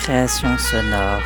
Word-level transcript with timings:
Récréation 0.00 0.56
sonore. 0.56 1.20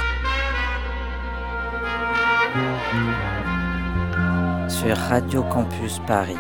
Sur 4.69 4.97
Radio 4.97 5.45
Campus 5.45 6.01
Paris. 6.09 6.35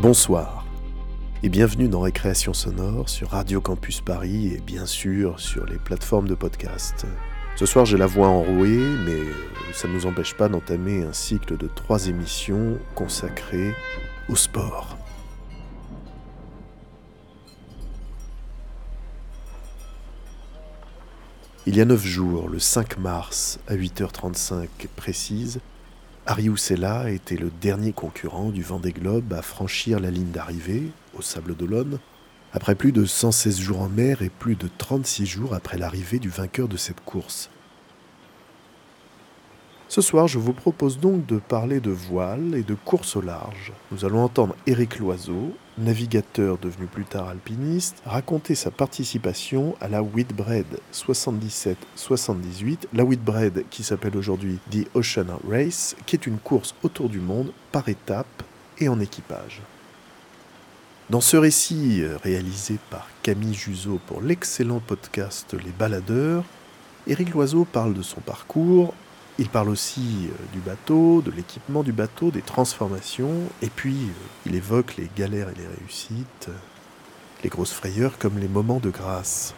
Bonsoir 0.00 0.64
et 1.42 1.48
bienvenue 1.48 1.88
dans 1.88 2.02
Récréation 2.02 2.54
sonore 2.54 3.08
sur 3.08 3.30
Radio 3.30 3.60
Campus 3.60 4.00
Paris 4.00 4.54
et 4.54 4.60
bien 4.60 4.86
sûr 4.86 5.40
sur 5.40 5.66
les 5.66 5.78
plateformes 5.78 6.28
de 6.28 6.36
podcast. 6.36 7.04
Ce 7.56 7.66
soir 7.66 7.84
j'ai 7.84 7.98
la 7.98 8.06
voix 8.06 8.28
enrouée 8.28 8.78
mais 9.04 9.72
ça 9.72 9.88
ne 9.88 9.94
nous 9.94 10.06
empêche 10.06 10.34
pas 10.34 10.48
d'entamer 10.48 11.02
un 11.02 11.12
cycle 11.12 11.56
de 11.56 11.66
trois 11.66 12.06
émissions 12.06 12.78
consacrées 12.94 13.74
au 14.28 14.36
sport. 14.36 14.95
Il 21.68 21.76
y 21.76 21.80
a 21.80 21.84
neuf 21.84 22.04
jours, 22.06 22.48
le 22.48 22.60
5 22.60 22.96
mars 22.98 23.58
à 23.66 23.74
8h35 23.74 24.68
précise, 24.94 25.58
Arius 26.24 26.70
Ella 26.70 27.10
était 27.10 27.36
le 27.36 27.50
dernier 27.60 27.90
concurrent 27.90 28.50
du 28.50 28.62
Vendée 28.62 28.92
Globe 28.92 29.32
à 29.32 29.42
franchir 29.42 29.98
la 29.98 30.12
ligne 30.12 30.30
d'arrivée, 30.30 30.84
au 31.18 31.22
Sable 31.22 31.56
d'Olonne, 31.56 31.98
après 32.52 32.76
plus 32.76 32.92
de 32.92 33.04
116 33.04 33.58
jours 33.58 33.80
en 33.80 33.88
mer 33.88 34.22
et 34.22 34.28
plus 34.28 34.54
de 34.54 34.68
36 34.78 35.26
jours 35.26 35.54
après 35.54 35.76
l'arrivée 35.76 36.20
du 36.20 36.28
vainqueur 36.28 36.68
de 36.68 36.76
cette 36.76 37.00
course. 37.00 37.50
Ce 39.88 40.00
soir, 40.00 40.26
je 40.26 40.40
vous 40.40 40.52
propose 40.52 40.98
donc 40.98 41.26
de 41.26 41.38
parler 41.38 41.78
de 41.78 41.92
voile 41.92 42.56
et 42.56 42.64
de 42.64 42.74
course 42.74 43.14
au 43.14 43.20
large. 43.20 43.72
Nous 43.92 44.04
allons 44.04 44.24
entendre 44.24 44.56
Éric 44.66 44.98
Loiseau, 44.98 45.54
navigateur 45.78 46.58
devenu 46.58 46.86
plus 46.86 47.04
tard 47.04 47.28
alpiniste, 47.28 48.02
raconter 48.04 48.56
sa 48.56 48.72
participation 48.72 49.76
à 49.80 49.86
la 49.86 50.02
Whitbread 50.02 50.66
77-78, 50.92 52.86
la 52.94 53.04
Whitbread 53.04 53.64
qui 53.70 53.84
s'appelle 53.84 54.16
aujourd'hui 54.16 54.58
The 54.72 54.88
Ocean 54.94 55.38
Race, 55.48 55.94
qui 56.04 56.16
est 56.16 56.26
une 56.26 56.38
course 56.38 56.74
autour 56.82 57.08
du 57.08 57.20
monde 57.20 57.52
par 57.70 57.88
étapes 57.88 58.42
et 58.78 58.88
en 58.88 58.98
équipage. 58.98 59.62
Dans 61.10 61.20
ce 61.20 61.36
récit 61.36 62.02
réalisé 62.24 62.78
par 62.90 63.06
Camille 63.22 63.54
Juseau 63.54 64.00
pour 64.08 64.20
l'excellent 64.20 64.80
podcast 64.80 65.54
Les 65.64 65.70
Baladeurs, 65.70 66.42
Éric 67.06 67.30
Loiseau 67.30 67.64
parle 67.64 67.94
de 67.94 68.02
son 68.02 68.20
parcours, 68.20 68.92
il 69.38 69.48
parle 69.50 69.68
aussi 69.68 70.28
euh, 70.28 70.52
du 70.52 70.60
bateau, 70.60 71.20
de 71.20 71.30
l'équipement 71.30 71.82
du 71.82 71.92
bateau, 71.92 72.30
des 72.30 72.42
transformations, 72.42 73.34
et 73.60 73.68
puis 73.68 73.94
euh, 73.94 74.26
il 74.46 74.54
évoque 74.54 74.96
les 74.96 75.10
galères 75.14 75.50
et 75.50 75.54
les 75.54 75.66
réussites, 75.66 76.48
euh, 76.48 76.56
les 77.42 77.50
grosses 77.50 77.72
frayeurs 77.72 78.18
comme 78.18 78.38
les 78.38 78.48
moments 78.48 78.80
de 78.80 78.90
grâce. 78.90 79.54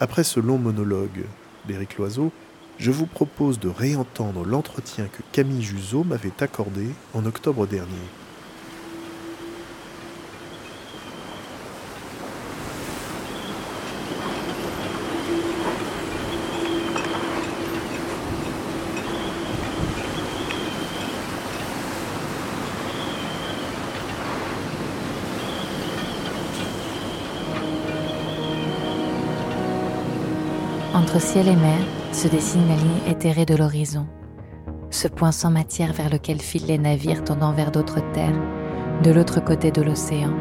Après 0.00 0.24
ce 0.24 0.40
long 0.40 0.58
monologue 0.58 1.24
d'Éric 1.66 1.96
Loiseau, 1.96 2.32
je 2.78 2.90
vous 2.90 3.06
propose 3.06 3.60
de 3.60 3.68
réentendre 3.68 4.44
l'entretien 4.44 5.06
que 5.06 5.22
Camille 5.30 5.62
Juseau 5.62 6.02
m'avait 6.02 6.32
accordé 6.40 6.88
en 7.14 7.24
octobre 7.24 7.68
dernier. 7.68 7.92
Entre 31.12 31.26
ciel 31.26 31.46
et 31.46 31.56
mer 31.56 31.78
se 32.10 32.26
dessine 32.26 32.66
la 32.68 32.74
ligne 32.74 33.10
éthérée 33.10 33.44
de 33.44 33.54
l'horizon, 33.54 34.06
ce 34.88 35.08
point 35.08 35.30
sans 35.30 35.50
matière 35.50 35.92
vers 35.92 36.08
lequel 36.08 36.40
filent 36.40 36.68
les 36.68 36.78
navires 36.78 37.22
tendant 37.22 37.52
vers 37.52 37.70
d'autres 37.70 38.00
terres, 38.12 38.40
de 39.02 39.10
l'autre 39.10 39.44
côté 39.44 39.70
de 39.70 39.82
l'océan. 39.82 40.32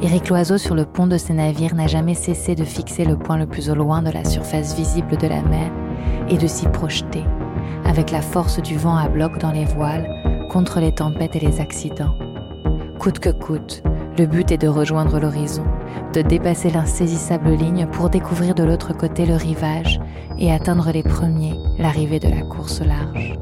Éric 0.00 0.28
Loiseau 0.28 0.56
sur 0.56 0.76
le 0.76 0.84
pont 0.84 1.08
de 1.08 1.18
ces 1.18 1.32
navires 1.32 1.74
n'a 1.74 1.88
jamais 1.88 2.14
cessé 2.14 2.54
de 2.54 2.62
fixer 2.62 3.04
le 3.04 3.18
point 3.18 3.38
le 3.38 3.46
plus 3.48 3.70
au 3.70 3.74
loin 3.74 4.02
de 4.02 4.10
la 4.12 4.24
surface 4.24 4.76
visible 4.76 5.16
de 5.16 5.26
la 5.26 5.42
mer 5.42 5.72
et 6.28 6.38
de 6.38 6.46
s'y 6.46 6.68
projeter, 6.68 7.24
avec 7.84 8.12
la 8.12 8.22
force 8.22 8.62
du 8.62 8.76
vent 8.76 8.96
à 8.96 9.08
bloc 9.08 9.36
dans 9.38 9.50
les 9.50 9.64
voiles, 9.64 10.08
contre 10.48 10.78
les 10.78 10.92
tempêtes 10.92 11.34
et 11.34 11.40
les 11.40 11.60
accidents. 11.60 12.14
Coûte 13.00 13.18
que 13.18 13.30
coûte, 13.30 13.82
le 14.18 14.26
but 14.26 14.50
est 14.52 14.58
de 14.58 14.68
rejoindre 14.68 15.18
l'horizon, 15.18 15.64
de 16.12 16.22
dépasser 16.22 16.70
l'insaisissable 16.70 17.50
ligne 17.50 17.86
pour 17.86 18.10
découvrir 18.10 18.54
de 18.54 18.64
l'autre 18.64 18.92
côté 18.92 19.26
le 19.26 19.36
rivage 19.36 20.00
et 20.38 20.52
atteindre 20.52 20.90
les 20.92 21.02
premiers 21.02 21.54
l'arrivée 21.78 22.20
de 22.20 22.28
la 22.28 22.42
course 22.42 22.80
large. 22.80 23.38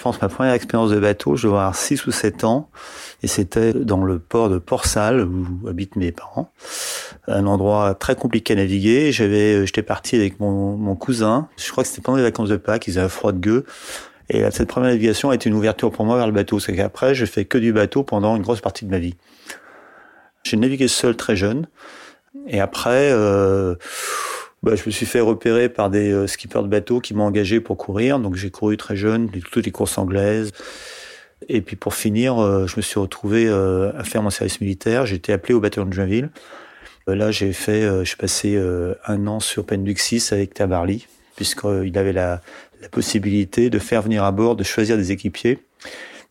Je 0.00 0.04
pense 0.04 0.16
que 0.16 0.24
ma 0.24 0.30
première 0.30 0.54
expérience 0.54 0.88
de 0.88 0.98
bateau, 0.98 1.36
je 1.36 1.46
dois 1.46 1.58
avoir 1.58 1.74
6 1.74 2.06
ou 2.06 2.10
7 2.10 2.44
ans, 2.44 2.70
et 3.22 3.26
c'était 3.26 3.74
dans 3.74 4.02
le 4.02 4.18
port 4.18 4.48
de 4.48 4.58
Port-Salle, 4.58 5.28
où 5.28 5.68
habitent 5.68 5.96
mes 5.96 6.10
parents. 6.10 6.50
Un 7.26 7.46
endroit 7.46 7.94
très 7.94 8.16
compliqué 8.16 8.54
à 8.54 8.56
naviguer. 8.56 9.12
J'avais, 9.12 9.66
j'étais 9.66 9.82
parti 9.82 10.16
avec 10.16 10.40
mon, 10.40 10.76
mon 10.76 10.96
cousin. 10.96 11.48
Je 11.56 11.70
crois 11.70 11.84
que 11.84 11.88
c'était 11.88 12.02
pendant 12.02 12.18
les 12.18 12.24
vacances 12.24 12.48
de 12.48 12.56
Pâques, 12.56 12.86
ils 12.86 12.98
avaient 12.98 13.08
froid 13.08 13.32
de 13.32 13.38
gueux. 13.38 13.64
Et 14.28 14.48
cette 14.52 14.68
première 14.68 14.90
navigation 14.90 15.30
a 15.30 15.34
été 15.34 15.48
une 15.48 15.56
ouverture 15.56 15.90
pour 15.90 16.04
moi 16.04 16.16
vers 16.16 16.26
le 16.26 16.32
bateau. 16.32 16.60
C'est 16.60 16.74
qu'après, 16.74 17.14
je 17.14 17.24
fais 17.24 17.44
que 17.44 17.58
du 17.58 17.72
bateau 17.72 18.04
pendant 18.04 18.36
une 18.36 18.42
grosse 18.42 18.60
partie 18.60 18.84
de 18.84 18.90
ma 18.90 18.98
vie. 18.98 19.16
J'ai 20.44 20.56
navigué 20.56 20.88
seul 20.88 21.16
très 21.16 21.36
jeune. 21.36 21.66
Et 22.46 22.60
après, 22.60 23.10
euh, 23.12 23.74
bah, 24.62 24.74
je 24.76 24.82
me 24.84 24.90
suis 24.90 25.06
fait 25.06 25.20
repérer 25.20 25.68
par 25.68 25.88
des 25.88 26.12
euh, 26.12 26.26
skippers 26.26 26.62
de 26.62 26.68
bateau 26.68 27.00
qui 27.00 27.14
m'ont 27.14 27.24
engagé 27.24 27.60
pour 27.60 27.76
courir. 27.76 28.18
Donc 28.18 28.36
j'ai 28.36 28.50
couru 28.50 28.76
très 28.76 28.96
jeune, 28.96 29.30
toutes 29.30 29.64
les 29.64 29.72
courses 29.72 29.96
anglaises. 29.96 30.52
Et 31.48 31.62
puis 31.62 31.76
pour 31.76 31.94
finir, 31.94 32.38
euh, 32.38 32.66
je 32.66 32.76
me 32.76 32.82
suis 32.82 33.00
retrouvé 33.00 33.46
euh, 33.48 33.92
à 33.98 34.04
faire 34.04 34.22
mon 34.22 34.30
service 34.30 34.60
militaire. 34.60 35.06
J'ai 35.06 35.16
été 35.16 35.32
appelé 35.32 35.54
au 35.54 35.60
bataillon 35.60 35.86
de 35.86 35.92
Joinville. 35.92 36.30
Euh, 37.10 37.14
là, 37.14 37.30
j'ai 37.30 37.52
fait, 37.52 37.82
euh, 37.82 38.00
je 38.00 38.08
suis 38.08 38.16
passé 38.16 38.54
euh, 38.56 38.94
un 39.06 39.26
an 39.26 39.40
sur 39.40 39.66
Penduc 39.66 39.98
6 39.98 40.32
avec 40.32 40.54
Tabarly, 40.54 41.06
puisqu'il 41.36 41.96
avait 41.98 42.12
la, 42.12 42.40
possibilité 42.92 43.68
de 43.68 43.78
faire 43.78 44.00
venir 44.00 44.24
à 44.24 44.32
bord, 44.32 44.56
de 44.56 44.64
choisir 44.64 44.96
des 44.96 45.12
équipiers, 45.12 45.58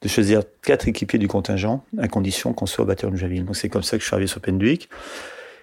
de 0.02 0.08
choisir 0.08 0.42
quatre 0.64 0.88
équipiers 0.88 1.20
du 1.20 1.28
contingent, 1.28 1.84
à 2.00 2.08
condition 2.08 2.54
qu'on 2.54 2.66
soit 2.66 2.86
au 2.86 2.88
bataillon 2.88 3.12
de 3.12 3.18
Joinville. 3.18 3.46
Donc 3.46 3.56
c'est 3.56 3.70
comme 3.70 3.84
ça 3.84 3.98
que 3.98 4.02
je 4.02 4.08
suis 4.08 4.16
arrivé 4.16 4.26
sur 4.26 4.42
Penduic. 4.42 4.90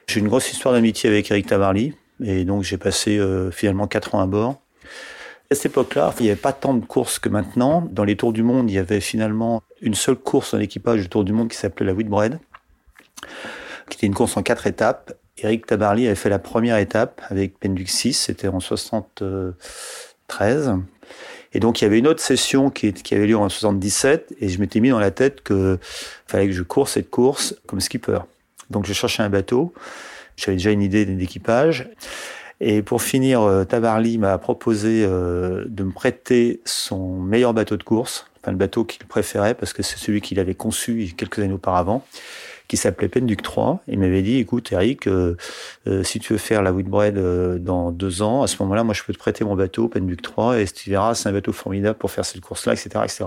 J'ai 0.07 0.21
une 0.21 0.29
grosse 0.29 0.53
histoire 0.53 0.75
d'amitié 0.75 1.11
avec 1.11 1.29
Eric 1.29 1.49
Tabarly, 1.49 1.95
et 2.23 2.45
donc 2.45 2.63
j'ai 2.63 2.77
passé 2.77 3.21
finalement 3.51 3.89
quatre 3.89 4.15
ans 4.15 4.21
à 4.21 4.27
bord. 4.27 4.61
À 5.51 5.57
cette 5.57 5.67
époque-là, 5.67 6.15
il 6.21 6.23
n'y 6.23 6.31
avait 6.31 6.41
pas 6.41 6.53
tant 6.53 6.75
de 6.75 6.87
courses 6.87 7.19
que 7.19 7.29
maintenant. 7.29 7.89
Dans 7.91 8.05
les 8.05 8.15
Tours 8.15 8.33
du 8.33 8.45
Monde, 8.45 8.71
il 8.71 8.75
y 8.75 8.79
avait 8.79 9.01
finalement 9.01 9.65
une 9.83 9.95
seule 9.95 10.15
course 10.15 10.55
en 10.55 10.61
équipage 10.61 11.01
du 11.01 11.09
Tour 11.09 11.25
du 11.25 11.33
Monde 11.33 11.49
qui 11.49 11.57
s'appelait 11.57 11.87
la 11.87 11.95
Whitbread, 11.95 12.39
qui 13.89 13.99
était 13.99 14.07
une 14.07 14.15
course 14.15 14.37
en 14.37 14.43
quatre 14.43 14.67
étapes. 14.67 15.13
Eric 15.39 15.67
Tabarly 15.67 16.07
avait 16.07 16.15
fait 16.15 16.31
la 16.31 16.39
première 16.39 16.79
étape 16.79 17.21
avec 17.29 17.59
Penduc 17.59 17.89
6, 17.89 18.15
c'était 18.15 18.49
en 18.49 18.61
73. 18.61 20.75
Et 21.53 21.61
donc 21.61 21.81
il 21.81 21.85
y 21.85 21.87
avait 21.87 21.99
une 21.99 22.07
autre 22.07 22.23
session 22.23 22.71
qui, 22.71 22.93
avait 23.13 23.27
lieu 23.27 23.37
en 23.37 23.49
77, 23.49 24.35
et 24.41 24.49
je 24.49 24.61
m'étais 24.61 24.81
mis 24.81 24.91
dans 24.91 24.99
la 24.99 25.11
tête 25.11 25.43
que 25.43 25.79
fallait 26.27 26.47
que 26.47 26.53
je 26.53 26.63
cours 26.63 26.89
cette 26.89 27.11
course 27.11 27.55
comme 27.67 27.81
skipper. 27.81 28.21
Donc 28.71 28.87
je 28.87 28.93
cherchais 28.93 29.23
un 29.23 29.31
bateau, 29.31 29.73
j'avais 30.37 30.57
déjà 30.57 30.71
une 30.71 30.83
idée 30.83 31.05
d'équipage. 31.05 31.91
Et 32.61 32.81
pour 32.81 33.03
finir, 33.03 33.43
euh, 33.43 33.65
Tabarly 33.65 34.17
m'a 34.17 34.39
proposé 34.39 35.05
euh, 35.05 35.65
de 35.67 35.85
me 35.85 35.93
prêter 35.93 36.63
son 36.65 37.21
meilleur 37.21 37.53
bateau 37.53 37.77
de 37.77 37.83
course, 37.83 38.27
enfin 38.41 38.51
le 38.51 38.57
bateau 38.57 38.85
qu'il 38.85 39.05
préférait 39.05 39.55
parce 39.55 39.75
que 39.75 39.83
c'est 39.83 39.99
celui 39.99 40.23
qu'il 40.23 40.41
avait 40.41 40.55
conçu 40.55 41.13
quelques 41.17 41.41
années 41.41 41.53
auparavant, 41.53 42.03
qui 42.69 42.77
s'appelait 42.77 43.09
Penduc 43.09 43.43
3. 43.43 43.81
Il 43.89 43.99
m'avait 43.99 44.23
dit, 44.23 44.39
écoute 44.39 44.73
Eric, 44.73 45.07
euh, 45.07 45.37
euh, 45.87 46.03
si 46.03 46.19
tu 46.19 46.33
veux 46.33 46.39
faire 46.39 46.63
la 46.63 46.73
Whitbread 46.73 47.17
euh, 47.17 47.59
dans 47.59 47.91
deux 47.91 48.23
ans, 48.23 48.43
à 48.43 48.47
ce 48.47 48.61
moment-là, 48.63 48.85
moi 48.85 48.95
je 48.95 49.03
peux 49.03 49.13
te 49.13 49.19
prêter 49.19 49.45
mon 49.45 49.55
bateau 49.55 49.89
Penduc 49.89 50.23
3 50.23 50.61
et 50.61 50.67
tu 50.67 50.91
verras, 50.91 51.15
c'est 51.15 51.29
un 51.29 51.33
bateau 51.33 51.53
formidable 51.53 51.99
pour 51.99 52.11
faire 52.11 52.25
cette 52.25 52.41
course-là, 52.41 52.73
etc., 52.73 52.89
etc. 53.05 53.25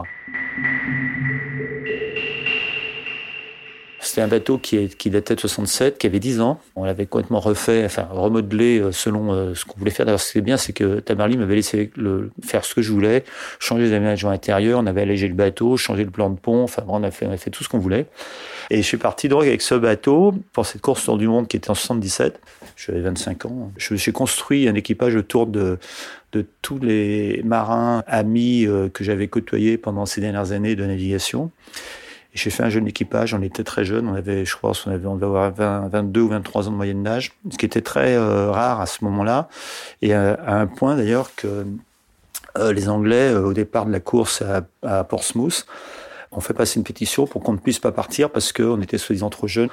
C'était 4.02 4.22
un 4.22 4.30
bateau 4.30 4.58
qui, 4.58 4.78
est, 4.78 4.96
qui 4.96 5.10
datait 5.10 5.36
de 5.36 5.42
67, 5.42 5.98
qui 5.98 6.08
avait 6.08 6.20
10 6.20 6.40
ans. 6.40 6.62
On 6.78 6.86
l'avait 6.86 7.06
complètement 7.06 7.42
refait, 7.42 7.84
enfin 7.84 8.08
remodelé 8.10 8.80
euh, 8.80 8.92
selon 8.94 9.54
ce 9.54 9.66
qu'on 9.66 9.78
voulait 9.78 9.92
faire. 9.92 10.06
D'ailleurs, 10.06 10.22
ce 10.22 10.32
qui 10.32 10.38
est 10.38 10.42
bien, 10.42 10.56
c'est 10.56 10.72
que 10.72 11.00
Tamerly 11.00 11.38
m'avait 11.38 11.56
laissé 11.56 11.92
le, 11.98 12.32
faire 12.44 12.64
ce 12.64 12.76
que 12.76 12.82
je 12.82 12.92
voulais, 12.92 13.26
changer 13.60 13.84
les 13.84 13.94
aménagements 13.94 14.32
intérieurs, 14.32 14.80
on 14.80 14.86
avait 14.86 15.02
allégé 15.02 15.28
le 15.28 15.34
bateau, 15.34 15.76
changé 15.76 16.06
le 16.06 16.12
plan 16.12 16.30
de 16.30 16.40
pont, 16.40 16.64
enfin 16.64 16.84
on 16.88 17.04
a 17.04 17.10
on 17.22 17.32
a 17.32 17.38
fait 17.38 17.50
tout 17.50 17.64
ce 17.64 17.70
qu'on 17.70 17.80
voulait. 17.80 18.08
Et 18.70 18.78
je 18.78 18.88
suis 18.88 18.98
parti 18.98 19.30
donc 19.30 19.44
avec 19.44 19.62
ce 19.62 19.76
bateau 19.76 20.34
pour 20.54 20.66
cette 20.66 20.82
course 20.82 21.04
autour 21.04 21.18
du 21.18 21.28
monde 21.28 21.48
qui 21.48 21.58
était 21.58 21.72
en 21.72 21.76
77. 21.76 22.40
J'avais 22.76 23.02
25 23.02 23.46
ans. 23.46 23.72
Je 23.78 23.94
me 23.94 23.98
suis 23.98 24.12
construit 24.12 24.68
un 24.68 24.76
équipage 24.76 25.16
autour 25.16 25.48
de, 25.48 25.80
tous 26.62 26.80
les 26.80 27.42
marins 27.44 28.04
amis 28.06 28.66
euh, 28.66 28.90
que 28.90 29.04
j'avais 29.04 29.28
côtoyés 29.28 29.78
pendant 29.78 30.06
ces 30.06 30.22
dernières 30.22 30.52
années 30.52 30.76
de 30.76 30.86
navigation. 30.86 31.52
J'ai 32.36 32.52
fait 32.52 32.62
un 32.62 32.70
jeune 32.70 32.88
équipage, 32.88 33.34
on 33.34 33.42
était 33.42 33.64
très 33.64 33.84
jeune, 33.84 34.08
on 34.08 34.14
avait, 34.14 34.46
je 34.46 34.56
crois, 34.56 34.74
on 34.86 34.92
avait, 34.92 35.08
on 35.08 35.16
devait 35.16 35.26
avoir 35.26 35.52
20, 35.52 35.88
22 35.90 36.22
ou 36.22 36.28
23 36.30 36.68
ans 36.68 36.72
de 36.72 36.76
moyenne 36.76 37.02
d'âge, 37.02 37.32
ce 37.50 37.58
qui 37.58 37.66
était 37.66 37.82
très 37.82 38.16
euh, 38.16 38.52
rare 38.52 38.80
à 38.80 38.86
ce 38.86 39.04
moment-là, 39.04 39.50
et 40.04 40.14
à, 40.14 40.34
à 40.36 40.56
un 40.60 40.68
point 40.68 40.96
d'ailleurs 40.96 41.34
que 41.36 41.66
euh, 42.58 42.72
les 42.72 42.88
Anglais, 42.88 43.32
euh, 43.34 43.46
au 43.46 43.54
départ 43.54 43.88
de 43.88 43.92
la 43.92 44.00
course 44.00 44.44
à 44.84 45.04
Portsmouth, 45.04 45.66
ont 46.32 46.42
fait 46.42 46.54
passer 46.54 46.80
une 46.80 46.84
pétition 46.84 47.26
pour 47.26 47.42
qu'on 47.42 47.54
ne 47.54 47.58
puisse 47.58 47.80
pas 47.80 47.92
partir 47.92 48.30
parce 48.30 48.54
qu'on 48.54 48.82
était 48.82 48.98
soi-disant 48.98 49.30
trop 49.30 49.48
jeunes. 49.48 49.70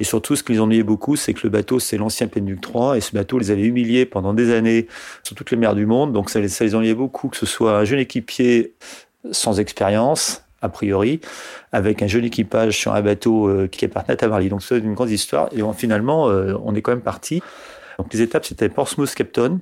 Et 0.00 0.04
surtout, 0.04 0.36
ce 0.36 0.42
qui 0.42 0.52
les 0.52 0.60
ennuyait 0.60 0.82
beaucoup, 0.82 1.16
c'est 1.16 1.34
que 1.34 1.40
le 1.44 1.50
bateau, 1.50 1.78
c'est 1.78 1.96
l'ancien 1.96 2.26
Penduc 2.26 2.60
3, 2.60 2.96
et 2.96 3.00
ce 3.00 3.12
bateau 3.12 3.38
les 3.38 3.50
avait 3.50 3.62
humiliés 3.62 4.06
pendant 4.06 4.34
des 4.34 4.52
années 4.52 4.88
sur 5.22 5.36
toutes 5.36 5.50
les 5.50 5.56
mers 5.56 5.74
du 5.74 5.86
monde. 5.86 6.12
Donc 6.12 6.30
ça 6.30 6.40
les, 6.40 6.48
ça 6.48 6.64
les 6.64 6.74
ennuyait 6.74 6.94
beaucoup 6.94 7.28
que 7.28 7.36
ce 7.36 7.46
soit 7.46 7.78
un 7.78 7.84
jeune 7.84 8.00
équipier 8.00 8.74
sans 9.30 9.60
expérience, 9.60 10.42
a 10.62 10.68
priori, 10.68 11.20
avec 11.72 12.02
un 12.02 12.06
jeune 12.06 12.24
équipage 12.24 12.76
sur 12.76 12.94
un 12.94 13.02
bateau 13.02 13.48
euh, 13.48 13.68
qui 13.68 13.84
appartenait 13.84 14.14
à 14.14 14.16
Tamarly. 14.16 14.48
Donc 14.48 14.62
c'est 14.62 14.78
une 14.78 14.94
grande 14.94 15.10
histoire. 15.10 15.48
Et 15.52 15.62
on, 15.62 15.72
finalement, 15.72 16.28
euh, 16.28 16.54
on 16.64 16.74
est 16.74 16.82
quand 16.82 16.92
même 16.92 17.00
parti. 17.00 17.42
Donc 17.98 18.12
les 18.12 18.22
étapes, 18.22 18.44
c'était 18.44 18.68
Portsmouth, 18.68 19.14
Capton, 19.14 19.60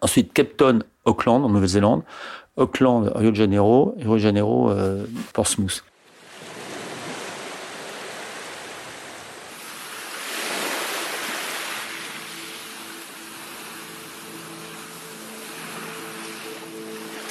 ensuite 0.00 0.32
Capton, 0.32 0.80
Auckland, 1.04 1.44
en 1.44 1.48
Nouvelle-Zélande, 1.48 2.02
Auckland, 2.56 3.10
Rio 3.14 3.30
de 3.30 3.36
Janeiro, 3.36 3.94
Rio 3.98 4.14
de 4.14 4.18
Janeiro, 4.18 4.70
euh, 4.70 5.04
Portsmouth. 5.32 5.84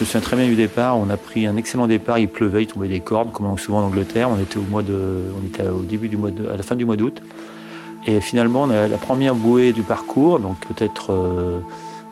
Je 0.02 0.06
me 0.06 0.08
souviens 0.08 0.22
très 0.22 0.36
bien 0.36 0.48
du 0.48 0.56
départ. 0.56 0.98
On 0.98 1.12
a 1.12 1.18
pris 1.18 1.46
un 1.46 1.56
excellent 1.58 1.86
départ. 1.86 2.18
Il 2.18 2.28
pleuvait, 2.28 2.64
il 2.64 2.68
tombait 2.68 2.88
des 2.88 3.02
cordes, 3.02 3.32
comme 3.32 3.56
souvent 3.60 3.82
en 3.82 3.84
Angleterre. 3.84 4.32
On 4.32 4.40
était 4.40 4.58
au 4.58 4.64
mois 4.64 4.82
de, 4.82 5.26
on 5.40 5.46
était 5.46 5.68
au 5.68 5.82
début 5.82 6.10
du 6.10 6.18
mois 6.18 6.32
de, 6.32 6.48
à 6.48 6.58
la 6.58 6.64
fin 6.64 6.76
du 6.76 6.86
mois 6.86 6.96
d'août. 6.96 7.22
Et 8.08 8.20
finalement, 8.20 8.64
on 8.64 8.72
a 8.72 8.88
la 8.88 8.98
première 8.98 9.36
bouée 9.36 9.74
du 9.74 9.84
parcours, 9.84 10.40
donc 10.40 10.58
peut-être 10.68 11.14
euh, 11.14 11.60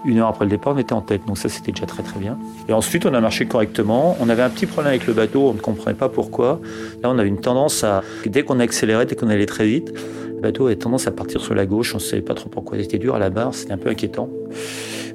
une 0.05 0.19
heure 0.19 0.27
après 0.27 0.45
le 0.45 0.51
départ, 0.51 0.73
on 0.75 0.77
était 0.77 0.93
en 0.93 1.01
tête. 1.01 1.25
Donc 1.25 1.37
ça, 1.37 1.49
c'était 1.49 1.71
déjà 1.71 1.85
très 1.85 2.03
très 2.03 2.19
bien. 2.19 2.37
Et 2.67 2.73
ensuite, 2.73 3.05
on 3.05 3.13
a 3.13 3.19
marché 3.19 3.45
correctement. 3.45 4.17
On 4.19 4.29
avait 4.29 4.41
un 4.41 4.49
petit 4.49 4.65
problème 4.65 4.91
avec 4.91 5.07
le 5.07 5.13
bateau. 5.13 5.49
On 5.49 5.53
ne 5.53 5.59
comprenait 5.59 5.95
pas 5.95 6.09
pourquoi. 6.09 6.59
Là, 7.03 7.09
on 7.09 7.17
avait 7.19 7.27
une 7.27 7.41
tendance 7.41 7.83
à, 7.83 8.03
dès 8.25 8.43
qu'on 8.43 8.59
accélérait, 8.59 9.05
dès 9.05 9.15
qu'on 9.15 9.29
allait 9.29 9.45
très 9.45 9.65
vite, 9.65 9.93
le 10.35 10.41
bateau 10.41 10.67
avait 10.67 10.77
tendance 10.77 11.07
à 11.07 11.11
partir 11.11 11.41
sur 11.41 11.53
la 11.53 11.65
gauche. 11.65 11.93
On 11.93 11.97
ne 11.97 12.03
savait 12.03 12.21
pas 12.21 12.33
trop 12.33 12.49
pourquoi. 12.49 12.77
Il 12.77 12.83
était 12.83 12.97
dur 12.97 13.15
à 13.15 13.19
la 13.19 13.29
barre. 13.29 13.53
C'était 13.53 13.73
un 13.73 13.77
peu 13.77 13.89
inquiétant. 13.89 14.29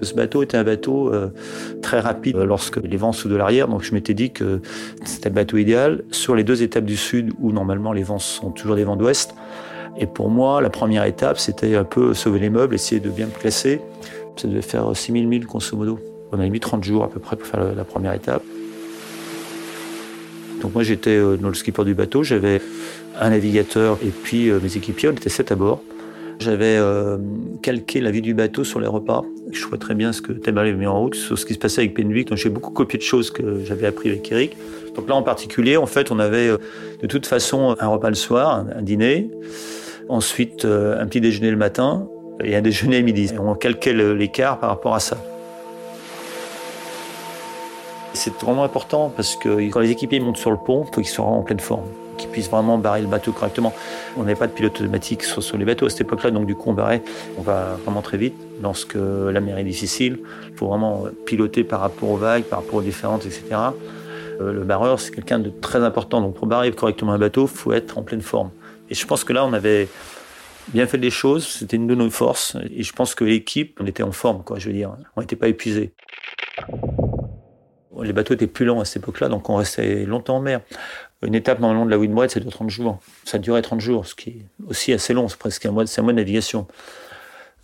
Ce 0.03 0.15
bateau 0.15 0.43
était 0.43 0.57
un 0.57 0.65
bateau 0.65 1.13
euh, 1.13 1.29
très 1.81 2.01
rapide 2.01 2.37
euh, 2.37 2.45
lorsque 2.45 2.77
les 2.77 2.97
vents 2.97 3.13
sous 3.13 3.29
de 3.29 3.37
l'arrière. 3.37 3.69
Donc 3.69 3.83
je 3.83 3.95
m'étais 3.95 4.15
dit 4.15 4.33
que 4.33 4.61
c'était 5.05 5.31
le 5.31 5.35
bateau 5.35 5.57
idéal 5.57 6.05
sur 6.11 6.35
les 6.35 6.45
deux 6.45 6.63
étapes 6.63 6.85
du 6.85 6.97
sud 6.97 7.33
où 7.41 7.53
normalement 7.53 7.93
les 7.93 8.03
vents 8.03 8.19
sont 8.19 8.51
toujours 8.51 8.77
des 8.77 8.85
vents 8.85 8.97
d'ouest. 8.97 9.35
Et 9.97 10.07
pour 10.07 10.29
moi, 10.29 10.61
la 10.61 10.71
première 10.71 11.05
étape, 11.05 11.39
c'était 11.39 11.77
un 11.77 11.85
peu 11.85 12.15
sauver 12.15 12.41
les 12.41 12.51
meubles, 12.51 12.75
essayer 12.75 13.01
de 13.01 13.11
bien 13.11 13.27
me 13.27 13.31
placer. 13.31 13.81
Ça 14.37 14.49
devait 14.49 14.63
faire 14.63 14.97
6000 14.97 15.27
milles, 15.29 15.47
grosso 15.47 15.77
modo. 15.77 15.99
On 16.33 16.41
a 16.41 16.49
mis 16.49 16.61
30 16.61 16.83
jours 16.83 17.05
à 17.05 17.09
peu 17.09 17.21
près 17.21 17.37
pour 17.37 17.47
faire 17.47 17.75
la 17.75 17.85
première 17.85 18.13
étape. 18.15 18.43
Donc 20.61 20.75
moi, 20.75 20.83
j'étais 20.83 21.17
euh, 21.17 21.37
dans 21.37 21.49
le 21.49 21.55
skipper 21.55 21.85
du 21.85 21.95
bateau. 21.95 22.23
J'avais 22.23 22.61
un 23.21 23.31
navigateur 23.31 23.99
et 24.03 24.11
puis 24.11 24.51
mes 24.51 24.77
équipiers. 24.77 25.09
On 25.09 25.13
était 25.13 25.29
sept 25.29 25.53
à 25.53 25.57
bord. 25.57 25.81
J'avais 26.39 26.77
euh, 26.77 27.19
calqué 27.63 28.01
la 28.01 28.11
vie 28.11 28.23
du 28.23 28.35
bateau 28.35 28.65
sur 28.65 28.81
les 28.81 28.87
repas. 28.87 29.23
Je 29.53 29.65
vois 29.67 29.79
très 29.79 29.95
bien 29.95 30.13
ce 30.13 30.21
que 30.21 30.33
Tamerly 30.33 30.71
avait 30.71 30.79
mis 30.79 30.87
en 30.87 31.01
route, 31.01 31.15
sur 31.15 31.39
ce 31.39 31.47
qui 31.47 31.55
se 31.55 31.59
passait 31.59 31.83
avec 31.83 31.95
Penwick. 31.95 32.29
Donc 32.29 32.39
j'ai 32.39 32.49
beaucoup 32.49 32.73
copié 32.73 32.99
de 32.99 33.05
choses 33.05 33.31
que 33.31 33.61
j'avais 33.65 33.87
appris 33.87 34.11
avec 34.11 34.31
Eric. 34.33 34.57
Donc 34.95 35.09
là 35.09 35.15
en 35.15 35.23
particulier, 35.23 35.77
en 35.77 35.87
fait, 35.87 36.11
on 36.11 36.19
avait 36.19 36.49
euh, 36.49 36.59
de 37.01 37.07
toute 37.07 37.27
façon 37.27 37.77
un 37.79 37.87
repas 37.87 38.09
le 38.09 38.15
soir, 38.15 38.67
un, 38.75 38.83
dîner, 38.83 39.31
ensuite 40.09 40.65
euh, 40.65 41.01
un 41.01 41.07
petit 41.07 41.21
déjeuner 41.21 41.51
le 41.51 41.57
matin 41.57 42.09
et 42.43 42.57
un 42.57 42.63
déjeuner 42.63 42.99
à 42.99 43.03
midi. 43.03 43.31
On 43.39 43.55
calquait 43.55 43.93
l'écart 43.93 44.59
par 44.59 44.71
rapport 44.71 44.95
à 44.95 45.01
ça. 45.01 45.17
C'est 48.13 48.35
vraiment 48.41 48.65
important 48.65 49.13
parce 49.15 49.37
que 49.37 49.69
quand 49.71 49.81
les 49.81 49.91
équipiers 49.91 50.21
montent 50.21 50.37
sur 50.37 50.51
le 50.51 50.57
pont, 50.57 50.85
il 50.89 50.95
faut 50.95 51.01
qu'ils 51.01 51.11
soient 51.11 51.25
en 51.25 51.43
pleine 51.43 51.61
forme 51.61 51.85
qui 52.17 52.27
puisse 52.27 52.49
vraiment 52.49 52.79
barrer 52.79 53.01
le 53.01 53.07
bateau 53.07 53.33
correctement. 53.33 53.73
On 54.17 54.23
n'avait 54.23 54.35
pas 54.37 54.47
de 54.47 54.53
pilote 54.53 54.81
automatique 54.81 55.23
sur, 55.23 55.43
sur 55.43 55.57
les 55.57 55.65
bateaux 55.65 55.87
à 55.87 55.91
cette 55.91 56.03
époque-là, 56.03 56.31
donc 56.31 56.47
du 56.47 56.55
coup 56.55 56.71
on 56.71 56.73
barrait. 56.73 57.03
On 57.39 57.43
va 57.43 57.77
vraiment 57.85 58.03
très 58.03 58.19
vite 58.19 58.35
lorsque 58.63 58.95
la 58.95 59.41
mer 59.41 59.59
est 59.59 59.65
difficile. 59.65 60.21
Il 60.51 60.57
faut 60.57 60.69
vraiment 60.69 61.07
piloter 61.27 61.65
par 61.65 61.81
rapport 61.81 62.11
aux 62.11 62.17
vagues, 62.17 62.45
par 62.45 62.61
rapport 62.61 62.77
aux 62.77 62.83
différentes, 62.83 63.27
etc. 63.27 63.45
Euh, 64.41 64.53
le 64.53 64.65
barreur, 64.65 65.01
c'est 65.01 65.13
quelqu'un 65.13 65.39
de 65.39 65.51
très 65.51 65.83
important. 65.83 66.21
Donc 66.21 66.35
pour 66.35 66.47
barrer 66.47 66.71
correctement 66.73 67.13
un 67.13 67.19
bateau, 67.19 67.43
il 67.45 67.57
faut 67.57 67.73
être 67.73 67.99
en 67.99 68.03
pleine 68.03 68.23
forme. 68.23 68.51
Et 68.91 68.95
je 68.95 69.07
pense 69.07 69.25
que 69.25 69.33
là, 69.33 69.45
on 69.45 69.53
avait 69.53 69.89
bien 70.69 70.87
fait 70.87 70.99
les 70.99 71.11
choses. 71.11 71.47
C'était 71.47 71.77
une 71.77 71.87
de 71.87 71.95
nos 71.95 72.11
forces. 72.11 72.57
Et 72.71 72.83
je 72.83 72.93
pense 72.93 73.15
que 73.15 73.25
l'équipe, 73.25 73.79
on 73.81 73.87
était 73.87 74.03
en 74.03 74.13
forme, 74.13 74.43
quoi. 74.45 74.59
Je 74.59 74.69
veux 74.69 74.75
dire, 74.75 74.97
on 75.17 75.21
n'était 75.21 75.37
pas 75.37 75.49
épuisé. 75.49 75.95
Les 78.03 78.13
bateaux 78.13 78.35
étaient 78.35 78.47
plus 78.47 78.65
lents 78.65 78.81
à 78.81 78.85
cette 78.85 79.03
époque-là, 79.03 79.29
donc 79.29 79.49
on 79.49 79.57
restait 79.57 80.05
longtemps 80.05 80.37
en 80.37 80.41
mer. 80.41 80.61
Une 81.23 81.35
étape 81.35 81.61
normalement 81.61 81.87
de 81.87 81.91
la 81.91 81.99
Windbread, 81.99 82.31
c'est 82.31 82.41
de 82.41 82.51
30 82.51 82.69
jours. 82.69 82.99
Ça 83.25 83.39
durait 83.39 83.63
30 83.63 83.81
jours, 83.81 84.07
ce 84.07 84.15
qui 84.15 84.31
est 84.31 84.47
aussi 84.67 84.93
assez 84.93 85.15
long, 85.15 85.29
c'est 85.29 85.39
presque 85.39 85.65
un 85.65 85.71
mois, 85.71 85.85
un 85.85 86.03
mois 86.03 86.13
de 86.13 86.19
navigation. 86.19 86.67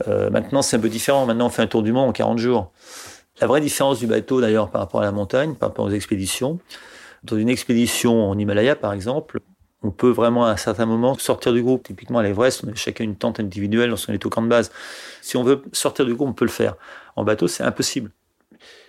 Euh, 0.08 0.30
maintenant, 0.30 0.62
c'est 0.62 0.76
un 0.76 0.80
peu 0.80 0.88
différent. 0.88 1.26
Maintenant, 1.26 1.46
on 1.46 1.50
fait 1.50 1.62
un 1.62 1.66
tour 1.66 1.82
du 1.82 1.92
monde 1.92 2.08
en 2.08 2.12
40 2.12 2.38
jours. 2.38 2.72
La 3.40 3.46
vraie 3.46 3.60
différence 3.60 3.98
du 3.98 4.06
bateau, 4.06 4.40
d'ailleurs, 4.40 4.70
par 4.70 4.80
rapport 4.80 5.00
à 5.00 5.04
la 5.04 5.12
montagne, 5.12 5.54
par 5.54 5.70
rapport 5.70 5.86
aux 5.86 5.90
expéditions, 5.90 6.58
dans 7.24 7.36
une 7.36 7.48
expédition 7.48 8.30
en 8.30 8.38
Himalaya, 8.38 8.76
par 8.76 8.92
exemple, 8.92 9.40
on 9.82 9.90
peut 9.90 10.10
vraiment 10.10 10.46
à 10.46 10.50
un 10.50 10.56
certain 10.56 10.86
moment 10.86 11.16
sortir 11.18 11.52
du 11.52 11.62
groupe. 11.62 11.84
Typiquement 11.84 12.18
à 12.18 12.22
l'Everest, 12.22 12.62
on 12.64 12.70
a 12.70 12.74
chacun 12.74 13.04
une 13.04 13.16
tente 13.16 13.40
individuelle 13.40 13.88
lorsqu'on 13.88 14.12
est 14.12 14.24
au 14.26 14.30
camp 14.30 14.42
de 14.42 14.48
base. 14.48 14.70
Si 15.22 15.36
on 15.36 15.42
veut 15.42 15.62
sortir 15.72 16.04
du 16.04 16.14
groupe, 16.14 16.28
on 16.28 16.32
peut 16.32 16.44
le 16.44 16.50
faire. 16.50 16.76
En 17.16 17.24
bateau, 17.24 17.48
c'est 17.48 17.62
impossible. 17.62 18.10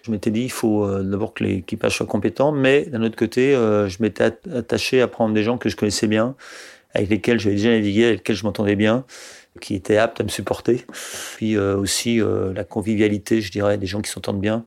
Je 0.04 0.12
m'étais 0.12 0.32
dit, 0.32 0.42
il 0.42 0.52
faut 0.52 0.84
euh, 0.84 1.04
d'abord 1.04 1.34
que 1.34 1.44
l'équipage 1.44 1.98
soit 1.98 2.08
compétent, 2.08 2.52
mais 2.52 2.86
d'un 2.86 3.04
autre 3.04 3.16
côté, 3.16 3.56
euh, 3.56 3.88
je 3.88 4.02
m'étais 4.02 4.36
attaché 4.54 5.02
à 5.02 5.08
prendre 5.08 5.34
des 5.34 5.44
gens 5.44 5.58
que 5.58 5.70
je 5.70 5.76
connaissais 5.76 6.08
bien, 6.08 6.36
avec 6.94 7.10
lesquels 7.10 7.40
j'avais 7.40 7.56
déjà 7.56 7.70
navigué, 7.70 8.06
avec 8.06 8.20
lesquels 8.20 8.36
je 8.36 8.44
m'entendais 8.44 8.76
bien, 8.76 9.06
qui 9.60 9.76
étaient 9.76 9.98
aptes 9.98 10.20
à 10.20 10.24
me 10.24 10.30
supporter. 10.30 10.86
Puis 11.36 11.56
euh, 11.56 11.78
aussi 11.78 12.20
la 12.54 12.64
convivialité, 12.64 13.42
je 13.42 13.52
dirais, 13.52 13.78
des 13.78 13.86
gens 13.88 14.02
qui 14.02 14.10
s'entendent 14.10 14.42
bien. 14.42 14.66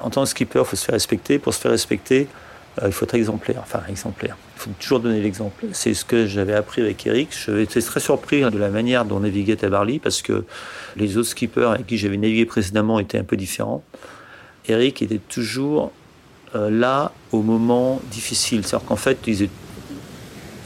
En 0.00 0.10
tant 0.10 0.22
que 0.22 0.28
skipper, 0.28 0.60
il 0.60 0.64
faut 0.64 0.76
se 0.76 0.84
faire 0.84 0.94
respecter. 0.94 1.38
Pour 1.38 1.52
se 1.52 1.60
faire 1.60 1.70
respecter, 1.70 2.28
il 2.82 2.92
faut 2.92 3.04
être 3.04 3.14
exemplaire. 3.14 3.60
Enfin, 3.62 3.80
exemplaire. 3.88 4.36
Il 4.56 4.60
faut 4.60 4.70
toujours 4.80 5.00
donner 5.00 5.20
l'exemple. 5.20 5.66
C'est 5.72 5.94
ce 5.94 6.04
que 6.04 6.26
j'avais 6.26 6.54
appris 6.54 6.82
avec 6.82 7.06
Eric. 7.06 7.30
J'étais 7.46 7.80
très 7.80 8.00
surpris 8.00 8.42
de 8.42 8.58
la 8.58 8.68
manière 8.68 9.04
dont 9.04 9.20
naviguait 9.20 9.56
Tabarly 9.56 9.98
parce 9.98 10.22
que 10.22 10.44
les 10.96 11.16
autres 11.16 11.28
skippers 11.28 11.70
avec 11.70 11.86
qui 11.86 11.98
j'avais 11.98 12.16
navigué 12.16 12.46
précédemment 12.46 12.98
étaient 12.98 13.18
un 13.18 13.24
peu 13.24 13.36
différents. 13.36 13.84
Eric 14.66 15.02
était 15.02 15.18
toujours 15.18 15.92
euh, 16.54 16.70
là 16.70 17.12
au 17.32 17.42
moment 17.42 18.00
difficile. 18.10 18.64
C'est-à-dire 18.64 18.86
qu'en 18.86 18.96
fait, 18.96 19.18
il 19.26 19.48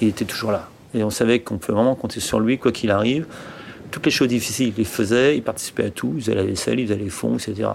était 0.09 0.25
toujours 0.25 0.53
là. 0.53 0.69
Et 0.95 1.03
on 1.03 1.11
savait 1.11 1.41
qu'on 1.41 1.59
pouvait 1.59 1.75
vraiment 1.75 1.95
compter 1.95 2.21
sur 2.21 2.41
lui, 2.41 2.59
quoi 2.59 2.73
qu'il 2.73 2.91
arrive. 2.91 3.27
Toutes 3.91 4.05
les 4.05 4.13
choses 4.13 4.29
difficiles, 4.29 4.69
il 4.69 4.75
les 4.79 4.85
faisait, 4.85 5.37
il 5.37 5.43
participait 5.43 5.85
à 5.85 5.91
tout, 5.91 6.13
il 6.17 6.23
faisait 6.23 6.35
la 6.35 6.45
vaisselle, 6.45 6.81
il 6.81 6.87
faisait 6.87 6.99
les 6.99 7.11
fonds, 7.11 7.37
etc. 7.37 7.71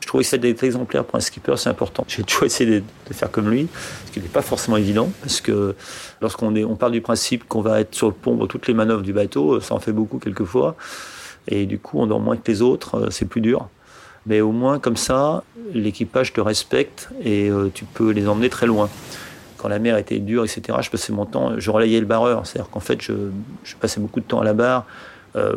Je 0.00 0.06
trouvais 0.06 0.24
que 0.24 0.36
d'être 0.36 0.64
exemplaire 0.64 1.04
pour 1.04 1.16
un 1.16 1.20
skipper, 1.20 1.54
c'est 1.56 1.68
important. 1.68 2.04
J'ai 2.08 2.22
toujours 2.24 2.44
essayé 2.44 2.80
de, 2.80 3.14
faire 3.14 3.30
comme 3.30 3.50
lui, 3.50 3.68
ce 4.06 4.12
qui 4.12 4.20
n'est 4.20 4.28
pas 4.28 4.42
forcément 4.42 4.76
évident, 4.76 5.10
parce 5.20 5.40
que 5.40 5.74
lorsqu'on 6.20 6.54
on 6.56 6.76
part 6.76 6.90
du 6.90 7.00
principe 7.00 7.46
qu'on 7.46 7.60
va 7.60 7.80
être 7.80 7.94
sur 7.94 8.08
le 8.08 8.14
pont 8.14 8.36
pour 8.36 8.48
toutes 8.48 8.66
les 8.66 8.74
manœuvres 8.74 9.02
du 9.02 9.12
bateau, 9.12 9.60
ça 9.60 9.74
en 9.74 9.80
fait 9.80 9.92
beaucoup 9.92 10.18
quelquefois, 10.18 10.74
et 11.48 11.66
du 11.66 11.78
coup 11.78 12.00
on 12.00 12.06
dort 12.06 12.20
moins 12.20 12.36
que 12.36 12.50
les 12.50 12.62
autres, 12.62 12.96
euh, 12.96 13.10
c'est 13.10 13.26
plus 13.26 13.40
dur. 13.40 13.68
Mais 14.26 14.40
au 14.40 14.52
moins 14.52 14.78
comme 14.78 14.96
ça, 14.96 15.44
l'équipage 15.72 16.32
te 16.32 16.40
respecte 16.40 17.08
et 17.22 17.48
euh, 17.48 17.70
tu 17.72 17.84
peux 17.84 18.10
les 18.10 18.28
emmener 18.28 18.50
très 18.50 18.66
loin. 18.66 18.88
quand 19.56 19.68
la 19.68 19.78
mer 19.78 19.96
était 19.96 20.18
dure, 20.18 20.44
etc., 20.44 20.78
je 20.80 20.90
passais 20.90 21.12
mon 21.12 21.26
temps, 21.26 21.58
je 21.58 21.70
relayais 21.70 22.00
le 22.00 22.06
barreur. 22.06 22.46
C'est-à-dire 22.46 22.70
qu'en 22.70 22.80
fait, 22.80 23.00
je, 23.02 23.12
passais 23.78 24.00
beaucoup 24.00 24.20
de 24.20 24.24
temps 24.24 24.40
à 24.40 24.44
la 24.44 24.54
barre 24.54 24.86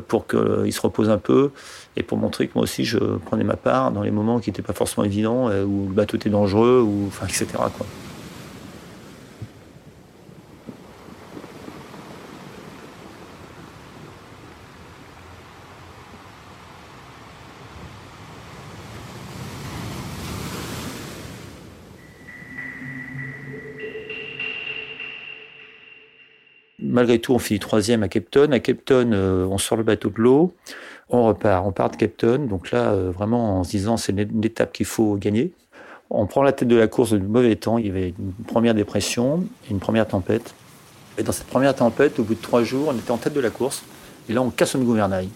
pour 0.07 0.27
qu'il 0.27 0.71
se 0.71 0.81
repose 0.81 1.09
un 1.09 1.17
peu 1.17 1.51
et 1.95 2.03
pour 2.03 2.17
montrer 2.17 2.47
que 2.47 2.53
moi 2.55 2.63
aussi, 2.63 2.85
je 2.85 2.97
prenais 2.97 3.43
ma 3.43 3.55
part 3.55 3.91
dans 3.91 4.01
les 4.01 4.11
moments 4.11 4.39
qui 4.39 4.49
n'étaient 4.49 4.63
pas 4.63 4.73
forcément 4.73 5.03
évidents, 5.03 5.49
euh, 5.49 5.63
où 5.63 5.87
le 5.87 5.93
bateau 5.93 6.17
était 6.17 6.29
dangereux, 6.29 6.81
ou, 6.81 7.05
enfin, 7.07 7.27
etc. 7.27 7.45
Quoi. 7.55 7.85
Malgré 26.93 27.19
tout, 27.19 27.33
on 27.33 27.39
finit 27.39 27.59
troisième 27.59 28.03
à 28.03 28.07
Cape. 28.07 28.35
À 28.35 28.59
Cape 28.59 28.85
Town, 28.85 29.13
euh, 29.13 29.45
on 29.49 29.57
sort 29.57 29.77
le 29.77 29.83
bateau 29.83 30.09
de 30.09 30.21
l'eau, 30.21 30.53
on 31.09 31.25
repart, 31.25 31.65
on 31.65 31.71
part 31.71 31.91
de 31.91 31.97
Cape. 31.97 32.25
Donc 32.47 32.71
là, 32.71 32.91
euh, 32.91 33.11
vraiment, 33.11 33.59
en 33.59 33.63
se 33.63 33.71
disant, 33.71 33.97
c'est 33.97 34.13
une 34.13 34.45
étape 34.45 34.71
qu'il 34.71 34.85
faut 34.85 35.15
gagner. 35.15 35.51
On 36.09 36.27
prend 36.27 36.43
la 36.43 36.53
tête 36.53 36.67
de 36.67 36.75
la 36.75 36.87
course 36.87 37.11
de 37.11 37.17
mauvais 37.17 37.55
temps. 37.55 37.77
Il 37.77 37.87
y 37.87 37.89
avait 37.89 38.09
une 38.09 38.45
première 38.45 38.75
dépression, 38.75 39.45
une 39.69 39.79
première 39.79 40.07
tempête. 40.07 40.53
Et 41.17 41.23
dans 41.23 41.31
cette 41.31 41.47
première 41.47 41.75
tempête, 41.75 42.19
au 42.19 42.23
bout 42.23 42.35
de 42.35 42.41
trois 42.41 42.63
jours, 42.63 42.89
on 42.89 42.97
était 42.97 43.11
en 43.11 43.17
tête 43.17 43.33
de 43.33 43.39
la 43.39 43.49
course. 43.49 43.83
Et 44.29 44.33
là, 44.33 44.41
on 44.41 44.49
casse 44.51 44.75
une 44.75 44.83
gouvernail. 44.83 45.29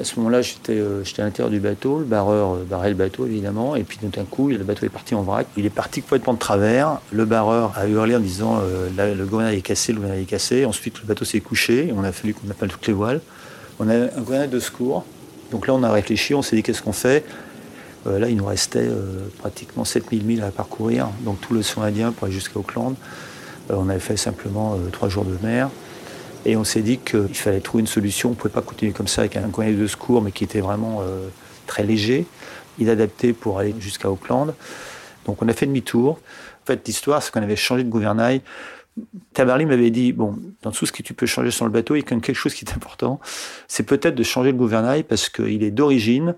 À 0.00 0.04
ce 0.04 0.16
moment-là, 0.16 0.40
j'étais 0.40 0.76
euh, 0.76 1.02
à 1.18 1.22
l'intérieur 1.22 1.50
du 1.50 1.60
bateau, 1.60 1.98
le 1.98 2.04
barreur 2.04 2.54
euh, 2.54 2.64
barrait 2.64 2.88
le 2.88 2.94
bateau 2.94 3.26
évidemment, 3.26 3.76
et 3.76 3.82
puis 3.82 3.98
d'un 4.02 4.24
coup, 4.24 4.48
le 4.48 4.58
bateau 4.58 4.86
est 4.86 4.90
parti 4.90 5.14
en 5.14 5.22
vrac. 5.22 5.46
Il 5.56 5.66
est 5.66 5.70
parti 5.70 6.00
complètement 6.00 6.32
de 6.32 6.38
travers. 6.38 7.00
Le 7.10 7.24
barreur 7.26 7.72
a 7.76 7.86
hurlé 7.86 8.16
en 8.16 8.20
disant 8.20 8.60
euh, 8.62 9.14
le 9.14 9.24
gouvernail 9.26 9.58
est 9.58 9.62
cassé, 9.62 9.92
le 9.92 9.98
gouvernail 9.98 10.22
est 10.22 10.26
cassé. 10.26 10.64
Ensuite, 10.64 11.00
le 11.00 11.06
bateau 11.06 11.24
s'est 11.24 11.40
couché, 11.40 11.92
on 11.94 12.04
a 12.04 12.12
fallu 12.12 12.32
qu'on 12.32 12.50
appelle 12.50 12.70
toutes 12.70 12.86
les 12.86 12.94
voiles. 12.94 13.20
On 13.80 13.88
a 13.88 13.94
un 13.94 14.20
gouvernail 14.20 14.48
de 14.48 14.60
secours. 14.60 15.04
Donc 15.50 15.66
là, 15.66 15.74
on 15.74 15.82
a 15.82 15.92
réfléchi, 15.92 16.34
on 16.34 16.42
s'est 16.42 16.56
dit 16.56 16.62
qu'est-ce 16.62 16.82
qu'on 16.82 16.92
fait? 16.92 17.24
Là, 18.06 18.28
il 18.28 18.36
nous 18.36 18.46
restait 18.46 18.88
pratiquement 19.38 19.84
7000 19.84 20.24
milles 20.24 20.42
à 20.42 20.50
parcourir, 20.50 21.08
donc 21.20 21.40
tout 21.40 21.54
le 21.54 21.62
son 21.62 21.82
indien 21.82 22.10
pour 22.10 22.24
aller 22.24 22.34
jusqu'à 22.34 22.58
Auckland. 22.58 22.96
on 23.70 23.88
avait 23.88 24.00
fait 24.00 24.16
simplement 24.16 24.76
trois 24.90 25.08
jours 25.08 25.24
de 25.24 25.36
mer. 25.42 25.68
Et 26.44 26.56
on 26.56 26.64
s'est 26.64 26.82
dit 26.82 26.98
qu'il 26.98 27.34
fallait 27.34 27.60
trouver 27.60 27.82
une 27.82 27.86
solution. 27.86 28.30
On 28.30 28.32
ne 28.32 28.36
pouvait 28.36 28.52
pas 28.52 28.62
continuer 28.62 28.92
comme 28.92 29.08
ça 29.08 29.22
avec 29.22 29.36
un 29.36 29.48
gouvernail 29.48 29.76
de 29.76 29.86
secours, 29.86 30.22
mais 30.22 30.32
qui 30.32 30.44
était 30.44 30.60
vraiment 30.60 31.00
euh, 31.02 31.28
très 31.66 31.84
léger, 31.84 32.26
inadapté 32.78 33.32
pour 33.32 33.58
aller 33.58 33.74
jusqu'à 33.78 34.10
Auckland. 34.10 34.54
Donc 35.26 35.40
on 35.42 35.48
a 35.48 35.52
fait 35.52 35.66
demi-tour. 35.66 36.18
En 36.62 36.66
fait, 36.66 36.86
l'histoire, 36.86 37.22
c'est 37.22 37.32
qu'on 37.32 37.42
avait 37.42 37.56
changé 37.56 37.84
de 37.84 37.88
gouvernail. 37.88 38.40
Tabarly 39.32 39.66
m'avait 39.66 39.90
dit, 39.90 40.12
bon, 40.12 40.36
dans 40.62 40.70
tout 40.70 40.84
ce 40.84 40.92
que 40.92 41.02
tu 41.02 41.14
peux 41.14 41.26
changer 41.26 41.50
sur 41.50 41.64
le 41.64 41.70
bateau, 41.70 41.94
il 41.94 42.00
y 42.00 42.02
a 42.02 42.04
quelque 42.04 42.34
chose 42.34 42.54
qui 42.54 42.64
est 42.64 42.74
important. 42.74 43.20
C'est 43.68 43.84
peut-être 43.84 44.14
de 44.14 44.22
changer 44.22 44.52
le 44.52 44.58
gouvernail 44.58 45.02
parce 45.02 45.28
qu'il 45.28 45.62
est 45.62 45.70
d'origine. 45.70 46.34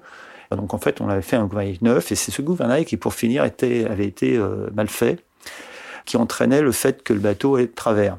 Donc 0.50 0.74
en 0.74 0.78
fait, 0.78 1.00
on 1.00 1.08
avait 1.08 1.22
fait 1.22 1.36
un 1.36 1.46
gouvernail 1.46 1.78
neuf 1.82 2.12
et 2.12 2.14
c'est 2.14 2.30
ce 2.30 2.42
gouvernail 2.42 2.84
qui, 2.84 2.96
pour 2.96 3.14
finir, 3.14 3.44
était, 3.44 3.86
avait 3.86 4.06
été 4.06 4.36
euh, 4.36 4.68
mal 4.74 4.88
fait, 4.88 5.24
qui 6.04 6.16
entraînait 6.16 6.60
le 6.60 6.72
fait 6.72 7.02
que 7.02 7.12
le 7.12 7.20
bateau 7.20 7.58
est 7.58 7.66
de 7.66 7.74
travers. 7.74 8.18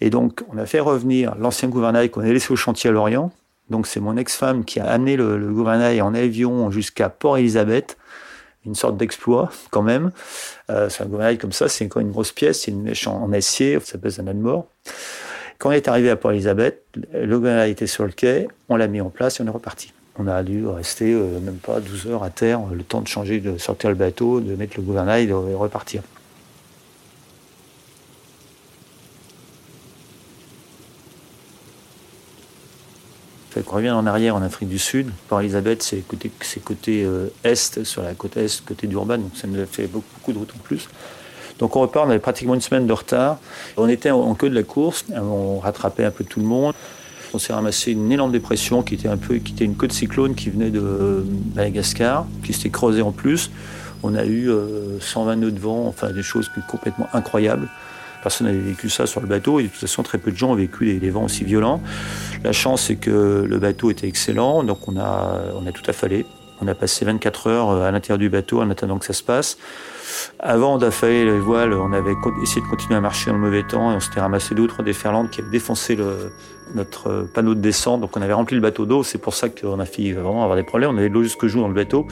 Et 0.00 0.10
donc, 0.10 0.42
on 0.52 0.58
a 0.58 0.66
fait 0.66 0.80
revenir 0.80 1.34
l'ancien 1.36 1.68
gouvernail 1.68 2.10
qu'on 2.10 2.20
a 2.20 2.26
laissé 2.26 2.52
au 2.52 2.56
chantier 2.56 2.90
à 2.90 2.92
Lorient. 2.92 3.32
Donc, 3.70 3.86
c'est 3.86 4.00
mon 4.00 4.16
ex-femme 4.16 4.64
qui 4.64 4.78
a 4.80 4.86
amené 4.86 5.16
le, 5.16 5.38
gouvernail 5.38 6.00
en 6.02 6.14
avion 6.14 6.70
jusqu'à 6.70 7.08
Port-Élisabeth. 7.08 7.96
Une 8.64 8.74
sorte 8.74 8.96
d'exploit, 8.96 9.50
quand 9.70 9.82
même. 9.82 10.10
Euh, 10.70 10.88
c'est 10.88 11.04
un 11.04 11.06
gouvernail 11.06 11.38
comme 11.38 11.52
ça, 11.52 11.68
c'est 11.68 11.84
encore 11.84 12.02
une 12.02 12.10
grosse 12.10 12.32
pièce, 12.32 12.62
c'est 12.62 12.72
une 12.72 12.82
mèche 12.82 13.06
en, 13.06 13.32
acier, 13.32 13.78
ça 13.80 13.96
pèse 13.96 14.18
un 14.18 14.26
âne 14.26 14.40
mort. 14.40 14.66
Quand 15.58 15.68
on 15.68 15.72
est 15.72 15.86
arrivé 15.86 16.10
à 16.10 16.16
Port-Élisabeth, 16.16 16.82
le 17.14 17.38
gouvernail 17.38 17.70
était 17.70 17.86
sur 17.86 18.04
le 18.04 18.10
quai, 18.10 18.48
on 18.68 18.76
l'a 18.76 18.88
mis 18.88 19.00
en 19.00 19.08
place 19.08 19.38
et 19.38 19.44
on 19.44 19.46
est 19.46 19.50
reparti. 19.50 19.92
On 20.18 20.26
a 20.26 20.42
dû 20.42 20.66
rester 20.66 21.12
euh, 21.12 21.38
même 21.40 21.58
pas 21.58 21.80
12 21.80 22.08
heures 22.08 22.24
à 22.24 22.30
terre, 22.30 22.60
le 22.72 22.82
temps 22.82 23.02
de 23.02 23.08
changer, 23.08 23.38
de 23.38 23.56
sortir 23.56 23.90
le 23.90 23.96
bateau, 23.96 24.40
de 24.40 24.56
mettre 24.56 24.76
le 24.76 24.82
gouvernail 24.82 25.24
et 25.24 25.26
de 25.28 25.32
repartir. 25.32 26.02
On 33.66 33.74
revient 33.74 33.90
en 33.90 34.06
arrière 34.06 34.36
en 34.36 34.42
Afrique 34.42 34.68
du 34.68 34.78
Sud, 34.78 35.10
Port 35.28 35.40
Elizabeth, 35.40 35.82
c'est 35.82 36.06
côté, 36.06 36.30
côté 36.64 37.04
euh, 37.04 37.28
est, 37.44 37.84
sur 37.84 38.02
la 38.02 38.14
côte 38.14 38.36
est, 38.36 38.64
côté 38.64 38.86
d'Urban, 38.86 39.18
donc 39.18 39.32
ça 39.34 39.46
nous 39.46 39.60
a 39.60 39.66
fait 39.66 39.86
beaucoup, 39.86 40.32
de 40.32 40.38
route 40.38 40.52
en 40.54 40.58
plus. 40.58 40.88
Donc 41.58 41.74
on 41.76 41.80
repart, 41.80 42.06
on 42.06 42.10
avait 42.10 42.18
pratiquement 42.18 42.54
une 42.54 42.60
semaine 42.60 42.86
de 42.86 42.92
retard. 42.92 43.38
On 43.76 43.88
était 43.88 44.10
en, 44.10 44.34
queue 44.34 44.50
de 44.50 44.54
la 44.54 44.62
course, 44.62 45.06
on 45.14 45.58
rattrapait 45.58 46.04
un 46.04 46.10
peu 46.10 46.24
tout 46.24 46.40
le 46.40 46.46
monde. 46.46 46.74
On 47.32 47.38
s'est 47.38 47.52
ramassé 47.52 47.92
une 47.92 48.12
énorme 48.12 48.32
dépression 48.32 48.82
qui 48.82 48.94
était 48.94 49.08
un 49.08 49.16
peu, 49.16 49.36
qui 49.36 49.52
était 49.52 49.64
une 49.64 49.74
côte 49.74 49.92
cyclone 49.92 50.34
qui 50.34 50.50
venait 50.50 50.70
de 50.70 51.24
Madagascar, 51.54 52.26
qui 52.44 52.52
s'était 52.52 52.70
creusée 52.70 53.02
en 53.02 53.12
plus. 53.12 53.50
On 54.02 54.14
a 54.14 54.24
eu 54.24 54.50
120 55.00 55.32
euh, 55.32 55.34
nœuds 55.36 55.50
de 55.50 55.58
vent, 55.58 55.86
enfin 55.86 56.10
des 56.10 56.22
choses 56.22 56.50
complètement 56.68 57.08
incroyables. 57.12 57.68
Personne 58.26 58.48
n'avait 58.48 58.58
vécu 58.58 58.90
ça 58.90 59.06
sur 59.06 59.20
le 59.20 59.28
bateau 59.28 59.60
et 59.60 59.62
de 59.62 59.68
toute 59.68 59.78
façon 59.78 60.02
très 60.02 60.18
peu 60.18 60.32
de 60.32 60.36
gens 60.36 60.50
ont 60.50 60.56
vécu 60.56 60.92
des, 60.98 61.10
vents 61.10 61.22
aussi 61.22 61.44
violents. 61.44 61.80
La 62.42 62.50
chance 62.50 62.82
c'est 62.82 62.96
que 62.96 63.46
le 63.48 63.58
bateau 63.60 63.92
était 63.92 64.08
excellent, 64.08 64.64
donc 64.64 64.88
on 64.88 64.98
a, 64.98 65.42
on 65.54 65.64
a 65.64 65.70
tout 65.70 65.84
affalé. 65.86 66.26
On 66.60 66.68
a 66.68 66.74
passé 66.74 67.04
24 67.04 67.46
heures 67.48 67.70
euh, 67.70 67.88
à 67.88 67.90
l'intérieur 67.90 68.18
du 68.18 68.30
bateau 68.30 68.60
en 68.60 68.70
attendant 68.70 68.98
que 68.98 69.04
ça 69.04 69.12
se 69.12 69.22
passe. 69.22 69.58
Avant 70.38 70.78
d'affaler 70.78 71.24
les 71.24 71.38
voiles, 71.38 71.72
on 71.72 71.92
avait 71.92 72.14
essayé 72.42 72.60
de 72.60 72.66
continuer 72.66 72.96
à 72.96 73.00
marcher 73.00 73.30
dans 73.30 73.36
le 73.36 73.42
mauvais 73.42 73.62
temps 73.62 73.92
et 73.92 73.96
on 73.96 74.00
s'était 74.00 74.20
ramassé 74.20 74.54
d'autres 74.54 74.82
déferlantes 74.82 75.30
qui 75.30 75.40
avaient 75.40 75.50
défoncé 75.50 75.96
notre 76.74 77.08
euh, 77.08 77.24
panneau 77.32 77.54
de 77.54 77.60
descente. 77.60 78.00
Donc 78.00 78.16
on 78.16 78.22
avait 78.22 78.32
rempli 78.32 78.56
le 78.56 78.62
bateau 78.62 78.86
d'eau. 78.86 79.02
C'est 79.02 79.18
pour 79.18 79.34
ça 79.34 79.48
qu'on 79.48 79.78
a 79.78 79.84
failli 79.84 80.12
vraiment 80.12 80.42
avoir 80.42 80.56
des 80.56 80.64
problèmes. 80.64 80.90
On 80.90 80.98
avait 80.98 81.08
de 81.08 81.14
l'eau 81.14 81.22
jusque 81.22 81.46
jour 81.46 81.62
dans 81.62 81.68
le 81.68 81.74
bateau 81.74 82.06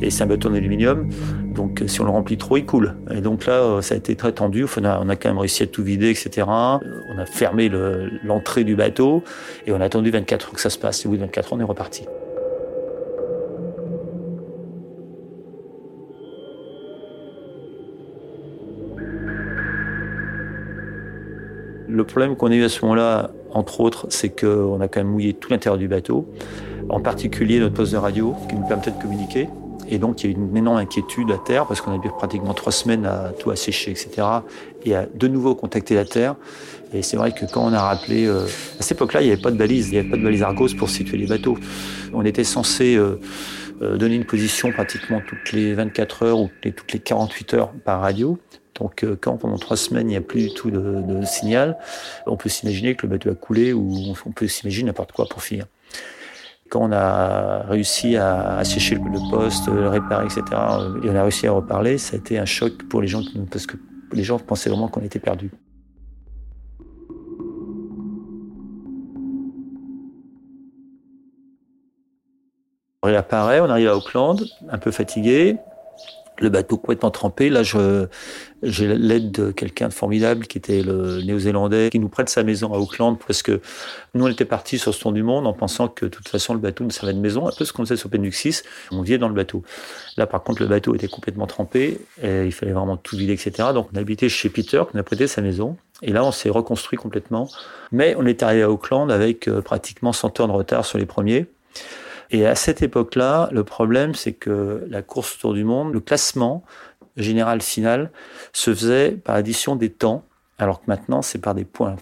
et 0.00 0.10
c'est 0.10 0.22
un 0.22 0.26
bateau 0.26 0.48
en 0.48 0.54
aluminium. 0.54 1.08
Donc 1.44 1.82
si 1.86 2.00
on 2.00 2.04
le 2.04 2.10
remplit 2.10 2.38
trop, 2.38 2.56
il 2.56 2.66
coule. 2.66 2.96
Et 3.10 3.20
donc 3.20 3.46
là, 3.46 3.54
euh, 3.54 3.80
ça 3.80 3.94
a 3.94 3.98
été 3.98 4.14
très 4.16 4.32
tendu. 4.32 4.64
on, 4.64 4.84
a, 4.84 5.00
on 5.00 5.08
a 5.08 5.16
quand 5.16 5.28
même 5.28 5.38
réussi 5.38 5.62
à 5.62 5.66
tout 5.66 5.82
vider, 5.82 6.10
etc. 6.10 6.46
On 6.48 7.18
a 7.18 7.26
fermé 7.26 7.70
l'entrée 8.24 8.64
du 8.64 8.76
bateau 8.76 9.22
et 9.66 9.72
on 9.72 9.80
a 9.80 9.84
attendu 9.84 10.10
24 10.10 10.46
heures 10.46 10.54
que 10.54 10.60
ça 10.60 10.70
se 10.70 10.78
passe. 10.78 11.04
Et 11.04 11.08
au 11.08 11.10
bout 11.10 11.16
de 11.16 11.22
24 11.22 11.46
heures, 11.46 11.58
on 11.58 11.60
est 11.60 11.64
reparti. 11.64 12.04
Le 22.00 22.06
problème 22.06 22.34
qu'on 22.34 22.50
a 22.50 22.54
eu 22.54 22.64
à 22.64 22.70
ce 22.70 22.80
moment-là, 22.86 23.30
entre 23.52 23.80
autres, 23.80 24.06
c'est 24.08 24.30
qu'on 24.30 24.80
a 24.80 24.88
quand 24.88 25.00
même 25.00 25.10
mouillé 25.10 25.34
tout 25.34 25.50
l'intérieur 25.50 25.76
du 25.76 25.86
bateau, 25.86 26.26
en 26.88 26.98
particulier 26.98 27.58
notre 27.60 27.74
poste 27.74 27.92
de 27.92 27.98
radio 27.98 28.34
qui 28.48 28.54
nous 28.54 28.66
permettait 28.66 28.92
de 28.92 29.02
communiquer. 29.02 29.50
Et 29.90 29.98
donc, 29.98 30.24
il 30.24 30.30
y 30.30 30.32
a 30.32 30.34
eu 30.34 30.40
une 30.40 30.56
énorme 30.56 30.78
inquiétude 30.78 31.30
à 31.30 31.36
terre 31.36 31.66
parce 31.66 31.82
qu'on 31.82 31.92
a 31.92 31.98
dû 31.98 32.08
pratiquement 32.08 32.54
trois 32.54 32.72
semaines 32.72 33.04
à 33.04 33.32
tout 33.38 33.50
assécher, 33.50 33.90
etc. 33.90 34.26
Et 34.86 34.94
à 34.94 35.04
de 35.14 35.28
nouveau 35.28 35.54
contacter 35.54 35.94
la 35.94 36.06
terre. 36.06 36.36
Et 36.94 37.02
c'est 37.02 37.18
vrai 37.18 37.32
que 37.32 37.44
quand 37.44 37.66
on 37.66 37.72
a 37.74 37.82
rappelé, 37.82 38.24
euh, 38.24 38.46
à 38.78 38.82
cette 38.82 38.92
époque-là, 38.92 39.20
il 39.20 39.26
n'y 39.26 39.32
avait 39.34 39.42
pas 39.42 39.50
de 39.50 39.58
balise, 39.58 39.88
il 39.88 39.92
n'y 39.92 39.98
avait 39.98 40.08
pas 40.08 40.16
de 40.16 40.22
balise 40.22 40.42
Argos 40.42 40.74
pour 40.78 40.88
situer 40.88 41.18
les 41.18 41.26
bateaux. 41.26 41.58
On 42.14 42.24
était 42.24 42.44
censé 42.44 42.96
euh, 42.96 43.20
euh, 43.82 43.98
donner 43.98 44.14
une 44.14 44.24
position 44.24 44.72
pratiquement 44.72 45.20
toutes 45.28 45.52
les 45.52 45.74
24 45.74 46.22
heures 46.22 46.40
ou 46.40 46.48
toutes 46.62 46.94
les 46.94 46.98
48 46.98 47.54
heures 47.54 47.72
par 47.84 48.00
radio. 48.00 48.38
Donc 48.80 49.04
euh, 49.04 49.16
quand 49.20 49.36
pendant 49.36 49.58
trois 49.58 49.76
semaines 49.76 50.08
il 50.08 50.12
n'y 50.12 50.16
a 50.16 50.20
plus 50.20 50.48
du 50.48 50.54
tout 50.54 50.70
de, 50.70 51.24
signal, 51.24 51.78
on 52.26 52.36
peut 52.36 52.48
s'imaginer 52.48 52.94
que 52.94 53.06
le 53.06 53.12
bateau 53.12 53.30
a 53.30 53.34
coulé 53.34 53.72
ou 53.72 54.14
on 54.26 54.32
peut 54.32 54.48
s'imaginer 54.48 54.86
n'importe 54.86 55.12
quoi 55.12 55.26
pour 55.26 55.42
finir. 55.42 55.66
Quand 56.70 56.82
on 56.82 56.92
a 56.92 57.64
réussi 57.64 58.16
à 58.16 58.58
assécher 58.58 58.94
le 58.94 59.30
poste, 59.30 59.66
le 59.68 59.88
réparer, 59.88 60.26
etc., 60.26 60.42
et 61.02 61.10
on 61.10 61.16
a 61.16 61.22
réussi 61.22 61.46
à 61.46 61.52
reparler, 61.52 61.98
ça 61.98 62.14
a 62.14 62.18
été 62.18 62.38
un 62.38 62.44
choc 62.44 62.84
pour 62.84 63.02
les 63.02 63.08
gens 63.08 63.22
parce 63.50 63.66
que 63.66 63.76
les 64.12 64.22
gens 64.22 64.38
pensaient 64.38 64.70
vraiment 64.70 64.88
qu'on 64.88 65.02
était 65.02 65.18
perdus. 65.18 65.50
On 73.02 73.08
réapparaît, 73.08 73.60
on 73.60 73.70
arrive 73.70 73.88
à 73.88 73.96
Auckland, 73.96 74.44
un 74.68 74.78
peu 74.78 74.90
fatigué, 74.90 75.56
le 76.40 76.48
bateau 76.48 76.76
complètement 76.76 77.10
trempé. 77.10 77.50
Là, 77.50 77.62
je, 77.62 78.06
j'ai 78.62 78.86
l'aide 78.94 79.30
de 79.30 79.50
quelqu'un 79.50 79.88
de 79.88 79.92
formidable 79.92 80.46
qui 80.46 80.58
était 80.58 80.82
le 80.82 81.22
néo-zélandais, 81.22 81.90
qui 81.90 81.98
nous 81.98 82.08
prête 82.08 82.28
sa 82.28 82.42
maison 82.42 82.72
à 82.72 82.78
Auckland 82.78 83.18
parce 83.26 83.42
que 83.42 83.60
nous, 84.14 84.24
on 84.24 84.28
était 84.28 84.44
partis 84.44 84.78
sur 84.78 84.94
ce 84.94 85.00
tour 85.00 85.12
du 85.12 85.22
monde 85.22 85.46
en 85.46 85.52
pensant 85.52 85.88
que 85.88 86.06
de 86.06 86.10
toute 86.10 86.28
façon, 86.28 86.54
le 86.54 86.60
bateau 86.60 86.84
ne 86.84 86.90
servait 86.90 87.14
de 87.14 87.20
maison. 87.20 87.46
Un 87.46 87.52
peu 87.56 87.64
ce 87.64 87.72
qu'on 87.72 87.84
faisait 87.84 87.96
sur 87.96 88.10
Penuxis, 88.10 88.62
on 88.90 89.02
vivait 89.02 89.18
dans 89.18 89.28
le 89.28 89.34
bateau. 89.34 89.62
Là, 90.16 90.26
par 90.26 90.42
contre, 90.42 90.62
le 90.62 90.68
bateau 90.68 90.94
était 90.94 91.08
complètement 91.08 91.46
trempé 91.46 92.00
et 92.22 92.44
il 92.44 92.52
fallait 92.52 92.72
vraiment 92.72 92.96
tout 92.96 93.16
vider, 93.16 93.32
etc. 93.32 93.68
Donc, 93.74 93.88
on 93.94 93.96
habitait 93.96 94.28
chez 94.28 94.48
Peter, 94.48 94.82
qui 94.90 94.96
nous 94.96 95.00
a 95.00 95.04
prêté 95.04 95.26
sa 95.26 95.42
maison. 95.42 95.76
Et 96.02 96.12
là, 96.12 96.24
on 96.24 96.32
s'est 96.32 96.50
reconstruit 96.50 96.98
complètement. 96.98 97.48
Mais 97.92 98.14
on 98.18 98.26
est 98.26 98.42
arrivé 98.42 98.62
à 98.62 98.70
Auckland 98.70 99.10
avec 99.10 99.48
euh, 99.48 99.60
pratiquement 99.60 100.12
100 100.12 100.40
heures 100.40 100.48
de 100.48 100.52
retard 100.52 100.84
sur 100.84 100.98
les 100.98 101.06
premiers. 101.06 101.46
Et 102.30 102.46
à 102.46 102.54
cette 102.54 102.82
époque-là, 102.82 103.48
le 103.52 103.64
problème, 103.64 104.14
c'est 104.14 104.32
que 104.32 104.86
la 104.88 105.02
course 105.02 105.36
autour 105.36 105.54
du 105.54 105.64
monde, 105.64 105.92
le 105.92 106.00
classement 106.00 106.62
général 107.16 107.60
final 107.60 108.10
se 108.52 108.72
faisait 108.72 109.12
par 109.12 109.34
addition 109.34 109.76
des 109.76 109.90
temps, 109.90 110.24
alors 110.58 110.80
que 110.80 110.86
maintenant, 110.86 111.22
c'est 111.22 111.40
par 111.40 111.54
des 111.54 111.64
points. 111.64 111.96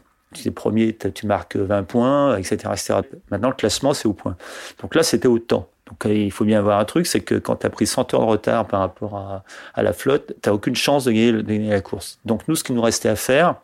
Les 0.44 0.50
premiers, 0.50 0.94
tu 0.94 1.26
marques 1.26 1.56
20 1.56 1.84
points, 1.84 2.36
etc., 2.36 2.56
etc. 2.72 2.94
Maintenant, 3.30 3.48
le 3.48 3.54
classement, 3.54 3.94
c'est 3.94 4.06
au 4.06 4.12
point. 4.12 4.36
Donc 4.82 4.94
là, 4.94 5.02
c'était 5.02 5.28
au 5.28 5.38
temps. 5.38 5.68
Donc 5.86 6.04
il 6.04 6.30
faut 6.30 6.44
bien 6.44 6.58
avoir 6.58 6.78
un 6.78 6.84
truc, 6.84 7.06
c'est 7.06 7.20
que 7.20 7.34
quand 7.36 7.56
tu 7.56 7.66
as 7.66 7.70
pris 7.70 7.86
100 7.86 8.12
heures 8.12 8.20
de 8.20 8.26
retard 8.26 8.66
par 8.66 8.80
rapport 8.80 9.42
à, 9.74 9.82
la 9.82 9.94
flotte, 9.94 10.34
tu 10.42 10.48
n'as 10.48 10.54
aucune 10.54 10.76
chance 10.76 11.04
de 11.04 11.12
gagner, 11.12 11.70
la 11.70 11.80
course. 11.80 12.18
Donc 12.26 12.46
nous, 12.46 12.56
ce 12.56 12.64
qui 12.64 12.74
nous 12.74 12.82
restait 12.82 13.08
à 13.08 13.16
faire, 13.16 13.54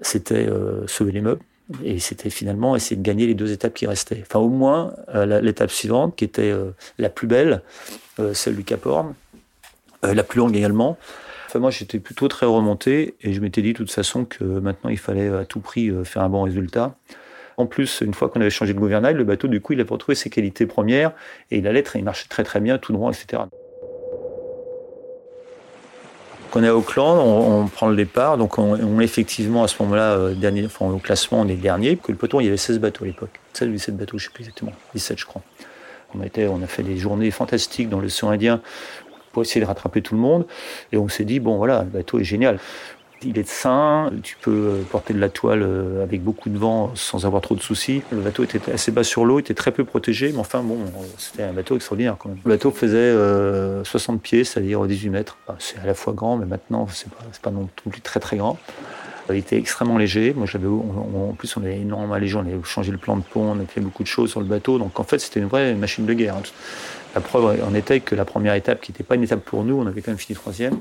c'était 0.00 0.48
euh, 0.48 0.84
sauver 0.88 1.12
les 1.12 1.20
meubles. 1.20 1.42
Et 1.82 1.98
c'était 1.98 2.30
finalement 2.30 2.76
essayer 2.76 2.96
de 2.96 3.02
gagner 3.02 3.26
les 3.26 3.34
deux 3.34 3.52
étapes 3.52 3.74
qui 3.74 3.86
restaient. 3.86 4.22
Enfin, 4.22 4.38
au 4.38 4.48
moins, 4.48 4.94
euh, 5.14 5.40
l'étape 5.40 5.70
suivante, 5.70 6.14
qui 6.14 6.24
était 6.24 6.50
euh, 6.50 6.70
la 6.98 7.08
plus 7.08 7.26
belle, 7.26 7.62
celle 8.32 8.56
du 8.56 8.64
Cap 8.64 8.86
Horn, 8.86 9.14
la 10.02 10.22
plus 10.22 10.38
longue 10.38 10.56
également. 10.56 10.96
Enfin, 11.48 11.58
moi, 11.58 11.70
j'étais 11.70 11.98
plutôt 11.98 12.28
très 12.28 12.46
remonté 12.46 13.14
et 13.20 13.34
je 13.34 13.40
m'étais 13.40 13.60
dit 13.60 13.72
de 13.72 13.76
toute 13.76 13.90
façon 13.90 14.24
que 14.24 14.42
maintenant, 14.42 14.88
il 14.88 14.98
fallait 14.98 15.28
à 15.28 15.44
tout 15.44 15.60
prix 15.60 15.92
faire 16.04 16.22
un 16.22 16.30
bon 16.30 16.42
résultat. 16.42 16.96
En 17.58 17.66
plus, 17.66 18.00
une 18.00 18.14
fois 18.14 18.28
qu'on 18.28 18.40
avait 18.40 18.50
changé 18.50 18.72
de 18.72 18.78
gouvernail, 18.78 19.14
le 19.14 19.24
bateau, 19.24 19.48
du 19.48 19.60
coup, 19.60 19.72
il 19.72 19.80
avait 19.80 19.90
retrouvé 19.90 20.14
ses 20.14 20.30
qualités 20.30 20.66
premières 20.66 21.12
et 21.50 21.58
il 21.58 21.66
allait 21.66 21.84
il 21.94 22.04
marchait 22.04 22.28
très 22.28 22.44
très 22.44 22.60
bien, 22.60 22.78
tout 22.78 22.92
droit, 22.92 23.12
etc. 23.12 23.42
Quand 26.50 26.60
on 26.60 26.62
est 26.62 26.68
à 26.68 26.76
Auckland, 26.76 27.18
on, 27.18 27.66
prend 27.66 27.88
le 27.88 27.96
départ, 27.96 28.38
donc 28.38 28.58
on, 28.58 29.00
est 29.00 29.04
effectivement 29.04 29.64
à 29.64 29.68
ce 29.68 29.82
moment-là, 29.82 30.12
euh, 30.12 30.34
dernier, 30.34 30.68
au 30.80 30.98
classement, 30.98 31.40
on 31.40 31.48
est 31.48 31.56
dernier. 31.56 31.96
Que 31.96 32.12
le 32.12 32.18
peloton, 32.18 32.40
il 32.40 32.44
y 32.44 32.48
avait 32.48 32.56
16 32.56 32.78
bateaux 32.78 33.04
à 33.04 33.06
l'époque. 33.06 33.40
16 33.52 33.68
ou 33.68 33.72
17 33.72 33.96
bateaux, 33.96 34.18
je 34.18 34.24
ne 34.24 34.28
sais 34.28 34.34
plus 34.34 34.42
exactement. 34.42 34.72
17, 34.94 35.18
je 35.18 35.26
crois. 35.26 35.42
On, 36.14 36.20
on 36.20 36.62
a 36.62 36.66
fait 36.66 36.82
des 36.82 36.96
journées 36.96 37.30
fantastiques 37.30 37.88
dans 37.88 38.00
l'océan 38.00 38.30
Indien 38.30 38.60
pour 39.32 39.42
essayer 39.42 39.60
de 39.60 39.66
rattraper 39.66 40.02
tout 40.02 40.14
le 40.14 40.20
monde. 40.20 40.46
Et 40.92 40.96
on 40.96 41.08
s'est 41.08 41.24
dit, 41.24 41.40
bon 41.40 41.56
voilà, 41.56 41.82
le 41.82 41.90
bateau 41.90 42.18
est 42.18 42.24
génial. 42.24 42.58
Il 43.26 43.38
est 43.38 43.48
sain, 43.48 44.12
tu 44.22 44.36
peux 44.40 44.50
euh, 44.50 44.82
porter 44.88 45.12
de 45.12 45.18
la 45.18 45.28
toile 45.28 45.62
euh, 45.62 46.04
avec 46.04 46.22
beaucoup 46.22 46.48
de 46.48 46.56
vent 46.56 46.92
sans 46.94 47.26
avoir 47.26 47.42
trop 47.42 47.56
de 47.56 47.60
soucis. 47.60 48.02
Le 48.12 48.20
bateau 48.20 48.44
était 48.44 48.60
assez 48.70 48.92
bas 48.92 49.02
sur 49.02 49.24
l'eau, 49.24 49.40
était 49.40 49.54
très 49.54 49.72
peu 49.72 49.84
protégé, 49.84 50.30
mais 50.32 50.38
enfin 50.38 50.62
bon, 50.62 50.78
c'était 51.18 51.42
un 51.42 51.52
bateau 51.52 51.74
extraordinaire 51.74 52.16
quand 52.18 52.28
même. 52.28 52.38
Le 52.44 52.50
bateau 52.50 52.70
faisait 52.70 53.12
60 53.84 54.16
euh, 54.16 54.18
pieds, 54.20 54.44
c'est-à-dire 54.44 54.86
18 54.86 55.10
mètres. 55.10 55.38
c'est 55.58 55.78
à 55.78 55.86
la 55.86 55.94
fois 55.94 56.12
grand, 56.12 56.36
mais 56.36 56.46
maintenant 56.46 56.86
c'est 56.92 57.10
pas, 57.10 57.24
pas 57.42 57.50
non 57.50 57.68
plus 57.90 58.00
très 58.00 58.20
très 58.20 58.36
grand. 58.36 58.58
Il 59.28 59.36
était 59.36 59.56
extrêmement 59.56 59.98
léger. 59.98 60.34
Moi, 60.36 60.46
j'avais, 60.46 60.68
en 60.68 61.34
plus, 61.36 61.56
on 61.56 61.62
avait 61.62 61.80
énormément 61.80 62.14
allégé. 62.14 62.36
On 62.36 62.40
avait 62.42 62.56
changé 62.62 62.92
le 62.92 62.98
plan 62.98 63.16
de 63.16 63.22
pont, 63.22 63.56
on 63.56 63.60
a 63.60 63.66
fait 63.66 63.80
beaucoup 63.80 64.04
de 64.04 64.08
choses 64.08 64.30
sur 64.30 64.40
le 64.40 64.46
bateau. 64.46 64.78
Donc, 64.78 65.00
en 65.00 65.02
fait, 65.02 65.18
c'était 65.18 65.40
une 65.40 65.48
vraie 65.48 65.74
machine 65.74 66.06
de 66.06 66.12
guerre. 66.12 66.36
Hein. 66.36 66.42
La 67.14 67.20
preuve 67.20 67.60
en 67.66 67.74
était 67.74 68.00
que 68.00 68.14
la 68.14 68.24
première 68.24 68.54
étape, 68.54 68.80
qui 68.80 68.92
n'était 68.92 69.02
pas 69.02 69.14
une 69.14 69.24
étape 69.24 69.40
pour 69.40 69.64
nous, 69.64 69.80
on 69.80 69.86
avait 69.86 70.02
quand 70.02 70.10
même 70.10 70.18
fini 70.18 70.36
troisième. 70.36 70.78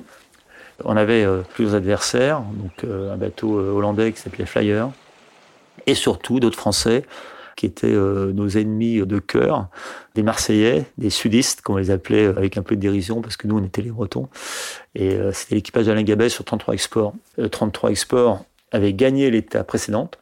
On 0.83 0.97
avait 0.97 1.23
euh, 1.23 1.41
plusieurs 1.53 1.75
adversaires, 1.75 2.41
donc 2.41 2.83
euh, 2.83 3.13
un 3.13 3.17
bateau 3.17 3.59
euh, 3.59 3.71
hollandais 3.71 4.11
qui 4.11 4.19
s'appelait 4.19 4.45
Flyer, 4.45 4.89
et 5.87 5.95
surtout 5.95 6.39
d'autres 6.39 6.57
Français 6.57 7.05
qui 7.55 7.65
étaient 7.65 7.93
nos 7.93 8.49
ennemis 8.49 8.97
de 9.05 9.17
cœur, 9.17 9.69
des 10.13 10.23
Marseillais, 10.23 10.87
des 10.97 11.09
sudistes, 11.09 11.61
comme 11.61 11.75
on 11.75 11.77
les 11.77 11.89
appelait 11.89 12.25
avec 12.25 12.57
un 12.57 12.63
peu 12.63 12.75
de 12.75 12.81
dérision, 12.81 13.21
parce 13.21 13.37
que 13.37 13.47
nous, 13.47 13.57
on 13.57 13.63
était 13.63 13.81
les 13.81 13.91
Bretons. 13.91 14.27
Et 14.93 15.17
c'était 15.31 15.55
l'équipage 15.55 15.85
d'Alain 15.85 16.03
Gabet 16.03 16.27
sur 16.27 16.43
33 16.43 16.73
Export. 16.73 17.13
33 17.49 17.91
Export 17.91 18.43
avait 18.73 18.91
gagné 18.91 19.31
l'étape 19.31 19.67
précédente, 19.67 20.19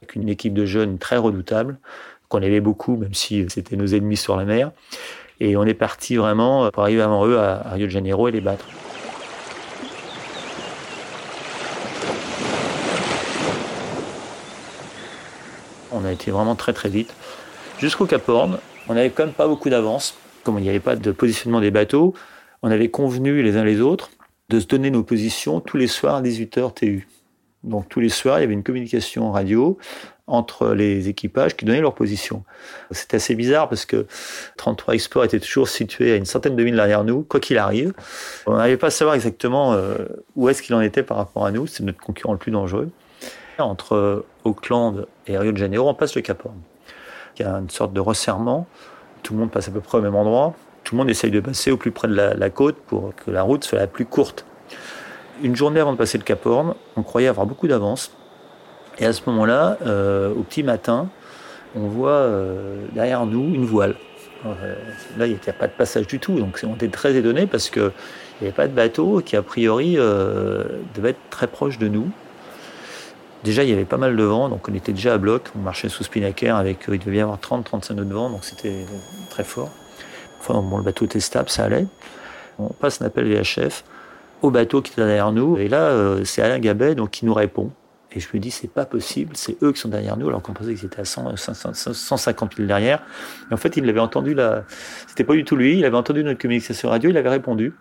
avec 0.00 0.14
une 0.14 0.30
équipe 0.30 0.54
de 0.54 0.64
jeunes 0.64 0.96
très 0.96 1.18
redoutable, 1.18 1.76
qu'on 2.30 2.40
aimait 2.40 2.60
beaucoup, 2.60 2.96
même 2.96 3.12
si 3.12 3.44
c'était 3.50 3.76
nos 3.76 3.88
ennemis 3.88 4.16
sur 4.16 4.34
la 4.34 4.46
mer. 4.46 4.72
Et 5.40 5.58
on 5.58 5.64
est 5.64 5.74
parti 5.74 6.16
vraiment 6.16 6.70
pour 6.70 6.84
arriver 6.84 7.02
avant 7.02 7.26
eux 7.26 7.38
à 7.38 7.72
Rio 7.74 7.84
de 7.84 7.90
Janeiro 7.90 8.26
et 8.26 8.30
les 8.30 8.40
battre. 8.40 8.64
On 15.94 16.04
a 16.04 16.10
été 16.10 16.32
vraiment 16.32 16.56
très 16.56 16.72
très 16.72 16.88
vite. 16.88 17.14
Jusqu'au 17.78 18.04
Cap 18.06 18.28
Horn, 18.28 18.58
on 18.88 18.94
n'avait 18.94 19.10
quand 19.10 19.24
même 19.24 19.32
pas 19.32 19.46
beaucoup 19.46 19.70
d'avance. 19.70 20.16
Comme 20.42 20.58
il 20.58 20.62
n'y 20.62 20.68
avait 20.68 20.80
pas 20.80 20.96
de 20.96 21.12
positionnement 21.12 21.60
des 21.60 21.70
bateaux, 21.70 22.14
on 22.62 22.70
avait 22.70 22.88
convenu 22.88 23.42
les 23.42 23.56
uns 23.56 23.64
les 23.64 23.80
autres 23.80 24.10
de 24.48 24.58
se 24.58 24.66
donner 24.66 24.90
nos 24.90 25.04
positions 25.04 25.60
tous 25.60 25.76
les 25.76 25.86
soirs 25.86 26.16
à 26.16 26.22
18h 26.22 26.74
TU. 26.74 27.08
Donc 27.62 27.88
tous 27.88 28.00
les 28.00 28.08
soirs, 28.08 28.38
il 28.38 28.42
y 28.42 28.44
avait 28.44 28.52
une 28.52 28.64
communication 28.64 29.30
radio 29.30 29.78
entre 30.26 30.74
les 30.74 31.08
équipages 31.08 31.54
qui 31.54 31.64
donnaient 31.64 31.80
leur 31.80 31.94
position. 31.94 32.44
C'était 32.90 33.16
assez 33.16 33.34
bizarre 33.34 33.68
parce 33.68 33.86
que 33.86 34.06
33 34.56 34.94
Export 34.94 35.24
était 35.24 35.40
toujours 35.40 35.68
situé 35.68 36.12
à 36.12 36.16
une 36.16 36.24
centaine 36.24 36.56
de 36.56 36.64
milles 36.64 36.74
derrière 36.74 37.04
nous, 37.04 37.22
quoi 37.22 37.40
qu'il 37.40 37.58
arrive. 37.58 37.92
On 38.46 38.56
n'arrivait 38.56 38.78
pas 38.78 38.88
à 38.88 38.90
savoir 38.90 39.14
exactement 39.14 39.74
euh, 39.74 39.96
où 40.34 40.48
est-ce 40.48 40.60
qu'il 40.60 40.74
en 40.74 40.80
était 40.80 41.02
par 41.02 41.18
rapport 41.18 41.46
à 41.46 41.52
nous. 41.52 41.66
C'est 41.66 41.84
notre 41.84 42.00
concurrent 42.00 42.32
le 42.32 42.38
plus 42.38 42.52
dangereux. 42.52 42.90
Entre 43.58 44.24
Auckland 44.44 45.06
et 45.26 45.36
Rio 45.38 45.52
de 45.52 45.56
Janeiro, 45.56 45.88
on 45.88 45.94
passe 45.94 46.14
le 46.14 46.22
Cap 46.22 46.44
Horn. 46.44 46.56
Il 47.38 47.42
y 47.42 47.44
a 47.44 47.52
une 47.54 47.70
sorte 47.70 47.92
de 47.92 48.00
resserrement. 48.00 48.66
Tout 49.22 49.34
le 49.34 49.40
monde 49.40 49.50
passe 49.50 49.68
à 49.68 49.70
peu 49.70 49.80
près 49.80 49.98
au 49.98 50.02
même 50.02 50.14
endroit. 50.14 50.54
Tout 50.84 50.94
le 50.94 50.98
monde 50.98 51.10
essaye 51.10 51.30
de 51.30 51.40
passer 51.40 51.70
au 51.70 51.76
plus 51.76 51.90
près 51.90 52.08
de 52.08 52.14
la, 52.14 52.50
côte 52.50 52.76
pour 52.86 53.14
que 53.14 53.30
la 53.30 53.42
route 53.42 53.64
soit 53.64 53.78
la 53.78 53.86
plus 53.86 54.04
courte. 54.04 54.44
Une 55.42 55.56
journée 55.56 55.80
avant 55.80 55.92
de 55.92 55.98
passer 55.98 56.18
le 56.18 56.24
Cap 56.24 56.44
Horn, 56.46 56.74
on 56.96 57.02
croyait 57.02 57.28
avoir 57.28 57.46
beaucoup 57.46 57.66
d'avance. 57.66 58.12
Et 58.98 59.06
à 59.06 59.12
ce 59.12 59.22
moment-là, 59.26 59.78
euh, 59.84 60.32
au 60.32 60.42
petit 60.42 60.62
matin, 60.62 61.08
on 61.74 61.88
voit 61.88 62.10
euh, 62.10 62.86
derrière 62.92 63.26
nous 63.26 63.54
une 63.54 63.64
voile. 63.64 63.96
Euh, 64.46 64.74
là, 65.16 65.26
il 65.26 65.32
n'y 65.32 65.48
a 65.48 65.52
pas 65.54 65.66
de 65.66 65.72
passage 65.72 66.06
du 66.06 66.20
tout. 66.20 66.38
Donc, 66.38 66.60
on 66.64 66.74
était 66.74 66.88
très 66.88 67.16
étonnés 67.16 67.46
parce 67.46 67.70
qu'il 67.70 67.90
n'y 68.42 68.46
avait 68.46 68.52
pas 68.52 68.68
de 68.68 68.74
bateau 68.74 69.22
qui, 69.24 69.36
a 69.36 69.42
priori, 69.42 69.94
devait 69.94 71.10
être 71.10 71.30
très 71.30 71.46
proche 71.46 71.78
de 71.78 71.88
nous. 71.88 72.10
Déjà, 73.44 73.62
il 73.62 73.68
y 73.68 73.72
avait 73.74 73.84
pas 73.84 73.98
mal 73.98 74.16
de 74.16 74.22
vent, 74.22 74.48
donc 74.48 74.66
on 74.70 74.74
était 74.74 74.92
déjà 74.92 75.12
à 75.12 75.18
bloc. 75.18 75.50
On 75.54 75.58
marchait 75.58 75.90
sous 75.90 76.02
spinnaker 76.02 76.56
avec, 76.56 76.88
euh, 76.88 76.94
il 76.94 76.98
devait 76.98 77.18
y 77.18 77.20
avoir 77.20 77.38
30-35 77.38 77.92
nœuds 77.92 78.04
de 78.06 78.14
vent, 78.14 78.30
donc 78.30 78.42
c'était 78.42 78.86
très 79.28 79.44
fort. 79.44 79.70
Enfin, 80.40 80.62
bon, 80.62 80.78
le 80.78 80.82
bateau 80.82 81.04
était 81.04 81.20
stable, 81.20 81.50
ça 81.50 81.64
allait. 81.64 81.86
On 82.58 82.68
passe 82.68 83.02
un 83.02 83.06
appel 83.06 83.26
VHF 83.26 83.84
au 84.40 84.50
bateau 84.50 84.80
qui 84.80 84.92
était 84.92 85.02
derrière 85.02 85.30
nous, 85.30 85.58
et 85.58 85.68
là, 85.68 85.82
euh, 85.82 86.24
c'est 86.24 86.40
Alain 86.40 86.58
Gabet 86.58 86.94
donc, 86.94 87.10
qui 87.10 87.26
nous 87.26 87.34
répond. 87.34 87.70
Et 88.12 88.20
je 88.20 88.28
me 88.32 88.38
dis, 88.38 88.50
c'est 88.50 88.70
pas 88.70 88.86
possible, 88.86 89.36
c'est 89.36 89.62
eux 89.62 89.72
qui 89.72 89.80
sont 89.80 89.88
derrière 89.90 90.16
nous, 90.16 90.28
alors 90.28 90.40
qu'on 90.40 90.54
pensait 90.54 90.74
qu'ils 90.74 90.86
étaient 90.86 91.00
à 91.00 91.04
100, 91.04 91.36
150 91.36 92.56
000 92.56 92.66
derrière. 92.66 93.02
Et 93.50 93.54
en 93.54 93.58
fait, 93.58 93.76
il 93.76 93.86
avait 93.90 94.00
entendu 94.00 94.32
la. 94.32 94.64
C'était 95.06 95.24
pas 95.24 95.34
du 95.34 95.44
tout 95.44 95.56
lui, 95.56 95.76
il 95.76 95.84
avait 95.84 95.98
entendu 95.98 96.24
notre 96.24 96.40
communication 96.40 96.88
radio, 96.88 97.10
il 97.10 97.16
avait 97.18 97.28
répondu. 97.28 97.74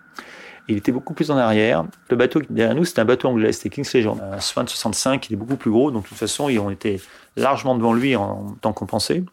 Il 0.67 0.78
était 0.78 0.91
beaucoup 0.91 1.13
plus 1.13 1.30
en 1.32 1.38
arrière. 1.38 1.86
Le 2.10 2.15
bateau 2.15 2.41
derrière 2.49 2.76
nous, 2.76 2.86
c'était 2.86 3.02
un 3.02 3.06
bateau 3.06 3.28
anglais, 3.28 3.52
c'était 3.52 3.69
King's 3.69 3.93
Legend. 3.93 4.19
Un 4.21 4.39
Swan 4.39 4.67
65, 4.67 5.30
il 5.30 5.34
est 5.34 5.36
beaucoup 5.36 5.58
plus 5.58 5.71
gros, 5.71 5.91
donc 5.91 6.04
de 6.04 6.10
toute 6.10 6.17
façon, 6.17 6.49
ils 6.49 6.60
ont 6.60 6.69
été 6.69 7.02
largement 7.36 7.76
devant 7.76 7.93
lui 7.93 8.15
en 8.15 8.56
temps 8.62 8.73
compensé. 8.73 9.23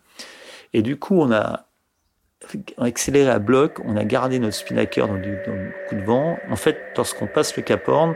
Et 0.73 0.83
du 0.83 0.97
coup, 0.97 1.21
on 1.21 1.31
a 1.33 1.67
accéléré 2.79 3.31
à 3.31 3.39
bloc, 3.39 3.81
on 3.85 3.97
a 3.97 4.05
gardé 4.05 4.39
notre 4.39 4.55
spinnaker 4.55 5.07
dans 5.07 5.19
du, 5.19 5.37
coup 5.89 5.95
de 5.95 6.03
vent. 6.03 6.39
En 6.51 6.57
fait, 6.57 6.79
lorsqu'on 6.97 7.27
passe 7.27 7.57
le 7.57 7.63
Cap 7.63 7.87
Horn, 7.87 8.15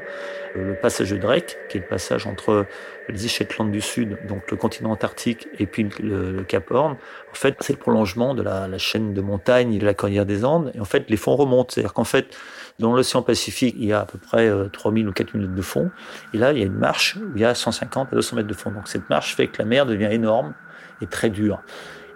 euh, 0.56 0.68
le 0.68 0.74
passage 0.74 1.10
de 1.10 1.18
Drake, 1.18 1.56
qui 1.68 1.76
est 1.76 1.80
le 1.80 1.86
passage 1.86 2.26
entre 2.26 2.66
les 3.08 3.28
Shetland 3.28 3.70
du 3.70 3.80
Sud, 3.80 4.18
donc 4.26 4.50
le 4.50 4.56
continent 4.56 4.90
antarctique, 4.90 5.46
et 5.58 5.66
puis 5.66 5.88
le, 6.00 6.42
Cap 6.44 6.70
Horn, 6.70 6.92
en 6.92 7.34
fait, 7.34 7.56
c'est 7.60 7.74
le 7.74 7.78
prolongement 7.78 8.34
de 8.34 8.42
la, 8.42 8.78
chaîne 8.78 9.12
de 9.12 9.20
montagnes 9.20 9.78
de 9.78 9.84
la 9.84 9.94
cordillère 9.94 10.26
des 10.26 10.44
Andes. 10.44 10.72
Et 10.74 10.80
en 10.80 10.86
fait, 10.86 11.10
les 11.10 11.16
fonds 11.16 11.36
remontent. 11.36 11.74
C'est-à-dire 11.74 11.92
qu'en 11.92 12.04
fait, 12.04 12.36
dans 12.80 12.94
l'océan 12.94 13.22
Pacifique, 13.22 13.76
il 13.78 13.86
y 13.86 13.92
a 13.92 14.00
à 14.00 14.04
peu 14.04 14.18
près 14.18 14.50
3000 14.72 15.06
euh, 15.06 15.10
ou 15.10 15.12
4000 15.12 15.42
mètres 15.42 15.54
de 15.54 15.62
fond. 15.62 15.90
Et 16.32 16.38
là, 16.38 16.52
il 16.52 16.58
y 16.58 16.62
a 16.62 16.66
une 16.66 16.76
marche 16.76 17.16
où 17.16 17.36
il 17.36 17.40
y 17.40 17.44
a 17.44 17.54
150 17.54 18.12
à 18.12 18.16
200 18.16 18.36
mètres 18.36 18.48
de 18.48 18.54
fond. 18.54 18.70
Donc 18.70 18.88
cette 18.88 19.08
marche 19.08 19.36
fait 19.36 19.46
que 19.46 19.58
la 19.58 19.64
mer 19.64 19.86
devient 19.86 20.08
énorme 20.10 20.54
et 21.00 21.06
très 21.06 21.30
dure. 21.30 21.60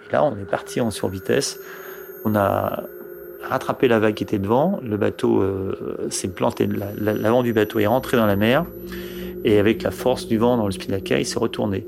Et 0.08 0.12
là, 0.12 0.24
on 0.24 0.36
est 0.36 0.48
parti 0.48 0.80
en 0.80 0.90
survitesse. 0.90 1.60
On 2.24 2.34
a 2.34 2.82
rattrapé 3.42 3.86
la 3.86 4.00
vague 4.00 4.14
qui 4.14 4.24
était 4.24 4.38
devant. 4.38 4.80
Le 4.82 4.96
bateau 4.96 5.40
euh, 5.40 6.08
s'est 6.10 6.28
planté, 6.28 6.68
l'avant 6.98 7.42
du 7.42 7.52
bateau 7.52 7.78
est 7.78 7.86
rentré 7.86 8.16
dans 8.16 8.26
la 8.26 8.36
mer. 8.36 8.64
Et 9.44 9.58
avec 9.58 9.82
la 9.82 9.92
force 9.92 10.26
du 10.26 10.38
vent 10.38 10.56
dans 10.56 10.66
le 10.66 10.72
spinnaker, 10.72 11.20
il 11.20 11.26
s'est 11.26 11.38
retourné. 11.38 11.86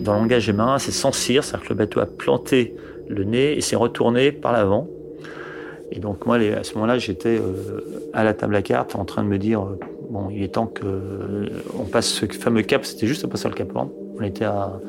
Dans 0.00 0.14
le 0.14 0.20
langage 0.20 0.50
marin, 0.50 0.78
c'est 0.78 0.92
sans 0.92 1.12
cire, 1.12 1.44
c'est-à-dire 1.44 1.68
que 1.68 1.72
le 1.74 1.78
bateau 1.78 2.00
a 2.00 2.06
planté 2.06 2.74
le 3.08 3.24
nez 3.24 3.56
et 3.56 3.60
s'est 3.60 3.76
retourné 3.76 4.32
par 4.32 4.52
l'avant. 4.52 4.88
Et 5.92 6.00
donc 6.00 6.26
moi, 6.26 6.36
à 6.36 6.64
ce 6.64 6.74
moment-là, 6.74 6.98
j'étais 6.98 7.38
euh, 7.38 8.08
à 8.12 8.24
la 8.24 8.34
table 8.34 8.54
à 8.56 8.62
cartes 8.62 8.96
en 8.96 9.04
train 9.04 9.22
de 9.22 9.28
me 9.28 9.38
dire, 9.38 9.62
euh, 9.62 9.78
bon, 10.10 10.28
il 10.30 10.42
est 10.42 10.54
temps 10.54 10.66
que 10.66 10.84
euh, 10.84 11.48
passe 11.92 12.06
ce 12.08 12.26
fameux 12.26 12.62
cap, 12.62 12.84
c'était 12.84 13.06
juste 13.06 13.24
à 13.24 13.28
passer 13.28 13.48
le 13.48 13.54
cap 13.54 13.74
Horn. 13.74 13.90
On 14.18 14.22
était 14.22 14.44
à, 14.44 14.80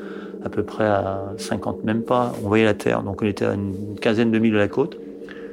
à 0.43 0.49
peu 0.49 0.63
près 0.63 0.85
à 0.85 1.33
50, 1.37 1.83
même 1.83 2.01
pas, 2.01 2.33
on 2.43 2.47
voyait 2.47 2.65
la 2.65 2.73
terre, 2.73 3.03
donc 3.03 3.21
on 3.21 3.25
était 3.25 3.45
à 3.45 3.53
une 3.53 3.95
quinzaine 3.99 4.31
de 4.31 4.39
milles 4.39 4.53
de 4.53 4.57
la 4.57 4.67
côte, 4.67 4.97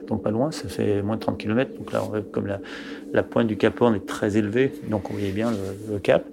donc 0.09 0.23
pas 0.23 0.31
loin, 0.31 0.51
ça 0.51 0.69
fait 0.69 1.03
moins 1.03 1.17
de 1.17 1.21
30 1.21 1.39
km. 1.39 1.71
Donc 1.79 1.93
là, 1.93 2.03
comme 2.33 2.47
la, 2.47 2.61
la, 3.13 3.23
pointe 3.23 3.47
du 3.47 3.57
cap 3.57 3.81
Horn 3.81 3.95
est 3.95 4.07
très 4.07 4.37
élevée, 4.37 4.73
donc 4.89 5.11
on 5.11 5.15
voyait 5.15 5.33
bien 5.33 5.51
le, 5.51 5.95
le 5.95 5.99
cap. 5.99 6.25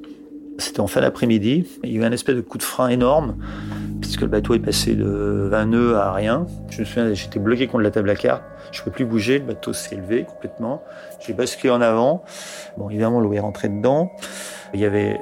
C'était 0.62 0.80
en 0.80 0.88
fin 0.88 1.02
d'après-midi, 1.02 1.65
il 1.84 1.91
y 1.91 1.97
a 1.97 2.02
eu 2.02 2.04
un 2.04 2.12
espèce 2.12 2.36
de 2.36 2.41
coup 2.41 2.60
de 2.60 2.63
frein 2.63 2.89
énorme, 2.89 3.36
parce 4.00 4.15
que 4.15 4.21
le 4.21 4.28
bateau 4.28 4.54
est 4.54 4.60
passé 4.60 4.93
de 4.93 5.47
20 5.50 5.65
nœuds 5.65 5.95
à 5.95 6.13
rien. 6.13 6.45
Je 6.69 6.82
me 6.82 6.86
souviens, 6.86 7.12
j'étais 7.15 7.39
bloqué 7.39 7.65
contre 7.65 7.84
la 7.84 7.89
table 7.89 8.12
à 8.12 8.15
cartes. 8.15 8.43
Je 8.71 8.80
ne 8.80 8.84
pouvais 8.84 8.95
plus 8.95 9.06
bouger, 9.06 9.39
le 9.39 9.45
bateau 9.45 9.74
s'est 9.74 9.95
élevé 9.95 10.24
complètement. 10.24 10.84
J'ai 11.19 11.34
basculé 11.34 11.71
en 11.71 11.82
avant. 11.82 12.24
Bon, 12.78 12.91
évidemment, 12.91 13.19
l'eau 13.19 13.34
est 13.34 13.39
rentrée 13.39 13.69
dedans. 13.69 14.12
Il 14.76 14.80
y 14.80 14.86
avait 14.86 15.19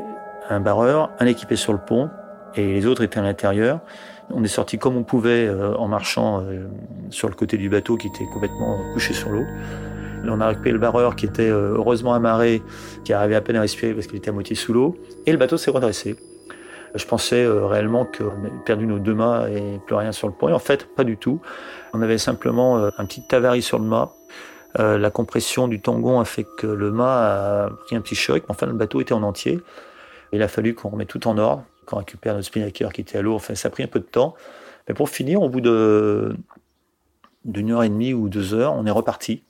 un 0.50 0.60
barreur, 0.60 1.10
un 1.20 1.26
équipé 1.26 1.56
sur 1.56 1.72
le 1.72 1.80
pont, 1.80 2.10
et 2.56 2.74
les 2.74 2.86
autres 2.86 3.02
étaient 3.02 3.20
à 3.20 3.24
l'intérieur. 3.24 3.80
On 4.32 4.44
est 4.44 4.50
sorti 4.50 4.78
comme 4.78 4.98
on 4.98 5.04
pouvait 5.04 5.48
euh, 5.48 5.74
en 5.78 5.88
marchant 5.88 6.42
euh, 6.42 6.68
sur 7.12 7.30
le 7.30 7.36
côté 7.36 7.56
du 7.56 7.70
bateau 7.70 7.96
qui 7.96 8.08
était 8.08 8.26
complètement 8.26 8.78
couché 8.94 9.14
sur 9.14 9.30
l'eau. 9.30 9.46
On 10.28 10.42
a 10.42 10.48
récupéré 10.48 10.74
le 10.74 10.80
barreur 10.80 11.16
qui 11.16 11.26
était 11.26 11.50
euh, 11.50 11.74
heureusement 11.76 12.14
amarré, 12.14 12.62
qui 13.04 13.14
arrivait 13.14 13.36
à 13.36 13.42
peine 13.42 13.56
à 13.56 13.62
respirer 13.62 13.94
parce 13.94 14.08
qu'il 14.08 14.18
était 14.18 14.30
à 14.30 14.34
moitié 14.34 14.56
sous 14.56 14.74
l'eau. 14.74 14.98
Et 15.26 15.32
le 15.32 15.38
bateau 15.38 15.58
s'est 15.58 15.72
redressé. 15.72 16.16
Je 16.96 17.06
pensais 17.06 17.46
réellement 17.48 18.06
qu'on 18.06 18.46
avait 18.46 18.64
perdu 18.66 18.88
nos 18.88 18.98
deux 18.98 19.14
mâts 19.14 19.48
et 19.50 19.80
plus 19.86 19.96
rien 19.96 20.12
sur 20.12 20.28
le 20.28 20.34
pont. 20.34 20.50
Et 20.50 20.54
en 20.54 20.60
fait, 20.60 20.88
pas 20.96 21.04
du 21.04 21.18
tout. 21.18 21.40
On 21.94 22.02
avait 22.02 22.18
simplement 22.18 22.78
un 22.78 23.06
petit 23.06 23.24
avarie 23.32 23.62
sur 23.62 23.78
le 23.78 23.86
mât. 23.86 24.16
la 24.76 25.12
compression 25.12 25.68
du 25.68 25.82
tangon 25.82 26.20
a 26.20 26.26
fait 26.26 26.48
que 26.58 26.66
le 26.66 26.90
mât 26.90 27.66
a 27.66 27.70
pris 27.70 27.96
un 27.96 28.02
petit 28.02 28.16
choc. 28.16 28.44
Enfin, 28.48 28.66
le 28.66 28.74
bateau 28.74 29.02
était 29.02 29.14
en 29.14 29.22
entier. 29.22 29.60
Il 30.32 30.42
a 30.42 30.48
fallu 30.48 30.74
qu'on 30.74 30.90
remette 30.90 31.10
tout 31.10 31.28
en 31.28 31.38
ordre 31.38 31.64
qu'on 31.90 31.98
récupère 31.98 32.36
notre 32.36 32.46
spinnaker 32.46 32.94
qui 32.94 33.02
était 33.02 33.18
à 33.18 33.22
l'eau. 33.22 33.36
Enfin, 33.36 33.56
ça 33.56 33.68
a 33.68 33.72
pris 33.72 33.84
un 33.84 33.88
peu 33.88 34.00
de 34.00 34.06
temps. 34.06 34.36
Mais 34.88 34.94
pour 34.94 35.10
finir, 35.10 35.42
au 35.42 35.50
bout 35.50 35.62
de 35.62 36.36
d'une 37.46 37.72
heure 37.72 37.84
et 37.84 37.90
demie 37.90 38.14
ou 38.14 38.30
deux 38.30 38.54
heures, 38.54 38.74
on 38.74 38.86
est 38.86 38.92
reparti. 38.92 39.44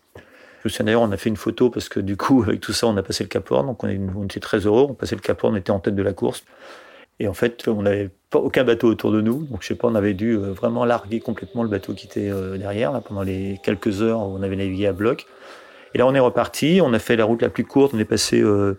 Je 0.65 0.83
d'ailleurs, 0.83 1.01
on 1.01 1.11
a 1.11 1.17
fait 1.17 1.29
une 1.29 1.37
photo 1.37 1.69
parce 1.69 1.89
que 1.89 1.99
du 1.99 2.17
coup, 2.17 2.43
avec 2.47 2.59
tout 2.59 2.73
ça, 2.73 2.87
on 2.87 2.97
a 2.97 3.03
passé 3.03 3.23
le 3.23 3.29
Cap. 3.29 3.49
Donc 3.49 3.83
on, 3.83 4.23
était 4.25 4.39
très 4.39 4.59
heureux. 4.59 4.87
On 4.89 4.93
passait 4.93 5.15
le 5.15 5.21
Cap 5.21 5.43
on 5.43 5.55
était 5.55 5.71
en 5.71 5.79
tête 5.79 5.95
de 5.95 6.03
la 6.03 6.13
course. 6.13 6.43
Et 7.21 7.27
en 7.27 7.33
fait, 7.33 7.67
on 7.67 7.81
n'avait 7.81 8.09
aucun 8.33 8.63
bateau 8.63 8.87
autour 8.87 9.11
de 9.11 9.21
nous. 9.21 9.43
Donc 9.45 9.61
je 9.61 9.67
sais 9.67 9.75
pas, 9.75 9.87
on 9.87 9.95
avait 9.95 10.13
dû 10.13 10.33
euh, 10.33 10.51
vraiment 10.53 10.85
larguer 10.85 11.19
complètement 11.19 11.63
le 11.63 11.69
bateau 11.69 11.93
qui 11.93 12.07
était 12.07 12.29
euh, 12.29 12.57
derrière 12.57 12.93
là, 12.93 13.01
pendant 13.01 13.23
les 13.23 13.59
quelques 13.63 14.01
heures 14.01 14.21
où 14.21 14.37
on 14.37 14.41
avait 14.41 14.55
navigué 14.55 14.87
à 14.87 14.93
bloc. 14.93 15.25
Et 15.93 15.97
là, 15.97 16.05
on 16.07 16.13
est 16.13 16.19
reparti. 16.19 16.79
On 16.83 16.93
a 16.93 16.99
fait 16.99 17.15
la 17.15 17.25
route 17.25 17.41
la 17.41 17.49
plus 17.49 17.65
courte. 17.65 17.93
On 17.93 17.99
est 17.99 18.05
passé 18.05 18.39
euh, 18.41 18.77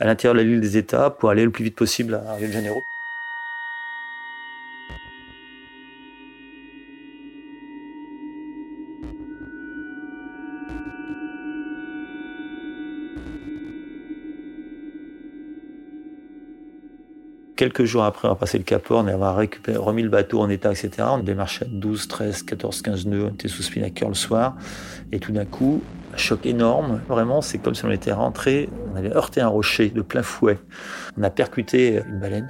à 0.00 0.06
l'intérieur 0.06 0.34
de 0.34 0.46
l'île 0.46 0.60
des 0.60 0.76
États 0.76 1.10
pour 1.10 1.30
aller 1.30 1.44
le 1.44 1.50
plus 1.50 1.64
vite 1.64 1.76
possible 1.76 2.14
à 2.14 2.34
Rio 2.34 2.48
de 2.48 2.52
Janeiro. 2.52 2.82
Quelques 17.58 17.84
jours 17.84 18.04
après 18.04 18.28
avoir 18.28 18.38
passé 18.38 18.56
le 18.56 18.62
Cap 18.62 18.88
Horn 18.88 19.08
et 19.08 19.12
avoir 19.12 19.36
remis 19.36 20.02
le 20.04 20.08
bateau 20.08 20.40
en 20.40 20.48
état, 20.48 20.70
etc., 20.70 20.90
on 21.10 21.18
démarchait 21.18 21.64
à 21.64 21.68
12, 21.68 22.06
13, 22.06 22.42
14, 22.44 22.82
15 22.82 23.06
nœuds, 23.06 23.24
on 23.24 23.34
était 23.34 23.48
sous 23.48 23.64
spinnaker 23.64 24.08
le 24.08 24.14
soir, 24.14 24.54
et 25.10 25.18
tout 25.18 25.32
d'un 25.32 25.44
coup, 25.44 25.82
un 26.14 26.16
choc 26.16 26.46
énorme, 26.46 27.00
vraiment, 27.08 27.42
c'est 27.42 27.58
comme 27.58 27.74
si 27.74 27.84
on 27.84 27.90
était 27.90 28.12
rentré, 28.12 28.68
on 28.92 28.96
avait 28.96 29.12
heurté 29.12 29.40
un 29.40 29.48
rocher 29.48 29.90
de 29.90 30.02
plein 30.02 30.22
fouet, 30.22 30.60
on 31.18 31.22
a 31.24 31.30
percuté 31.30 32.00
une 32.08 32.20
baleine, 32.20 32.48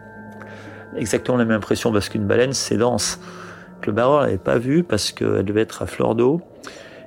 exactement 0.95 1.39
la 1.39 1.47
même 1.47 1.57
impression, 1.57 1.91
parce 1.91 2.11
qu'une 2.11 2.27
baleine, 2.27 2.53
c'est 2.53 2.77
dense. 2.77 3.19
Le 3.87 3.93
barreur 3.93 4.21
l'avait 4.21 4.37
pas 4.37 4.59
vu 4.59 4.85
parce 4.85 5.13
qu'elle 5.13 5.45
devait 5.45 5.63
être 5.63 5.81
à 5.81 5.87
fleur 5.87 6.17
d'eau, 6.17 6.43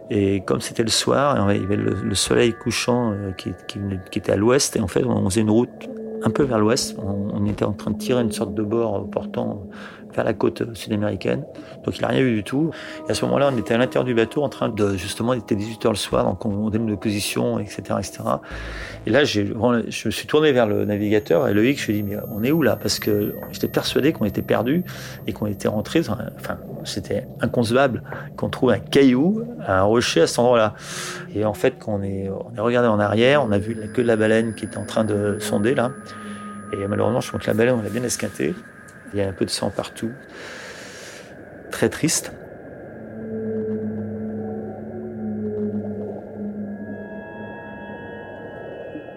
et 0.10 0.42
comme 0.44 0.60
c'était 0.60 0.82
le 0.82 0.90
soir, 0.90 1.52
il 1.52 1.62
y 1.62 1.64
avait 1.64 1.76
le, 1.76 2.16
soleil 2.16 2.54
couchant 2.54 3.12
euh, 3.12 3.32
qui 3.34 3.54
était 4.16 4.32
à 4.32 4.38
l'ouest, 4.38 4.76
et 4.76 4.80
en 4.80 4.88
fait, 4.88 5.06
on 5.06 5.30
faisait 5.30 5.42
une 5.42 5.52
route 5.52 5.70
un 6.24 6.30
peu 6.30 6.44
vers 6.44 6.60
l'ouest. 6.60 6.96
On, 7.00 7.46
était 7.46 7.66
en 7.66 7.74
train 7.74 7.92
de 7.92 7.98
tirer 7.98 8.22
une 8.22 8.32
sorte 8.32 8.54
de 8.54 8.62
bord 8.62 9.10
portant 9.10 9.68
vers 10.14 10.24
la 10.24 10.34
côte 10.34 10.76
sud-américaine. 10.76 11.44
Donc 11.84 11.98
il 11.98 12.02
n'a 12.02 12.10
rien 12.10 12.22
vu 12.22 12.36
du 12.36 12.44
tout. 12.44 12.72
Et 13.08 13.12
à 13.12 13.14
ce 13.14 13.26
moment-là, 13.26 13.50
on 13.54 13.58
était 13.58 13.74
à 13.74 13.78
l'intérieur 13.78 14.06
du 14.06 14.14
bateau 14.14 14.44
en 14.44 14.50
train 14.50 14.70
de, 14.70 14.96
justement, 14.96 15.34
il 15.34 15.40
était 15.40 15.56
18h 15.56 15.90
le 15.90 15.96
soir, 15.96 16.26
donc 16.26 16.46
on 16.46 16.70
donne 16.70 16.86
nos 16.86 16.98
positions, 16.98 17.60
etc., 17.60 17.82
etc. 18.00 18.20
Et 19.06 19.10
là, 19.10 19.24
je 19.24 19.42
me 19.42 19.90
suis 19.90 20.28
tourné 20.28 20.52
vers 20.52 20.68
le 20.68 20.86
navigateur 20.86 21.48
et 21.48 21.54
Loïc, 21.54 21.80
je 21.80 21.88
lui 21.88 22.00
ai 22.00 22.02
dit, 22.02 22.10
mais 22.10 22.18
on 22.32 22.44
est 22.44 22.52
où 22.52 22.62
là? 22.62 22.76
Parce 22.76 23.00
que 23.00 23.36
j'étais 23.52 23.68
persuadé 23.68 24.14
qu'on 24.14 24.26
était 24.26 24.42
perdu 24.42 24.84
et 25.28 25.34
qu'on 25.34 25.48
était 25.48 25.68
rentré, 25.68 26.00
enfin, 26.00 26.18
c'était 26.84 27.28
inconcevable 27.40 28.04
qu'on 28.36 28.50
trouve 28.50 28.72
un 28.72 28.80
caillou, 28.80 29.44
un 29.68 29.84
rocher 29.84 30.22
à 30.22 30.28
cet 30.28 30.40
endroit-là. 30.40 30.74
Et 31.36 31.46
en 31.46 31.54
fait, 31.54 31.76
quand 31.80 31.96
on 31.96 32.04
est, 32.04 32.30
on 32.30 32.56
est 32.56 32.62
regardé 32.62 32.88
en 32.88 33.00
arrière, 33.00 33.44
on 33.44 33.52
a 33.52 33.58
vu 33.58 33.74
la 33.74 33.88
queue 33.88 34.04
de 34.04 34.08
la 34.08 34.16
baleine 34.16 34.54
qui 34.54 34.66
était 34.66 34.78
en 34.78 34.86
train 34.86 35.04
de 35.04 35.38
sonder 35.40 35.76
là. 35.76 35.92
Et 36.74 36.88
malheureusement, 36.88 37.22
je 37.22 37.28
crois 37.28 37.40
que 37.40 37.48
la 37.48 37.54
baleine, 37.54 37.76
on 37.76 37.82
l'a 37.82 37.90
bien 37.90 38.04
esquinté. 38.04 38.54
Il 39.14 39.20
y 39.20 39.22
a 39.22 39.28
un 39.28 39.34
peu 39.34 39.46
de 39.46 39.50
sang 39.50 39.70
partout. 39.70 40.12
Très 41.72 41.90
triste. 41.90 42.32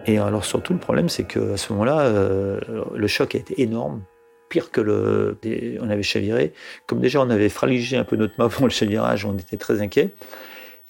Et 0.06 0.18
alors 0.18 0.44
surtout 0.44 0.74
le 0.74 0.78
problème, 0.78 1.08
c'est 1.08 1.24
qu'à 1.24 1.56
ce 1.56 1.72
moment-là, 1.72 2.00
euh, 2.00 2.60
le 2.94 3.06
choc 3.06 3.34
a 3.34 3.38
été 3.38 3.62
énorme, 3.62 4.02
pire 4.50 4.70
que 4.70 4.80
le, 4.80 5.38
on 5.80 5.88
avait 5.88 6.02
chaviré. 6.02 6.52
Comme 6.86 7.00
déjà 7.00 7.20
on 7.20 7.30
avait 7.30 7.48
fragilisé 7.48 7.96
un 7.96 8.04
peu 8.04 8.16
notre 8.16 8.34
mât 8.38 8.48
pour 8.48 8.66
le 8.66 8.70
chavirage, 8.70 9.24
on 9.24 9.36
était 9.38 9.56
très 9.56 9.80
inquiets. 9.80 10.10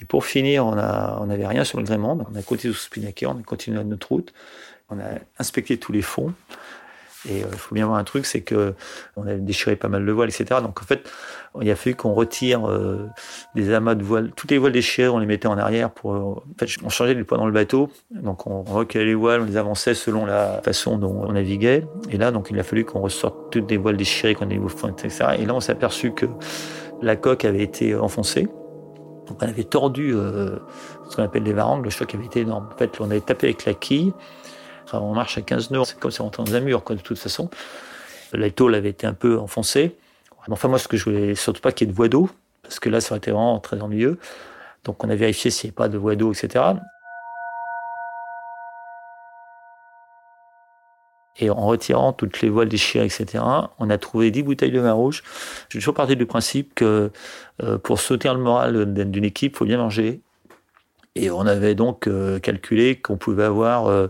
Et 0.00 0.04
pour 0.04 0.24
finir, 0.24 0.66
on 0.66 1.26
n'avait 1.26 1.46
rien 1.46 1.62
sur 1.62 1.78
le 1.78 1.84
gréement, 1.84 2.18
on 2.28 2.36
a 2.36 2.42
continué 2.42 2.74
sous 2.74 2.80
Spinnaker, 2.80 3.30
on 3.30 3.38
a 3.38 3.42
continué 3.44 3.82
notre 3.84 4.08
route, 4.08 4.34
on 4.90 4.98
a 4.98 5.20
inspecté 5.38 5.76
tous 5.78 5.92
les 5.92 6.02
fonds. 6.02 6.34
Et 7.28 7.38
il 7.38 7.44
euh, 7.44 7.50
faut 7.50 7.74
bien 7.74 7.86
voir 7.86 7.98
un 7.98 8.04
truc, 8.04 8.26
c'est 8.26 8.42
que 8.42 8.74
on 9.16 9.26
a 9.26 9.34
déchiré 9.34 9.76
pas 9.76 9.88
mal 9.88 10.04
de 10.04 10.12
voiles, 10.12 10.28
etc. 10.28 10.60
Donc 10.62 10.80
en 10.82 10.84
fait, 10.84 11.08
il 11.60 11.70
a 11.70 11.76
fallu 11.76 11.94
qu'on 11.94 12.12
retire 12.12 12.68
euh, 12.68 13.08
des 13.54 13.72
amas 13.72 13.94
de 13.94 14.02
voiles, 14.02 14.30
toutes 14.34 14.50
les 14.50 14.58
voiles 14.58 14.72
déchirées, 14.72 15.08
on 15.08 15.18
les 15.18 15.26
mettait 15.26 15.48
en 15.48 15.58
arrière 15.58 15.90
pour. 15.90 16.12
en 16.12 16.42
fait, 16.58 16.66
on 16.84 16.88
changeait 16.88 17.14
les 17.14 17.24
poids 17.24 17.38
dans 17.38 17.46
le 17.46 17.52
bateau, 17.52 17.90
donc 18.10 18.46
on 18.46 18.62
reculait 18.62 19.04
les 19.04 19.14
voiles, 19.14 19.42
on 19.42 19.44
les 19.44 19.56
avançait 19.56 19.94
selon 19.94 20.26
la 20.26 20.60
façon 20.62 20.98
dont 20.98 21.24
on 21.26 21.32
naviguait. 21.32 21.86
Et 22.10 22.18
là, 22.18 22.30
donc 22.30 22.48
il 22.50 22.58
a 22.58 22.62
fallu 22.62 22.84
qu'on 22.84 23.00
ressorte 23.00 23.52
toutes 23.52 23.70
les 23.70 23.76
voiles 23.76 23.96
déchirées 23.96 24.34
qu'on 24.34 24.48
fond, 24.68 24.88
etc. 24.88 25.36
Et 25.38 25.46
là, 25.46 25.54
on 25.54 25.60
s'est 25.60 25.72
aperçu 25.72 26.12
que 26.12 26.26
la 27.02 27.16
coque 27.16 27.44
avait 27.44 27.62
été 27.62 27.94
enfoncée. 27.94 28.48
Donc 29.26 29.38
on 29.42 29.46
avait 29.46 29.64
tordu 29.64 30.12
euh, 30.14 30.58
ce 31.08 31.16
qu'on 31.16 31.22
appelle 31.22 31.44
des 31.44 31.52
varangues, 31.52 31.84
le 31.84 31.90
choc 31.90 32.14
avait 32.14 32.26
été 32.26 32.40
énorme. 32.40 32.68
En 32.72 32.76
fait, 32.76 33.00
on 33.00 33.10
avait 33.10 33.20
tapé 33.20 33.48
avec 33.48 33.64
la 33.64 33.74
quille 33.74 34.12
on 35.00 35.14
marche 35.14 35.38
à 35.38 35.42
15 35.42 35.70
nœuds, 35.70 35.84
c'est 35.84 35.98
comme 35.98 36.10
si 36.10 36.20
on 36.20 36.24
rentrait 36.24 36.44
dans 36.44 36.54
un 36.54 36.60
mur, 36.60 36.82
de 36.88 36.94
toute 36.96 37.18
façon. 37.18 37.50
La 38.32 38.50
tôle 38.50 38.74
avait 38.74 38.90
été 38.90 39.06
un 39.06 39.14
peu 39.14 39.38
enfoncée. 39.38 39.96
Enfin, 40.48 40.68
moi, 40.68 40.78
ce 40.78 40.88
que 40.88 40.96
je 40.96 41.04
voulais 41.04 41.34
surtout 41.34 41.60
pas 41.60 41.72
qu'il 41.72 41.86
y 41.86 41.90
ait 41.90 41.92
de 41.92 41.96
voie 41.96 42.08
d'eau, 42.08 42.28
parce 42.62 42.80
que 42.80 42.88
là, 42.88 43.00
ça 43.00 43.12
aurait 43.12 43.18
été 43.18 43.30
vraiment 43.30 43.58
très 43.60 43.80
ennuyeux. 43.80 44.18
Donc, 44.84 45.02
on 45.04 45.10
a 45.10 45.14
vérifié 45.14 45.50
s'il 45.50 45.68
n'y 45.68 45.70
avait 45.70 45.76
pas 45.76 45.88
de 45.88 45.96
voie 45.96 46.16
d'eau, 46.16 46.32
etc. 46.32 46.74
Et 51.36 51.50
en 51.50 51.66
retirant 51.66 52.12
toutes 52.12 52.40
les 52.42 52.48
voiles 52.48 52.68
déchirées, 52.68 53.06
etc., 53.06 53.42
on 53.78 53.90
a 53.90 53.98
trouvé 53.98 54.30
10 54.30 54.42
bouteilles 54.44 54.70
de 54.70 54.80
vin 54.80 54.92
rouge. 54.92 55.22
J'ai 55.68 55.78
toujours 55.78 55.94
parti 55.94 56.16
du 56.16 56.26
principe 56.26 56.74
que 56.74 57.10
euh, 57.62 57.78
pour 57.78 57.98
soutenir 57.98 58.34
le 58.34 58.40
moral 58.40 58.94
d'une 58.94 59.24
équipe, 59.24 59.54
il 59.54 59.56
faut 59.56 59.64
bien 59.64 59.78
manger. 59.78 60.20
Et 61.16 61.30
on 61.30 61.46
avait 61.46 61.74
donc 61.74 62.06
euh, 62.06 62.38
calculé 62.38 62.96
qu'on 62.96 63.16
pouvait 63.16 63.44
avoir 63.44 63.86
euh, 63.86 64.08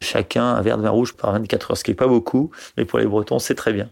chacun 0.00 0.44
un 0.44 0.62
verre 0.62 0.78
de 0.78 0.82
vin 0.82 0.90
rouge 0.90 1.14
par 1.14 1.32
24 1.32 1.70
heures, 1.70 1.76
ce 1.76 1.82
qui 1.82 1.90
n'est 1.90 1.96
pas 1.96 2.06
beaucoup, 2.06 2.50
mais 2.76 2.84
pour 2.84 3.00
les 3.00 3.06
Bretons, 3.06 3.40
c'est 3.40 3.56
très 3.56 3.72
bien. 3.72 3.88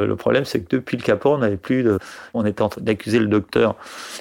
Euh, 0.00 0.06
le 0.06 0.14
problème, 0.14 0.44
c'est 0.44 0.60
que 0.60 0.76
depuis 0.76 0.96
le 0.96 1.02
Capot, 1.02 1.30
on 1.30 1.38
n'avait 1.38 1.56
plus 1.56 1.82
de... 1.82 1.98
On 2.32 2.44
était 2.46 2.62
en 2.62 2.68
train 2.68 2.80
d'accuser 2.80 3.18
le 3.18 3.26
docteur, 3.26 3.74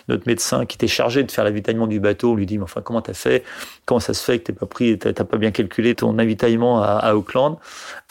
notre 0.07 0.27
médecin, 0.27 0.65
qui 0.65 0.75
était 0.75 0.87
chargé 0.87 1.23
de 1.23 1.31
faire 1.31 1.43
l'avitaillement 1.43 1.85
du 1.85 1.99
bateau. 1.99 2.31
On 2.31 2.35
lui 2.35 2.47
dit, 2.47 2.57
mais 2.57 2.63
enfin, 2.63 2.81
comment 2.81 3.01
t'as 3.01 3.13
fait? 3.13 3.43
Comment 3.85 3.99
ça 3.99 4.13
se 4.13 4.23
fait 4.23 4.39
que 4.39 4.45
t'es 4.45 4.53
pas 4.53 4.65
pris, 4.65 4.97
t'as 4.97 5.13
pas 5.13 5.37
bien 5.37 5.51
calculé 5.51 5.93
ton 5.93 6.17
avitaillement 6.17 6.81
à, 6.81 7.13
Auckland? 7.13 7.57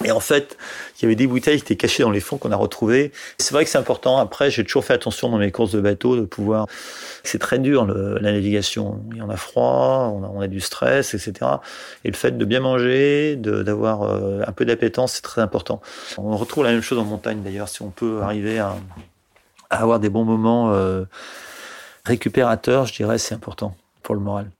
Et 0.04 0.12
en 0.12 0.20
fait, 0.20 0.56
il 0.98 1.02
y 1.02 1.06
avait 1.06 1.16
des 1.16 1.26
bouteilles 1.26 1.58
qui 1.58 1.64
étaient 1.64 1.76
cachées 1.76 2.04
dans 2.04 2.10
les 2.10 2.20
fonds 2.20 2.38
qu'on 2.38 2.52
a 2.52 2.56
retrouvées. 2.56 3.10
C'est 3.38 3.52
vrai 3.52 3.64
que 3.64 3.70
c'est 3.70 3.78
important. 3.78 4.18
Après, 4.18 4.50
j'ai 4.50 4.64
toujours 4.64 4.84
fait 4.84 4.94
attention 4.94 5.28
dans 5.30 5.38
mes 5.38 5.50
courses 5.50 5.72
de 5.72 5.80
bateau 5.80 6.16
de 6.16 6.24
pouvoir... 6.24 6.66
C'est 7.24 7.38
très 7.38 7.58
dur, 7.58 7.86
la 7.86 8.32
navigation. 8.32 9.02
Il 9.12 9.18
y 9.18 9.22
en 9.22 9.30
a 9.30 9.36
froid, 9.36 10.16
on 10.22 10.40
a 10.40 10.46
du 10.46 10.60
stress, 10.60 11.12
etc. 11.12 11.32
Et 12.04 12.08
le 12.08 12.16
fait 12.16 12.38
de 12.38 12.44
bien 12.44 12.60
manger, 12.60 12.99
d'avoir 13.36 14.02
euh, 14.02 14.42
un 14.46 14.52
peu 14.52 14.64
d'appétence, 14.64 15.14
c'est 15.14 15.22
très 15.22 15.40
important. 15.40 15.80
On 16.18 16.36
retrouve 16.36 16.64
la 16.64 16.72
même 16.72 16.82
chose 16.82 16.98
en 16.98 17.04
montagne 17.04 17.42
d'ailleurs, 17.42 17.68
si 17.68 17.82
on 17.82 17.90
peut 17.90 18.20
arriver 18.22 18.58
à, 18.58 18.76
avoir 19.70 20.00
des 20.00 20.08
bons 20.08 20.24
moments 20.24 20.72
euh, 20.72 21.04
récupérateurs, 22.04 22.86
je 22.86 22.94
dirais, 22.94 23.18
c'est 23.18 23.34
important 23.34 23.76
pour 24.02 24.14
le 24.14 24.20
moral. 24.20 24.50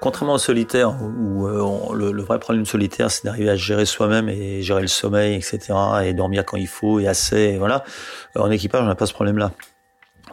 Contrairement 0.00 0.34
au 0.34 0.38
solitaire, 0.38 0.94
où 1.02 1.46
euh, 1.46 1.94
le, 1.94 2.22
vrai 2.22 2.38
problème 2.38 2.66
solitaire, 2.66 3.10
c'est 3.10 3.24
d'arriver 3.24 3.48
à 3.48 3.56
gérer 3.56 3.86
soi-même 3.86 4.28
et 4.28 4.62
gérer 4.62 4.82
le 4.82 4.88
sommeil, 4.88 5.34
etc., 5.36 5.72
et 6.04 6.12
dormir 6.12 6.44
quand 6.44 6.58
il 6.58 6.68
faut 6.68 7.00
et 7.00 7.08
assez, 7.08 7.56
voilà. 7.56 7.82
En 8.36 8.50
équipage, 8.50 8.82
on 8.82 8.86
n'a 8.86 8.94
pas 8.94 9.06
ce 9.06 9.14
problème-là. 9.14 9.52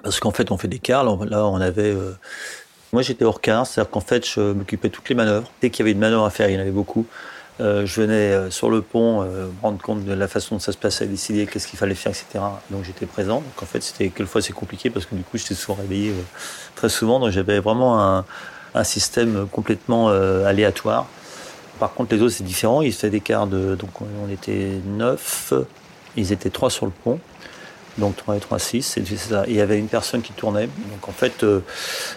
Parce 0.04 0.20
qu'en 0.20 0.32
fait, 0.32 0.52
on 0.52 0.58
fait 0.58 0.68
des 0.68 0.80
quarts. 0.80 1.06
Là, 1.26 1.48
on 1.48 1.62
avait 1.62 1.96
moi, 2.94 3.02
j'étais 3.02 3.26
hors 3.26 3.42
quart, 3.42 3.66
c'est-à-dire 3.66 3.90
qu'en 3.90 4.02
fait, 4.02 4.26
je 4.26 4.40
m'occupais 4.54 4.88
de 4.88 4.94
toutes 4.94 5.10
les 5.10 5.16
manœuvres. 5.16 5.52
Dès 5.62 5.72
qu'il 5.72 5.80
y 5.80 5.84
avait 5.84 5.94
une 5.94 6.00
manœuvre 6.00 6.26
à 6.26 6.30
faire, 6.30 6.50
il 6.50 6.54
y 6.54 6.58
en 6.58 6.62
avait 6.62 6.70
beaucoup. 6.70 7.08
Euh, 7.60 7.86
je 7.88 8.02
venais 8.02 8.14
euh, 8.14 8.52
sur 8.52 8.70
le 8.70 8.82
pont 8.82 9.22
euh, 9.22 9.48
rendre 9.62 9.80
compte 9.80 10.06
de 10.06 10.14
la 10.14 10.28
façon 10.28 10.56
dont 10.56 10.60
ça 10.60 10.72
se 10.72 10.78
passait, 10.78 11.06
décider 11.08 11.46
qu'est-ce 11.48 11.68
qu'il 11.68 11.78
fallait 11.78 11.96
faire, 11.96 12.12
etc. 12.12 12.44
Donc 12.70 12.84
j'étais 12.84 13.08
présent. 13.08 13.38
Donc 13.38 13.64
en 13.64 13.66
fait, 13.66 13.82
c'était 13.82 14.10
quelquefois 14.10 14.42
c'est 14.42 14.54
compliqué 14.54 14.92
parce 14.92 15.08
que 15.08 15.16
du 15.16 15.24
coup, 15.24 15.38
j'étais 15.38 15.56
souvent 15.56 15.80
réveillé 15.80 16.12
euh, 16.12 16.22
très 16.76 16.90
souvent. 16.90 17.20
Donc 17.20 17.32
j'avais 17.32 17.60
vraiment 17.60 18.00
un, 18.00 18.26
un 18.76 18.84
système 18.84 19.48
complètement 19.52 20.10
aléatoire. 20.10 21.08
Par 21.80 21.94
contre, 21.94 22.14
les 22.14 22.22
autres, 22.22 22.34
c'est 22.34 22.44
différent. 22.44 22.84
Ils 22.84 22.94
faisaient 22.94 23.10
des 23.10 23.22
quarts 23.22 23.48
de. 23.48 23.76
Donc 23.76 24.02
on 24.02 24.32
était 24.32 24.80
neuf. 24.86 25.52
Ils 26.16 26.32
étaient 26.32 26.52
trois 26.52 26.70
sur 26.70 26.86
le 26.86 26.92
pont. 26.92 27.20
Donc 27.98 28.16
3 28.16 28.38
et 28.38 28.40
3, 28.40 28.58
6, 28.58 28.82
c'est 28.82 29.08
c'est 29.08 29.18
ça. 29.18 29.44
Et 29.46 29.52
il 29.52 29.56
y 29.56 29.62
avait 29.62 29.78
une 29.78 29.88
personne 29.88 30.22
qui 30.22 30.34
tournait. 30.34 30.66
Donc 30.66 31.08
en 31.08 31.12
fait, 31.12 31.44
euh, 31.44 31.62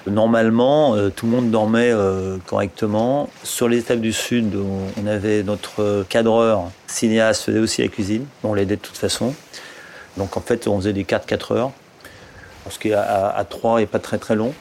normalement, 0.07 0.95
euh, 0.95 1.11
tout 1.11 1.27
le 1.27 1.33
monde 1.33 1.51
dormait 1.51 1.91
euh, 1.93 2.39
correctement. 2.47 3.29
Sur 3.43 3.69
les 3.69 3.79
étapes 3.79 4.01
du 4.01 4.13
Sud, 4.13 4.55
on, 4.57 5.07
avait 5.07 5.43
notre 5.43 6.05
cadreur, 6.09 6.71
cinéaste, 6.87 7.43
faisait 7.45 7.59
aussi 7.59 7.83
la 7.83 7.89
cuisine. 7.89 8.25
On 8.43 8.55
l'aidait 8.55 8.77
de 8.77 8.81
toute 8.81 8.97
façon. 8.97 9.35
Donc 10.17 10.37
en 10.37 10.41
fait, 10.41 10.67
on 10.67 10.79
faisait 10.79 10.95
des 10.95 11.05
4-4 11.05 11.55
heures. 11.55 11.73
Ce 12.71 12.79
qui 12.79 12.93
à, 12.93 13.29
à 13.29 13.45
3 13.45 13.83
est 13.83 13.87
pas 13.87 13.99
très 13.99 14.19
très 14.19 14.35
long. 14.35 14.55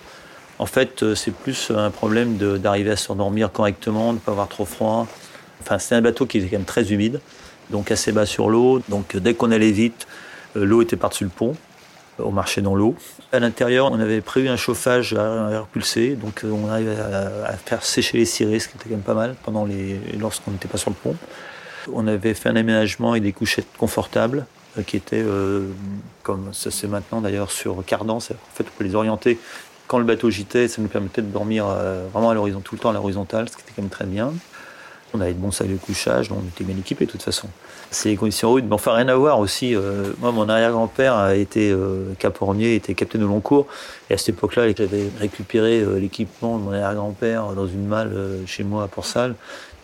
En 0.59 0.65
fait, 0.65 1.15
c'est 1.15 1.33
plus 1.33 1.71
un 1.75 1.91
problème 1.91 2.37
d'arriver 2.37 2.91
à 2.91 2.95
s'endormir 2.95 3.51
correctement, 3.51 4.09
de 4.09 4.17
ne 4.17 4.19
pas 4.19 4.31
avoir 4.31 4.47
trop 4.47 4.65
froid. 4.65 5.07
Enfin, 5.61 5.79
c'était 5.79 5.95
un 5.95 6.01
bateau 6.01 6.25
qui 6.25 6.37
était 6.37 6.47
quand 6.47 6.57
même 6.57 6.65
très 6.65 6.93
humide, 6.93 7.19
donc 7.71 7.91
assez 7.91 8.11
bas 8.11 8.25
sur 8.25 8.49
l'eau. 8.49 8.81
Donc 8.87 9.17
dès 9.17 9.33
qu'on 9.33 9.51
allait 9.51 9.71
vite, 9.71 10.07
l'eau 10.55 10.81
était 10.81 10.95
par-dessus 10.95 11.25
le 11.25 11.29
pont. 11.29 11.55
On 12.17 12.31
marchait 12.31 12.61
dans 12.61 12.75
l'eau. 12.75 12.95
À 13.31 13.39
l'intérieur, 13.39 13.91
on 13.91 13.99
avait 13.99 14.21
prévu 14.21 14.47
un 14.47 14.55
chauffage 14.55 15.13
à 15.13 15.49
air 15.51 15.65
pulsé, 15.65 16.15
donc 16.15 16.43
euh, 16.43 16.49
on 16.49 16.69
arrivait 16.69 16.95
à, 16.97 17.53
faire 17.57 17.83
sécher 17.83 18.17
les 18.17 18.25
cirés, 18.25 18.59
ce 18.59 18.69
qui 18.69 18.77
était 18.77 18.85
quand 18.85 18.95
même 18.95 19.01
pas 19.01 19.13
mal 19.13 19.35
pendant 19.43 19.65
les, 19.65 19.99
lorsqu'on 20.17 20.51
n'était 20.51 20.69
pas 20.69 20.77
sur 20.77 20.91
le 20.91 20.95
pont. 20.95 21.15
On 21.91 22.07
avait 22.07 22.33
fait 22.33 22.49
un 22.49 22.55
aménagement 22.55 23.15
et 23.15 23.19
des 23.19 23.33
couchettes 23.33 23.67
confortables 23.77 24.45
euh, 24.77 24.83
qui 24.83 24.97
étaient, 24.97 25.23
euh, 25.23 25.67
comme 26.23 26.53
ça 26.53 26.71
c'est 26.71 26.87
maintenant 26.87 27.21
d'ailleurs, 27.21 27.51
sur 27.51 27.83
cardan. 27.85 28.17
En 28.17 28.19
fait, 28.19 28.35
on 28.61 28.77
peut 28.77 28.83
les 28.83 28.95
orienter 28.95 29.39
quand 29.87 29.99
le 29.99 30.05
bateau 30.05 30.29
gîtait. 30.29 30.67
Ça 30.67 30.81
nous 30.81 30.87
permettait 30.87 31.21
de 31.21 31.27
dormir 31.27 31.65
euh, 31.67 32.07
vraiment 32.11 32.29
à 32.29 32.33
l'horizon, 32.33 32.61
tout 32.61 32.75
le 32.75 32.79
temps 32.79 32.89
à 32.89 32.93
l'horizontale, 32.93 33.49
ce 33.49 33.55
qui 33.55 33.61
était 33.61 33.73
quand 33.75 33.81
même 33.81 33.91
très 33.91 34.05
bien. 34.05 34.33
On 35.15 35.21
avait 35.21 35.33
de 35.33 35.39
bons 35.39 35.51
sacs 35.51 35.69
de 35.69 35.77
couchage, 35.77 36.29
on 36.31 36.45
était 36.45 36.65
bien 36.65 36.75
équipés 36.77 37.05
de 37.05 37.11
toute 37.11 37.23
façon. 37.23 37.47
C'est 37.89 38.09
les 38.09 38.17
conditions 38.17 38.51
rudes. 38.51 38.65
Mais 38.67 38.73
enfin, 38.73 38.93
rien 38.93 39.07
à 39.07 39.15
voir 39.15 39.39
aussi. 39.39 39.73
euh, 39.73 40.11
moi, 40.19 40.31
mon 40.33 40.49
arrière-grand-père 40.49 41.15
a 41.15 41.35
été 41.35 41.71
euh, 41.71 42.13
capornier, 42.19 42.75
était 42.75 42.93
capitaine 42.93 43.21
de 43.21 43.27
long 43.27 43.39
cours. 43.39 43.67
Et 44.09 44.15
à 44.15 44.17
cette 44.17 44.29
époque-là, 44.29 44.67
j'avais 44.75 45.09
récupéré 45.19 45.79
euh, 45.79 45.97
l'équipement 45.97 46.57
de 46.57 46.63
mon 46.63 46.71
arrière-grand-père 46.71 47.53
dans 47.53 47.67
une 47.67 47.87
malle 47.87 48.11
chez 48.45 48.65
moi 48.65 48.83
à 48.83 48.87
Port-Salle. 48.87 49.35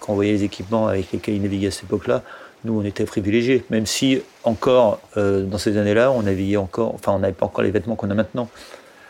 Quand 0.02 0.12
on 0.12 0.16
voyait 0.16 0.34
les 0.34 0.44
équipements 0.44 0.88
avec 0.88 1.12
lesquels 1.14 1.36
il 1.36 1.42
naviguait 1.42 1.68
à 1.68 1.72
cette 1.72 1.86
époque-là, 1.86 2.24
nous, 2.66 2.80
on 2.80 2.84
était 2.84 3.06
privilégiés. 3.06 3.64
Même 3.70 3.86
si, 3.86 4.22
encore, 4.44 5.00
dans 5.16 5.58
ces 5.58 5.78
années-là, 5.78 6.12
on 6.12 6.24
naviguait 6.24 6.58
encore, 6.58 6.94
enfin, 6.94 7.14
on 7.14 7.20
n'avait 7.20 7.34
pas 7.34 7.46
encore 7.46 7.64
les 7.64 7.72
vêtements 7.72 7.96
qu'on 7.96 8.10
a 8.10 8.14
maintenant. 8.14 8.50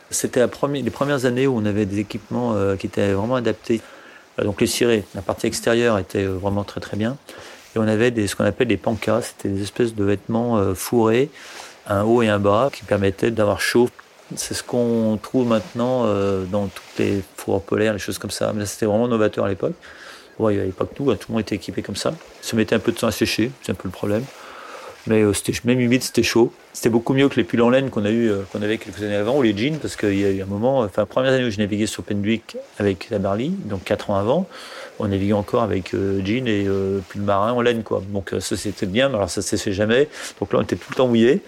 C'était 0.09 0.45
les 0.73 0.89
premières 0.91 1.25
années 1.25 1.47
où 1.47 1.57
on 1.57 1.65
avait 1.65 1.85
des 1.85 1.99
équipements 1.99 2.55
qui 2.77 2.87
étaient 2.87 3.13
vraiment 3.13 3.35
adaptés. 3.35 3.81
Euh, 4.39 4.43
donc 4.43 4.61
les 4.61 4.67
cirés, 4.67 5.03
la 5.15 5.21
partie 5.21 5.47
extérieure 5.47 5.97
était 5.97 6.23
euh, 6.23 6.33
vraiment 6.33 6.63
très 6.63 6.81
très 6.81 6.97
bien. 6.97 7.17
Et 7.75 7.79
on 7.79 7.87
avait 7.87 8.11
des, 8.11 8.27
ce 8.27 8.35
qu'on 8.35 8.45
appelle 8.45 8.67
des 8.67 8.77
pancas, 8.77 9.21
c'était 9.21 9.49
des 9.49 9.61
espèces 9.61 9.95
de 9.95 10.03
vêtements 10.03 10.57
euh, 10.57 10.73
fourrés, 10.73 11.29
un 11.87 12.03
haut 12.03 12.21
et 12.21 12.27
un 12.27 12.39
bas, 12.39 12.69
qui 12.73 12.83
permettaient 12.83 13.31
d'avoir 13.31 13.61
chaud. 13.61 13.89
C'est 14.35 14.53
ce 14.53 14.63
qu'on 14.63 15.19
trouve 15.21 15.45
maintenant 15.45 16.05
dans 16.49 16.67
toutes 16.67 16.99
les 16.99 17.21
fourrures 17.35 17.63
polaires, 17.63 17.91
les 17.91 17.99
choses 17.99 18.17
comme 18.17 18.31
ça. 18.31 18.53
Mais 18.55 18.65
c'était 18.65 18.85
vraiment 18.85 19.09
novateur 19.09 19.43
à 19.43 19.49
l'époque. 19.49 19.73
Ouais, 20.39 20.53
il 20.53 20.57
n'y 20.57 20.63
avait 20.63 20.71
pas 20.71 20.85
que 20.85 20.95
tout, 20.95 21.11
hein, 21.11 21.17
tout 21.19 21.25
le 21.29 21.33
monde 21.33 21.41
était 21.41 21.55
équipé 21.55 21.81
comme 21.81 21.97
ça. 21.97 22.13
Ça 22.41 22.55
mettait 22.55 22.75
un 22.75 22.79
peu 22.79 22.93
de 22.93 22.97
temps 22.97 23.07
à 23.07 23.11
sécher, 23.11 23.51
c'est 23.61 23.73
un 23.73 23.75
peu 23.75 23.89
le 23.89 23.91
problème. 23.91 24.23
Mais 25.07 25.21
euh, 25.21 25.33
c'était 25.33 25.53
même 25.65 25.79
humide, 25.79 26.03
c'était 26.03 26.23
chaud. 26.23 26.53
C'était 26.73 26.89
beaucoup 26.89 27.13
mieux 27.13 27.27
que 27.27 27.35
les 27.35 27.43
pulls 27.43 27.61
en 27.61 27.69
laine 27.69 27.89
euh, 27.95 28.43
qu'on 28.51 28.61
avait 28.61 28.77
quelques 28.77 29.01
années 29.01 29.15
avant, 29.15 29.37
ou 29.37 29.41
les 29.41 29.57
jeans, 29.57 29.77
parce 29.79 29.95
qu'il 29.95 30.19
y 30.19 30.25
a 30.25 30.29
eu 30.29 30.41
un 30.41 30.45
moment, 30.45 30.83
euh, 30.83 30.85
enfin, 30.85 31.05
première 31.05 31.33
année 31.33 31.43
où 31.43 31.49
j'ai 31.49 31.57
navigué 31.57 31.87
sur 31.87 32.03
Pendwick 32.03 32.57
avec 32.77 33.09
la 33.09 33.17
Barley, 33.17 33.49
donc 33.65 33.83
quatre 33.83 34.11
ans 34.11 34.15
avant, 34.15 34.47
on 34.99 35.07
naviguait 35.07 35.33
encore 35.33 35.63
avec 35.63 35.95
jeans 36.23 36.47
et 36.47 36.67
pull 37.09 37.21
marin 37.21 37.53
en 37.53 37.61
laine, 37.61 37.81
quoi. 37.81 38.03
Donc 38.09 38.35
ça 38.39 38.55
c'était 38.55 38.85
bien, 38.85 39.09
mais 39.09 39.15
alors 39.15 39.31
ça 39.31 39.41
se 39.41 39.55
fait 39.55 39.73
jamais. 39.73 40.07
Donc 40.39 40.53
là 40.53 40.59
on 40.59 40.61
était 40.61 40.75
tout 40.75 40.91
le 40.91 40.95
temps 40.95 41.07
mouillé. 41.07 41.41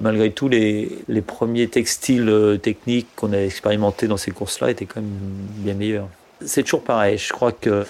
Malgré 0.00 0.30
tout, 0.30 0.48
les, 0.48 0.98
les 1.08 1.20
premiers 1.20 1.66
textiles 1.66 2.32
techniques 2.62 3.08
qu'on 3.16 3.32
a 3.32 3.38
expérimentés 3.38 4.06
dans 4.06 4.16
ces 4.16 4.30
courses-là 4.30 4.70
étaient 4.70 4.86
quand 4.86 5.00
même 5.00 5.10
bien 5.56 5.74
meilleurs. 5.74 6.08
C'est 6.44 6.62
toujours 6.62 6.84
pareil. 6.84 7.18
Je 7.18 7.32
crois 7.32 7.50
que 7.50 7.84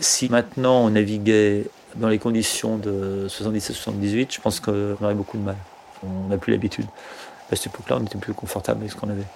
si 0.00 0.28
maintenant 0.28 0.84
on 0.86 0.90
naviguait 0.90 1.66
dans 1.96 2.08
les 2.08 2.18
conditions 2.18 2.76
de 2.76 3.26
77-78, 3.28 4.34
je 4.34 4.40
pense 4.40 4.60
qu'on 4.60 4.96
aurait 5.00 5.14
beaucoup 5.14 5.38
de 5.38 5.42
mal. 5.42 5.56
On 6.02 6.28
n'a 6.28 6.38
plus 6.38 6.52
l'habitude. 6.52 6.86
À 7.52 7.56
cette 7.56 7.66
époque-là, 7.66 7.98
on 8.00 8.04
était 8.04 8.18
plus 8.18 8.34
confortable 8.34 8.80
avec 8.80 8.92
ce 8.92 8.96
qu'on 8.96 9.10
avait. 9.10 9.26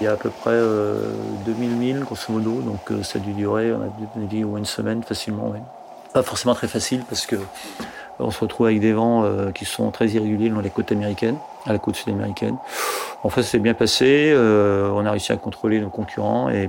Il 0.00 0.06
y 0.06 0.08
a 0.08 0.12
à 0.14 0.16
peu 0.16 0.30
près 0.30 0.50
euh, 0.50 1.12
2000 1.46 1.70
milles, 1.76 2.00
grosso 2.00 2.32
modo, 2.32 2.60
donc 2.60 2.90
euh, 2.90 3.04
ça 3.04 3.20
a 3.20 3.22
dû 3.22 3.34
durer, 3.34 3.72
on 3.72 3.82
a 3.82 4.44
moins 4.44 4.58
une 4.58 4.64
semaine 4.64 5.04
facilement. 5.04 5.54
Pas 6.12 6.24
forcément 6.24 6.56
très 6.56 6.66
facile 6.66 7.04
parce 7.08 7.24
que 7.24 7.36
on 8.18 8.32
se 8.32 8.40
retrouve 8.40 8.66
avec 8.66 8.80
des 8.80 8.92
vents 8.92 9.22
euh, 9.24 9.52
qui 9.52 9.64
sont 9.64 9.92
très 9.92 10.08
irréguliers 10.08 10.50
dans 10.50 10.60
les 10.60 10.70
côtes 10.70 10.90
américaines, 10.90 11.38
à 11.66 11.72
la 11.72 11.78
côte 11.78 11.96
sud-américaine. 11.96 12.56
En 13.22 13.28
fait, 13.28 13.42
ça 13.42 13.50
s'est 13.50 13.58
bien 13.58 13.74
passé. 13.74 14.32
euh, 14.34 14.90
on 14.92 15.06
a 15.06 15.10
réussi 15.10 15.32
à 15.32 15.36
contrôler 15.36 15.80
nos 15.80 15.90
concurrents 15.90 16.50
et 16.50 16.68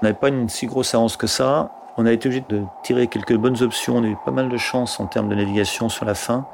on 0.00 0.06
n'avait 0.06 0.18
pas 0.18 0.28
une 0.28 0.48
si 0.48 0.66
grosse 0.66 0.94
avance 0.94 1.16
que 1.16 1.26
ça. 1.26 1.70
On 1.96 2.06
a 2.06 2.12
été 2.12 2.28
obligé 2.28 2.44
de 2.48 2.62
tirer 2.82 3.06
quelques 3.06 3.36
bonnes 3.36 3.62
options. 3.62 3.96
On 3.96 4.04
a 4.04 4.06
eu 4.06 4.16
pas 4.24 4.30
mal 4.30 4.48
de 4.48 4.56
chance 4.56 5.00
en 5.00 5.06
termes 5.06 5.28
de 5.28 5.34
navigation 5.34 5.88
sur 5.88 6.04
la 6.04 6.14
fin 6.14 6.46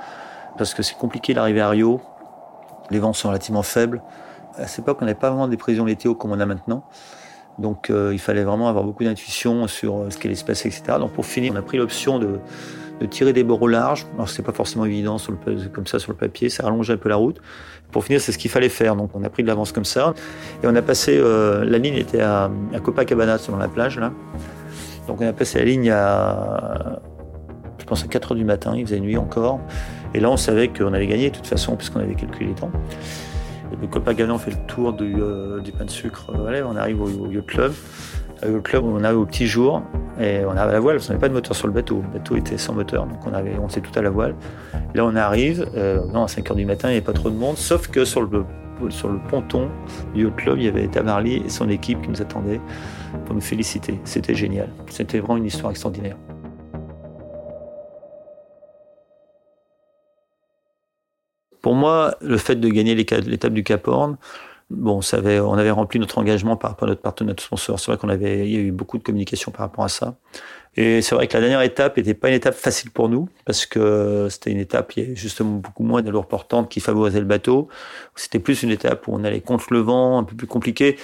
parce 0.58 0.74
que 0.74 0.82
c'est 0.82 0.96
compliqué 0.96 1.34
d'arriver 1.34 1.60
à 1.60 1.68
Rio. 1.68 2.00
Les 2.90 2.98
vents 2.98 3.12
sont 3.12 3.28
relativement 3.28 3.62
faibles. 3.62 4.02
À 4.56 4.66
cette 4.66 4.80
époque, 4.80 4.98
on 5.00 5.04
n'avait 5.04 5.14
pas 5.18 5.28
vraiment 5.28 5.48
des 5.48 5.56
prévisions 5.56 5.84
météo 5.84 6.14
comme 6.14 6.32
on 6.32 6.40
a 6.40 6.46
maintenant. 6.46 6.82
Donc, 7.58 7.90
euh, 7.90 8.10
il 8.12 8.18
fallait 8.18 8.44
vraiment 8.44 8.68
avoir 8.68 8.84
beaucoup 8.84 9.04
d'intuition 9.04 9.66
sur 9.66 9.96
euh, 9.98 10.10
ce 10.10 10.18
qui 10.18 10.26
allait 10.26 10.36
se 10.36 10.44
etc. 10.44 10.82
Donc, 10.98 11.12
pour 11.12 11.24
finir, 11.24 11.52
on 11.54 11.56
a 11.56 11.62
pris 11.62 11.78
l'option 11.78 12.18
de, 12.18 12.40
de 13.00 13.06
tirer 13.06 13.32
des 13.32 13.44
bords 13.44 13.62
au 13.62 13.68
large. 13.68 14.06
Alors, 14.14 14.28
c'est 14.28 14.42
pas 14.42 14.52
forcément 14.52 14.84
évident 14.84 15.16
comme 15.72 15.86
ça 15.86 15.98
sur 15.98 16.12
le 16.12 16.16
papier, 16.18 16.48
ça 16.48 16.62
rallonge 16.64 16.90
un 16.90 16.96
peu 16.96 17.08
la 17.08 17.16
route. 17.16 17.40
Pour 17.92 18.04
finir, 18.04 18.20
c'est 18.20 18.32
ce 18.32 18.38
qu'il 18.38 18.50
fallait 18.50 18.68
faire. 18.68 18.96
Donc, 18.96 19.10
on 19.14 19.22
a 19.22 19.28
pris 19.28 19.42
de 19.42 19.48
l'avance 19.48 19.72
comme 19.72 19.84
ça. 19.84 20.14
Et 20.62 20.66
on 20.66 20.74
a 20.74 20.82
passé, 20.82 21.16
euh, 21.16 21.64
la 21.64 21.78
ligne 21.78 21.94
était 21.94 22.20
à, 22.20 22.50
à 22.74 22.80
Copacabana, 22.80 23.38
selon 23.38 23.58
la 23.58 23.68
plage, 23.68 23.98
là. 23.98 24.12
Donc, 25.06 25.20
on 25.20 25.26
a 25.28 25.32
passé 25.32 25.58
la 25.58 25.64
ligne 25.66 25.90
à, 25.90 27.00
je 27.78 27.84
pense, 27.84 28.02
à 28.02 28.08
4 28.08 28.32
heures 28.32 28.36
du 28.36 28.44
matin. 28.44 28.74
Il 28.76 28.84
faisait 28.86 29.00
nuit 29.00 29.16
encore. 29.16 29.60
Et 30.14 30.20
là, 30.20 30.30
on 30.30 30.36
savait 30.36 30.68
qu'on 30.68 30.92
allait 30.94 31.06
gagner, 31.06 31.30
de 31.30 31.36
toute 31.36 31.46
façon, 31.46 31.76
puisqu'on 31.76 32.00
avait 32.00 32.14
calculé 32.14 32.46
les 32.46 32.54
temps. 32.54 32.72
Et 33.72 33.76
de 33.76 33.86
Copacabana, 33.86 34.34
on 34.34 34.38
fait 34.38 34.52
le 34.52 34.66
tour 34.66 34.92
du, 34.92 35.16
euh, 35.18 35.60
du 35.60 35.72
pain 35.72 35.84
de 35.84 35.90
sucre. 35.90 36.32
euh, 36.34 36.62
on 36.66 36.76
arrive 36.76 37.00
au, 37.00 37.08
au 37.08 37.42
club. 37.42 37.72
Au 38.42 38.48
yacht 38.48 38.62
club, 38.62 38.84
on 38.84 39.02
arrive 39.02 39.18
au 39.18 39.24
petit 39.24 39.46
jour 39.46 39.82
et 40.20 40.44
on 40.44 40.50
à 40.50 40.66
la 40.66 40.80
voile 40.80 40.96
parce 40.96 41.06
qu'on 41.06 41.14
n'avait 41.14 41.20
pas 41.20 41.28
de 41.28 41.34
moteur 41.34 41.56
sur 41.56 41.66
le 41.66 41.72
bateau. 41.72 42.02
Le 42.02 42.18
bateau 42.18 42.36
était 42.36 42.58
sans 42.58 42.74
moteur, 42.74 43.06
donc 43.06 43.18
on, 43.26 43.32
avait, 43.32 43.56
s'est 43.68 43.80
tout 43.80 43.98
à 43.98 44.02
la 44.02 44.10
voile. 44.10 44.34
Là, 44.94 45.06
on 45.06 45.16
arrive, 45.16 45.66
euh, 45.74 46.00
non, 46.12 46.24
à 46.24 46.28
5 46.28 46.50
heures 46.50 46.56
du 46.56 46.66
matin, 46.66 46.88
il 46.88 46.92
n'y 46.92 46.96
avait 46.98 47.06
pas 47.06 47.14
trop 47.14 47.30
de 47.30 47.34
monde, 47.34 47.56
sauf 47.56 47.88
que 47.88 48.04
sur 48.04 48.20
le, 48.20 48.44
ponton 49.30 49.70
du 50.14 50.30
club, 50.30 50.58
il 50.58 50.64
y 50.64 50.68
avait 50.68 50.86
Tamarly 50.86 51.36
et 51.46 51.48
son 51.48 51.70
équipe 51.70 52.02
qui 52.02 52.10
nous 52.10 52.20
attendaient 52.20 52.60
pour 53.24 53.34
nous 53.34 53.40
féliciter. 53.40 53.98
C'était 54.04 54.34
génial. 54.34 54.68
C'était 54.90 55.18
vraiment 55.18 55.38
une 55.38 55.46
histoire 55.46 55.70
extraordinaire. 55.70 56.16
Pour 61.62 61.74
moi, 61.74 62.14
le 62.20 62.36
fait 62.36 62.56
de 62.56 62.68
gagner 62.68 62.94
l'étape 62.94 63.52
du 63.52 63.64
Cap 63.64 63.88
Horn, 63.88 64.18
bon, 64.70 65.00
avait, 65.12 65.40
on 65.40 65.54
avait 65.54 65.70
rempli 65.70 65.98
notre 65.98 66.18
engagement 66.18 66.56
par 66.56 66.70
rapport 66.70 66.86
à 66.88 66.90
notre 66.90 67.02
partenaire, 67.02 67.34
sponsor. 67.38 67.78
C'est 67.78 67.90
vrai 67.90 67.98
qu'on 67.98 68.08
avait, 68.08 68.48
il 68.48 68.54
y 68.54 68.56
a 68.56 68.60
eu 68.60 68.72
beaucoup 68.72 68.98
de 68.98 69.02
communication 69.02 69.50
par 69.50 69.60
rapport 69.60 69.84
à 69.84 69.88
ça. 69.88 70.16
Et 70.76 71.00
c'est 71.00 71.14
vrai 71.14 71.26
que 71.26 71.34
la 71.34 71.40
dernière 71.40 71.62
étape 71.62 71.96
n'était 71.96 72.14
pas 72.14 72.28
une 72.28 72.34
étape 72.34 72.54
facile 72.54 72.90
pour 72.90 73.08
nous 73.08 73.28
parce 73.46 73.64
que 73.64 74.28
c'était 74.30 74.50
une 74.50 74.58
étape 74.58 74.92
qui 74.92 75.00
est 75.00 75.16
justement 75.16 75.52
beaucoup 75.52 75.82
moins 75.82 76.02
de 76.02 76.10
lourd 76.10 76.26
portante 76.26 76.68
qui 76.68 76.80
favorisait 76.80 77.20
le 77.20 77.26
bateau. 77.26 77.68
C'était 78.14 78.38
plus 78.38 78.62
une 78.62 78.70
étape 78.70 79.08
où 79.08 79.14
on 79.14 79.24
allait 79.24 79.40
contre 79.40 79.72
le 79.72 79.78
vent, 79.78 80.18
un 80.18 80.24
peu 80.24 80.36
plus 80.36 80.46
compliqué. 80.46 80.98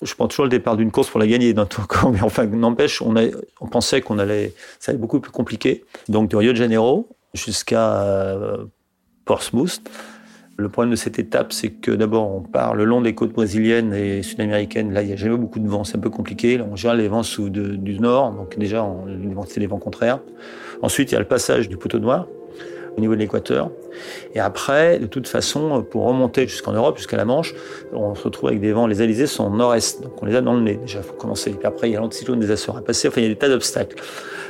Je 0.00 0.14
prends 0.14 0.28
toujours 0.28 0.46
le 0.46 0.50
départ 0.50 0.78
d'une 0.78 0.90
course 0.90 1.10
pour 1.10 1.20
la 1.20 1.26
gagner 1.26 1.52
dans 1.52 1.66
tout 1.66 1.82
cas, 1.86 2.08
mais 2.10 2.22
enfin, 2.22 2.46
n'empêche, 2.46 3.02
on, 3.02 3.14
on 3.60 3.66
pensait 3.66 4.00
qu'on 4.00 4.18
allait, 4.18 4.54
ça 4.78 4.90
allait 4.90 4.96
être 4.96 5.00
beaucoup 5.00 5.20
plus 5.20 5.32
compliqué. 5.32 5.84
Donc 6.08 6.30
de 6.30 6.36
Rio 6.36 6.52
de 6.52 6.56
Janeiro 6.56 7.08
jusqu'à 7.34 8.00
euh, 8.02 8.64
Portsmouth. 9.26 9.82
Le 10.60 10.68
problème 10.68 10.90
de 10.90 10.96
cette 10.96 11.18
étape, 11.18 11.54
c'est 11.54 11.70
que 11.70 11.90
d'abord, 11.90 12.30
on 12.36 12.42
part 12.42 12.74
le 12.74 12.84
long 12.84 13.00
des 13.00 13.14
côtes 13.14 13.32
brésiliennes 13.32 13.94
et 13.94 14.22
sud-américaines. 14.22 14.92
Là, 14.92 15.00
il 15.00 15.06
n'y 15.06 15.14
a 15.14 15.16
jamais 15.16 15.38
beaucoup 15.38 15.58
de 15.58 15.66
vent, 15.66 15.84
c'est 15.84 15.96
un 15.96 16.00
peu 16.00 16.10
compliqué. 16.10 16.58
Là, 16.58 16.66
on 16.70 16.76
gère 16.76 16.94
les 16.94 17.08
vents 17.08 17.22
sous 17.22 17.48
du 17.48 17.98
nord, 17.98 18.32
donc 18.32 18.58
déjà, 18.58 18.86
c'est 19.48 19.60
les 19.60 19.66
vents 19.66 19.78
contraires. 19.78 20.20
Ensuite, 20.82 21.12
il 21.12 21.14
y 21.14 21.16
a 21.16 21.20
le 21.20 21.26
passage 21.26 21.68
du 21.68 21.78
poteau 21.78 21.98
noir. 21.98 22.26
au 22.96 23.00
niveau 23.00 23.14
de 23.14 23.20
l'équateur. 23.20 23.70
Et 24.34 24.40
après, 24.40 24.98
de 24.98 25.06
toute 25.06 25.28
façon, 25.28 25.82
pour 25.82 26.04
remonter 26.04 26.46
jusqu'en 26.46 26.72
Europe, 26.72 26.96
jusqu'à 26.98 27.16
la 27.16 27.24
Manche, 27.24 27.54
on 27.92 28.14
se 28.14 28.24
retrouve 28.24 28.50
avec 28.50 28.60
des 28.60 28.72
vents. 28.72 28.86
Les 28.86 29.00
alizés 29.00 29.26
sont 29.26 29.50
nord-est, 29.50 30.02
donc 30.02 30.22
on 30.22 30.26
les 30.26 30.34
a 30.34 30.40
dans 30.40 30.54
le 30.54 30.60
nez. 30.60 30.74
Déjà, 30.76 30.98
il 30.98 31.04
faut 31.04 31.14
commencer. 31.14 31.54
Et 31.62 31.66
après, 31.66 31.88
il 31.88 31.92
y 31.92 31.96
a 31.96 32.00
l'anticyclone 32.00 32.40
des 32.40 32.50
Açores 32.50 32.78
à 32.78 32.82
passer. 32.82 33.08
Enfin, 33.08 33.20
il 33.20 33.24
y 33.24 33.26
a 33.26 33.30
des 33.30 33.38
tas 33.38 33.48
d'obstacles. 33.48 33.96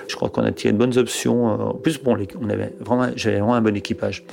Je 0.08 0.16
crois 0.16 0.28
qu'on 0.28 0.42
a 0.42 0.52
tiré 0.52 0.72
de 0.72 0.78
bonnes 0.78 0.96
options. 0.98 1.46
En 1.46 1.74
plus, 1.74 2.02
bon, 2.02 2.16
j'avais 2.16 3.38
vraiment 3.38 3.54
un 3.54 3.60
bon 3.60 3.76
équipage. 3.76 4.24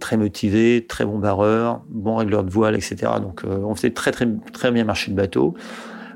Très 0.00 0.16
motivé, 0.16 0.86
très 0.88 1.04
bon 1.04 1.18
barreur, 1.18 1.82
bon 1.88 2.16
régleur 2.16 2.42
de 2.42 2.50
voile, 2.50 2.74
etc. 2.74 2.96
Donc, 3.20 3.42
euh, 3.44 3.58
on 3.58 3.74
faisait 3.74 3.90
très, 3.90 4.10
très, 4.10 4.26
très 4.52 4.70
bien 4.70 4.84
marcher 4.84 5.10
le 5.10 5.16
bateau. 5.16 5.54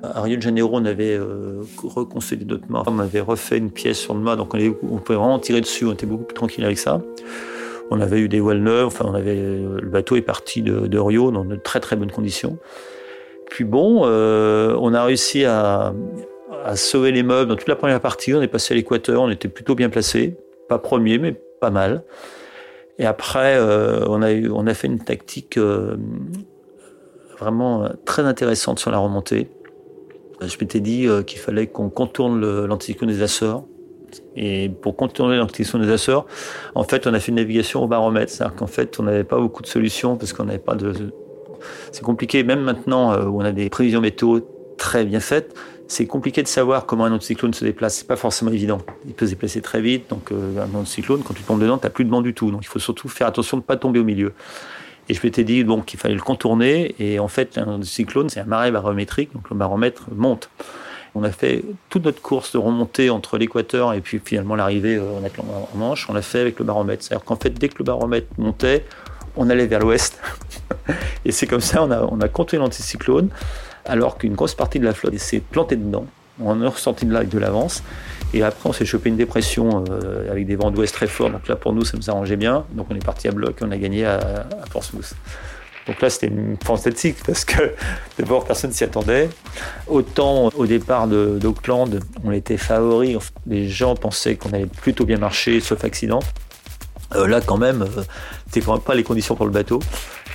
À 0.02 0.20
Rio 0.22 0.36
de 0.36 0.42
Janeiro, 0.42 0.70
on 0.74 0.84
avait 0.84 1.16
euh, 1.16 1.62
reconstruit 1.82 2.38
d'autres 2.44 2.66
mâts. 2.68 2.82
On 2.86 2.98
avait 2.98 3.20
refait 3.20 3.58
une 3.58 3.70
pièce 3.70 3.98
sur 3.98 4.14
le 4.14 4.20
mât, 4.20 4.36
donc 4.36 4.54
on, 4.54 4.58
on, 4.58 4.98
pouvait 4.98 5.18
vraiment 5.18 5.38
tirer 5.38 5.60
dessus. 5.60 5.86
On 5.86 5.92
était 5.92 6.06
beaucoup 6.06 6.24
plus 6.24 6.34
tranquille 6.34 6.64
avec 6.64 6.78
ça. 6.78 7.00
On 7.90 8.00
avait 8.00 8.20
eu 8.20 8.28
des 8.28 8.40
voiles 8.40 8.62
neuves. 8.62 8.86
Enfin, 8.86 9.06
on 9.08 9.14
avait 9.14 9.36
le 9.36 9.88
bateau 9.88 10.16
est 10.16 10.22
parti 10.22 10.62
de, 10.62 10.98
Rio 10.98 11.30
dans 11.30 11.44
de 11.44 11.56
très 11.56 11.80
très 11.80 11.96
bonnes 11.96 12.10
conditions. 12.12 12.58
Puis 13.50 13.64
bon, 13.64 14.02
euh, 14.04 14.76
on 14.80 14.94
a 14.94 15.04
réussi 15.04 15.44
à 15.44 15.94
sauver 16.76 17.12
les 17.12 17.22
meubles 17.22 17.48
dans 17.50 17.56
toute 17.56 17.68
la 17.68 17.76
première 17.76 18.00
partie. 18.00 18.34
On 18.34 18.42
est 18.42 18.48
passé 18.48 18.74
à 18.74 18.76
l'équateur, 18.76 19.22
on 19.22 19.30
était 19.30 19.48
plutôt 19.48 19.74
bien 19.74 19.90
placé, 19.90 20.36
pas 20.68 20.78
premier, 20.78 21.18
mais 21.18 21.34
pas 21.60 21.70
mal. 21.70 22.02
Et 22.98 23.06
après, 23.06 23.56
euh, 23.56 24.04
on, 24.08 24.22
a 24.22 24.32
eu, 24.32 24.50
on 24.50 24.66
a 24.66 24.74
fait 24.74 24.86
une 24.86 25.00
tactique 25.00 25.58
euh, 25.58 25.96
vraiment 27.38 27.88
très 28.04 28.22
intéressante 28.22 28.78
sur 28.78 28.90
la 28.90 28.98
remontée. 28.98 29.48
Je 30.40 30.56
m'étais 30.60 30.80
dit 30.80 31.06
euh, 31.06 31.22
qu'il 31.22 31.38
fallait 31.38 31.66
qu'on 31.66 31.90
contourne 31.90 32.40
l'anticyclone 32.64 33.10
des 33.10 33.22
Açores. 33.22 33.66
Et 34.36 34.68
pour 34.68 34.96
contourner 34.96 35.36
l'anticyclone 35.36 35.82
des 35.82 35.92
Açores, 35.92 36.26
en 36.74 36.84
fait, 36.84 37.06
on 37.06 37.14
a 37.14 37.20
fait 37.20 37.30
une 37.30 37.36
navigation 37.36 37.82
au 37.82 37.88
baromètre. 37.88 38.30
C'est-à-dire 38.32 38.56
qu'en 38.56 38.66
fait, 38.66 38.98
on 39.00 39.04
n'avait 39.04 39.24
pas 39.24 39.38
beaucoup 39.38 39.62
de 39.62 39.66
solutions 39.66 40.16
parce 40.16 40.32
qu'on 40.32 40.44
n'avait 40.44 40.58
pas 40.58 40.74
de. 40.74 40.92
C'est 41.92 42.02
compliqué, 42.02 42.44
même 42.44 42.60
maintenant 42.60 43.12
euh, 43.12 43.24
où 43.24 43.40
on 43.40 43.44
a 43.44 43.52
des 43.52 43.70
prévisions 43.70 44.00
météo 44.00 44.40
très 44.76 45.04
bien 45.04 45.20
faites, 45.20 45.54
c'est 45.86 46.06
compliqué 46.06 46.42
de 46.42 46.48
savoir 46.48 46.86
comment 46.86 47.04
un 47.04 47.12
anticyclone 47.12 47.54
se 47.54 47.64
déplace. 47.64 47.96
C'est 47.96 48.06
pas 48.06 48.16
forcément 48.16 48.50
évident. 48.50 48.78
Il 49.06 49.12
peut 49.12 49.26
se 49.26 49.30
déplacer 49.30 49.60
très 49.60 49.80
vite. 49.80 50.08
Donc, 50.08 50.32
euh, 50.32 50.64
un 50.64 50.78
anticyclone, 50.78 51.22
quand 51.22 51.34
tu 51.34 51.42
tombes 51.42 51.60
dedans, 51.60 51.78
tu 51.78 51.84
n'as 51.84 51.90
plus 51.90 52.04
de 52.04 52.10
vent 52.10 52.22
du 52.22 52.34
tout. 52.34 52.50
Donc, 52.50 52.62
il 52.64 52.68
faut 52.68 52.78
surtout 52.78 53.08
faire 53.08 53.26
attention 53.26 53.56
de 53.56 53.62
ne 53.62 53.66
pas 53.66 53.76
tomber 53.76 54.00
au 54.00 54.04
milieu. 54.04 54.32
Et 55.08 55.14
je 55.14 55.20
m'étais 55.22 55.44
dit 55.44 55.64
donc 55.64 55.84
qu'il 55.84 56.00
fallait 56.00 56.14
le 56.14 56.22
contourner. 56.22 56.94
Et 56.98 57.18
en 57.18 57.28
fait, 57.28 57.58
un 57.58 57.82
cyclone, 57.82 58.28
c'est 58.30 58.40
un 58.40 58.44
marais 58.44 58.70
barométrique, 58.70 59.32
donc 59.34 59.50
le 59.50 59.56
baromètre 59.56 60.04
monte. 60.14 60.48
On 61.14 61.22
a 61.22 61.30
fait 61.30 61.62
toute 61.90 62.04
notre 62.04 62.20
course 62.20 62.52
de 62.52 62.58
remontée 62.58 63.08
entre 63.08 63.38
l'équateur 63.38 63.92
et 63.92 64.00
puis 64.00 64.20
finalement 64.24 64.56
l'arrivée 64.56 64.96
euh, 64.96 65.20
en 65.38 65.76
Manche. 65.76 66.08
On 66.08 66.12
l'a 66.12 66.22
fait 66.22 66.40
avec 66.40 66.58
le 66.58 66.64
baromètre. 66.64 67.04
C'est-à-dire 67.04 67.24
qu'en 67.24 67.36
fait, 67.36 67.50
dès 67.50 67.68
que 67.68 67.78
le 67.78 67.84
baromètre 67.84 68.26
montait, 68.36 68.84
on 69.36 69.48
allait 69.48 69.66
vers 69.66 69.80
l'ouest. 69.80 70.18
et 71.24 71.30
c'est 71.30 71.46
comme 71.46 71.60
ça, 71.60 71.84
on 71.84 71.90
a, 71.90 72.02
on 72.02 72.20
a 72.20 72.28
contourné 72.28 72.64
l'anticyclone, 72.64 73.28
alors 73.84 74.18
qu'une 74.18 74.34
grosse 74.34 74.54
partie 74.54 74.78
de 74.78 74.84
la 74.84 74.94
flotte 74.94 75.16
s'est 75.18 75.40
plantée 75.40 75.76
dedans. 75.76 76.06
On 76.40 76.60
a 76.62 76.68
ressorti 76.68 77.06
de 77.06 77.12
là 77.12 77.20
avec 77.20 77.30
de 77.30 77.38
l'avance. 77.38 77.82
Et 78.32 78.42
après, 78.42 78.68
on 78.68 78.72
s'est 78.72 78.84
chopé 78.84 79.08
une 79.08 79.16
dépression 79.16 79.84
euh, 79.88 80.30
avec 80.30 80.46
des 80.46 80.56
vents 80.56 80.72
d'ouest 80.72 80.92
très 80.92 81.06
forts. 81.06 81.30
Donc 81.30 81.46
là, 81.46 81.54
pour 81.54 81.72
nous, 81.72 81.84
ça 81.84 81.96
nous 81.96 82.10
arrangeait 82.10 82.36
bien. 82.36 82.64
Donc 82.72 82.88
on 82.90 82.96
est 82.96 83.04
parti 83.04 83.28
à 83.28 83.30
bloc 83.30 83.58
et 83.60 83.64
on 83.64 83.70
a 83.70 83.76
gagné 83.76 84.04
à, 84.04 84.16
à 84.16 84.66
Portsmouth. 84.72 85.14
Donc 85.86 86.00
là, 86.00 86.10
c'était 86.10 86.28
une 86.28 86.56
fantastique 86.62 87.16
parce 87.26 87.44
que 87.44 87.74
d'abord, 88.18 88.44
personne 88.44 88.72
s'y 88.72 88.84
attendait. 88.84 89.28
Autant 89.86 90.50
au 90.56 90.66
départ 90.66 91.06
d'Auckland, 91.06 92.00
on 92.24 92.32
était 92.32 92.56
favoris. 92.56 93.18
Les 93.46 93.68
gens 93.68 93.94
pensaient 93.94 94.36
qu'on 94.36 94.52
allait 94.52 94.66
plutôt 94.66 95.04
bien 95.04 95.18
marcher, 95.18 95.60
sauf 95.60 95.84
accident. 95.84 96.20
Euh, 97.14 97.26
là, 97.26 97.40
quand 97.40 97.58
même, 97.58 97.82
euh, 97.82 98.02
c'était 98.46 98.62
quand 98.62 98.72
même 98.72 98.82
pas 98.82 98.94
les 98.94 99.04
conditions 99.04 99.36
pour 99.36 99.46
le 99.46 99.52
bateau. 99.52 99.80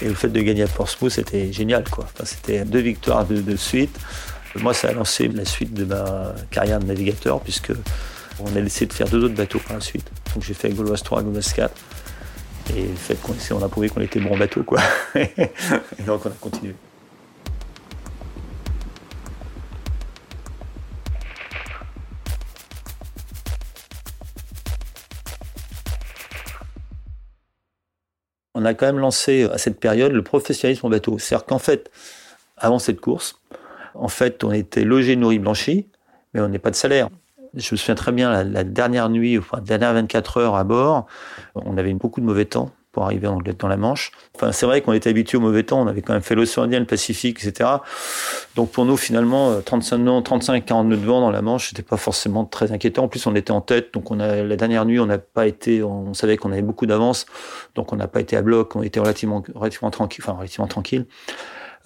Et 0.01 0.05
le 0.07 0.13
fait 0.13 0.29
de 0.29 0.41
gagner 0.41 0.63
à 0.63 0.67
Portsmouth, 0.67 1.11
c'était 1.11 1.51
génial. 1.51 1.83
quoi. 1.89 2.05
C'était 2.23 2.63
deux 2.65 2.79
victoires 2.79 3.25
de, 3.25 3.41
de 3.41 3.55
suite. 3.55 3.97
Moi, 4.55 4.73
ça 4.73 4.89
a 4.89 4.93
lancé 4.93 5.27
la 5.27 5.45
suite 5.45 5.73
de 5.73 5.85
ma 5.85 6.33
carrière 6.49 6.79
de 6.79 6.85
navigateur, 6.85 7.39
puisque 7.41 7.71
on 8.39 8.55
a 8.55 8.59
laissé 8.59 8.85
de 8.85 8.93
faire 8.93 9.07
deux 9.07 9.23
autres 9.23 9.35
bateaux 9.35 9.59
par 9.59 9.75
la 9.75 9.81
suite. 9.81 10.09
Donc 10.33 10.43
j'ai 10.43 10.53
fait 10.53 10.69
Gauloise 10.69 11.03
3, 11.03 11.23
Gauloise 11.23 11.53
4. 11.53 11.73
Et 12.75 12.81
le 12.83 12.95
fait 12.95 13.15
qu'on 13.21 13.33
on 13.55 13.63
a 13.63 13.67
prouvé 13.69 13.89
qu'on 13.89 14.01
était 14.01 14.19
bon 14.19 14.37
bateau, 14.37 14.63
quoi. 14.63 14.79
et 15.15 16.03
donc 16.05 16.25
on 16.25 16.29
a 16.29 16.33
continué. 16.39 16.75
On 28.59 28.65
a 28.65 28.73
quand 28.73 28.87
même 28.87 28.99
lancé 28.99 29.43
à 29.45 29.57
cette 29.57 29.79
période 29.79 30.11
le 30.11 30.21
professionnalisme 30.21 30.85
en 30.85 30.89
bateau. 30.89 31.17
C'est-à-dire 31.17 31.45
qu'en 31.45 31.59
fait, 31.59 31.89
avant 32.57 32.77
cette 32.77 32.99
course, 32.99 33.39
en 33.95 34.09
fait, 34.09 34.43
on 34.43 34.51
était 34.51 34.83
logé, 34.83 35.15
nourri, 35.15 35.39
blanchi, 35.39 35.87
mais 36.33 36.41
on 36.41 36.49
n'est 36.49 36.59
pas 36.59 36.69
de 36.69 36.75
salaire. 36.75 37.07
Je 37.53 37.73
me 37.73 37.77
souviens 37.77 37.95
très 37.95 38.11
bien, 38.11 38.43
la, 38.43 38.63
dernière 38.65 39.09
nuit, 39.09 39.37
enfin, 39.37 39.57
la 39.59 39.77
dernière 39.77 39.93
24 39.93 40.37
heures 40.37 40.55
à 40.55 40.65
bord, 40.65 41.07
on 41.55 41.77
avait 41.77 41.93
beaucoup 41.93 42.19
de 42.19 42.25
mauvais 42.25 42.43
temps 42.43 42.71
pour 42.91 43.03
arriver 43.03 43.27
dans, 43.27 43.39
dans 43.39 43.67
la 43.67 43.77
Manche. 43.77 44.11
Enfin, 44.35 44.51
c'est 44.51 44.65
vrai 44.65 44.81
qu'on 44.81 44.93
était 44.93 45.09
habitué 45.09 45.37
au 45.37 45.41
mauvais 45.41 45.63
temps, 45.63 45.81
on 45.81 45.87
avait 45.87 46.01
quand 46.01 46.13
même 46.13 46.21
fait 46.21 46.35
l'océan 46.35 46.63
Indien, 46.63 46.79
le 46.79 46.85
Pacifique, 46.85 47.43
etc. 47.43 47.69
Donc 48.55 48.71
pour 48.71 48.85
nous, 48.85 48.97
finalement, 48.97 49.61
35, 49.61 50.23
35 50.23 50.65
40 50.65 50.87
nœuds 50.87 50.97
de 50.97 51.05
vent 51.05 51.21
dans 51.21 51.31
la 51.31 51.41
Manche, 51.41 51.69
c'était 51.69 51.83
pas 51.83 51.97
forcément 51.97 52.45
très 52.45 52.71
inquiétant. 52.71 53.03
En 53.03 53.07
plus, 53.07 53.25
on 53.27 53.35
était 53.35 53.51
en 53.51 53.61
tête, 53.61 53.93
donc 53.93 54.11
on 54.11 54.19
a, 54.19 54.43
la 54.43 54.55
dernière 54.55 54.85
nuit, 54.85 54.99
on 54.99 55.05
n'a 55.05 55.19
pas 55.19 55.47
été, 55.47 55.83
savait 56.13 56.37
qu'on 56.37 56.51
avait 56.51 56.61
beaucoup 56.61 56.85
d'avance, 56.85 57.25
donc 57.75 57.93
on 57.93 57.95
n'a 57.95 58.07
pas 58.07 58.21
été 58.21 58.35
à 58.35 58.41
bloc, 58.41 58.75
on 58.75 58.81
était 58.81 58.99
relativement, 58.99 59.43
relativement 59.55 59.91
tranquille, 59.91 60.23
enfin 60.25 60.37
relativement 60.37 60.67
tranquille. 60.67 61.05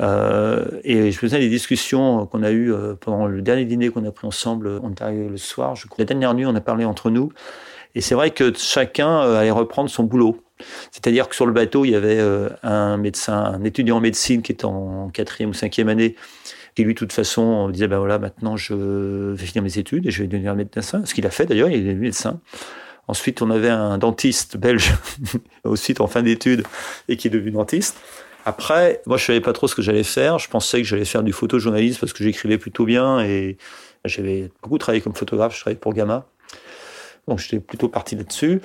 Euh, 0.01 0.65
et 0.83 1.11
je 1.11 1.17
faisais 1.17 1.39
les 1.39 1.49
discussions 1.49 2.25
qu'on 2.25 2.43
a 2.43 2.51
eues 2.51 2.73
euh, 2.73 2.95
pendant 2.99 3.27
le 3.27 3.41
dernier 3.41 3.65
dîner 3.65 3.89
qu'on 3.89 4.05
a 4.05 4.11
pris 4.11 4.27
ensemble. 4.27 4.79
On 4.83 4.91
est 4.91 5.01
arrivé 5.01 5.27
le 5.27 5.37
soir. 5.37 5.75
La 5.97 6.05
dernière 6.05 6.33
nuit, 6.33 6.45
on 6.45 6.55
a 6.55 6.61
parlé 6.61 6.85
entre 6.85 7.09
nous. 7.09 7.31
Et 7.95 8.01
c'est 8.01 8.15
vrai 8.15 8.31
que 8.31 8.53
chacun 8.57 9.21
euh, 9.21 9.39
allait 9.39 9.51
reprendre 9.51 9.89
son 9.89 10.03
boulot. 10.03 10.39
C'est-à-dire 10.91 11.29
que 11.29 11.35
sur 11.35 11.45
le 11.45 11.53
bateau, 11.53 11.85
il 11.85 11.91
y 11.91 11.95
avait 11.95 12.19
un 12.63 12.97
médecin, 12.97 13.37
un 13.37 13.63
étudiant 13.63 13.97
en 13.97 14.01
médecine 14.01 14.41
qui 14.41 14.51
était 14.51 14.65
en 14.65 15.09
quatrième 15.09 15.51
ou 15.51 15.53
cinquième 15.53 15.89
année, 15.89 16.15
qui 16.75 16.83
lui, 16.83 16.93
de 16.93 16.99
toute 16.99 17.13
façon, 17.13 17.41
on 17.41 17.69
disait, 17.69 17.87
ben 17.87 17.99
voilà, 17.99 18.19
maintenant 18.19 18.57
je 18.57 18.73
vais 19.33 19.45
finir 19.45 19.63
mes 19.63 19.77
études 19.77 20.07
et 20.07 20.11
je 20.11 20.21
vais 20.23 20.27
devenir 20.27 20.55
médecin. 20.55 21.03
Ce 21.05 21.13
qu'il 21.13 21.25
a 21.25 21.29
fait 21.29 21.45
d'ailleurs, 21.45 21.69
il 21.69 21.75
est 21.75 21.81
devenu 21.81 21.99
médecin. 21.99 22.39
Ensuite, 23.07 23.41
on 23.41 23.51
avait 23.51 23.69
un 23.69 23.97
dentiste 23.97 24.57
belge, 24.57 24.93
aussi 25.65 25.93
en 25.99 26.07
fin 26.07 26.21
d'études, 26.21 26.63
et 27.09 27.17
qui 27.17 27.27
est 27.27 27.31
devenu 27.31 27.51
dentiste. 27.51 27.97
Après, 28.45 29.01
moi, 29.05 29.17
je 29.17 29.25
savais 29.25 29.41
pas 29.41 29.53
trop 29.53 29.67
ce 29.67 29.75
que 29.75 29.81
j'allais 29.81 30.03
faire. 30.03 30.39
Je 30.39 30.49
pensais 30.49 30.81
que 30.81 30.87
j'allais 30.87 31.05
faire 31.05 31.23
du 31.23 31.33
photojournalisme 31.33 31.99
parce 31.99 32.13
que 32.13 32.23
j'écrivais 32.23 32.57
plutôt 32.57 32.85
bien 32.85 33.19
et 33.21 33.57
j'avais 34.05 34.51
beaucoup 34.61 34.77
travaillé 34.77 35.01
comme 35.01 35.15
photographe. 35.15 35.55
Je 35.55 35.61
travaillais 35.61 35.79
pour 35.79 35.93
Gamma. 35.93 36.25
Donc, 37.27 37.39
j'étais 37.39 37.59
plutôt 37.59 37.87
parti 37.87 38.15
là-dessus. 38.15 38.61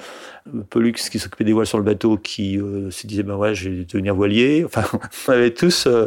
Pollux, 0.71 0.92
qui 0.92 1.18
s'occupait 1.18 1.44
des 1.44 1.53
voiles 1.53 1.66
sur 1.66 1.79
le 1.79 1.85
bateau, 1.85 2.16
qui 2.16 2.59
euh, 2.59 2.90
se 2.90 3.07
disait, 3.07 3.23
ben 3.23 3.37
ouais, 3.37 3.55
je 3.55 3.71
vais 3.71 3.85
devenir 3.85 4.14
voilier. 4.14 4.64
Enfin, 4.66 4.85
on 5.29 5.33
avait 5.33 5.55
tous... 5.55 5.87
Euh, 5.87 6.07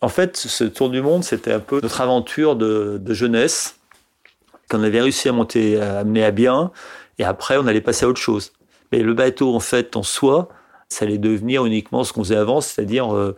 en 0.00 0.08
fait, 0.08 0.36
ce 0.36 0.64
tour 0.64 0.90
du 0.90 1.00
monde, 1.00 1.24
c'était 1.24 1.52
un 1.52 1.60
peu 1.60 1.80
notre 1.82 2.02
aventure 2.02 2.56
de, 2.56 3.00
jeunesse 3.08 3.76
qu'on 4.70 4.82
avait 4.82 5.00
réussi 5.00 5.30
à 5.30 5.32
monter, 5.32 5.80
à 5.80 6.04
mener 6.04 6.24
à 6.24 6.30
bien. 6.30 6.72
Et 7.18 7.24
après, 7.24 7.56
on 7.56 7.66
allait 7.66 7.80
passer 7.80 8.04
à 8.04 8.08
autre 8.08 8.20
chose. 8.20 8.52
Mais 8.92 8.98
le 8.98 9.14
bateau, 9.14 9.54
en 9.54 9.60
fait, 9.60 9.96
en 9.96 10.02
soi, 10.02 10.50
ça 10.88 11.04
allait 11.04 11.18
devenir 11.18 11.64
uniquement 11.64 12.04
ce 12.04 12.12
qu'on 12.12 12.22
faisait 12.22 12.36
avant, 12.36 12.60
c'est-à-dire 12.60 13.14
euh, 13.14 13.34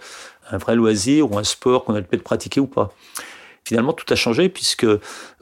un 0.50 0.58
vrai 0.58 0.74
loisir 0.74 1.30
ou 1.30 1.38
un 1.38 1.44
sport 1.44 1.84
qu'on 1.84 1.94
allait 1.94 2.04
peut-être 2.04 2.24
pratiquer 2.24 2.60
ou 2.60 2.66
pas. 2.66 2.92
Finalement, 3.66 3.92
tout 3.92 4.04
a 4.12 4.14
changé 4.14 4.48
puisque 4.48 4.86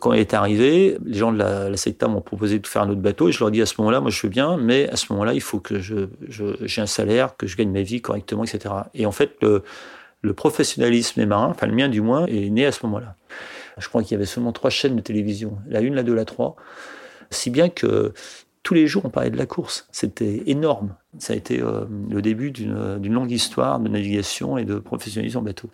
quand 0.00 0.14
il 0.14 0.20
est 0.20 0.32
arrivé, 0.32 0.96
les 1.04 1.18
gens 1.18 1.30
de 1.30 1.36
la, 1.36 1.68
la 1.68 2.08
m'ont 2.08 2.22
proposé 2.22 2.58
de 2.58 2.66
faire 2.66 2.80
un 2.80 2.88
autre 2.88 3.02
bateau 3.02 3.28
et 3.28 3.32
je 3.32 3.38
leur 3.38 3.50
ai 3.50 3.52
dit 3.52 3.60
à 3.60 3.66
ce 3.66 3.74
moment-là, 3.76 4.00
moi 4.00 4.10
je 4.10 4.22
veux 4.22 4.30
bien, 4.30 4.56
mais 4.56 4.88
à 4.88 4.96
ce 4.96 5.12
moment-là, 5.12 5.34
il 5.34 5.42
faut 5.42 5.60
que 5.60 5.78
je, 5.78 6.06
j'ai 6.30 6.80
un 6.80 6.86
salaire, 6.86 7.36
que 7.36 7.46
je 7.46 7.54
gagne 7.54 7.70
ma 7.70 7.82
vie 7.82 8.00
correctement, 8.00 8.42
etc. 8.42 8.76
Et 8.94 9.04
en 9.04 9.12
fait, 9.12 9.36
le, 9.42 9.62
le 10.22 10.32
professionnalisme 10.32 11.20
des 11.20 11.26
marins, 11.26 11.50
enfin 11.50 11.66
le 11.66 11.74
mien 11.74 11.90
du 11.90 12.00
moins, 12.00 12.24
est 12.24 12.48
né 12.48 12.64
à 12.64 12.72
ce 12.72 12.86
moment-là. 12.86 13.14
Je 13.76 13.86
crois 13.90 14.02
qu'il 14.02 14.12
y 14.12 14.14
avait 14.14 14.24
seulement 14.24 14.52
trois 14.52 14.70
chaînes 14.70 14.96
de 14.96 15.02
télévision, 15.02 15.58
la 15.68 15.82
une, 15.82 15.94
la 15.94 16.02
deux, 16.02 16.14
la 16.14 16.24
trois, 16.24 16.56
si 17.28 17.50
bien 17.50 17.68
que 17.68 18.14
tous 18.64 18.74
les 18.74 18.86
jours, 18.86 19.04
on 19.04 19.10
parlait 19.10 19.30
de 19.30 19.36
la 19.36 19.46
course. 19.46 19.86
C'était 19.92 20.42
énorme. 20.46 20.94
Ça 21.18 21.34
a 21.34 21.36
été 21.36 21.60
euh, 21.60 21.84
le 22.10 22.22
début 22.22 22.50
d'une 22.50 23.12
longue 23.12 23.30
histoire 23.30 23.78
de 23.78 23.88
navigation 23.90 24.56
et 24.56 24.64
de 24.64 24.76
professionnalisme 24.76 25.38
en 25.38 25.42
bateau. 25.42 25.68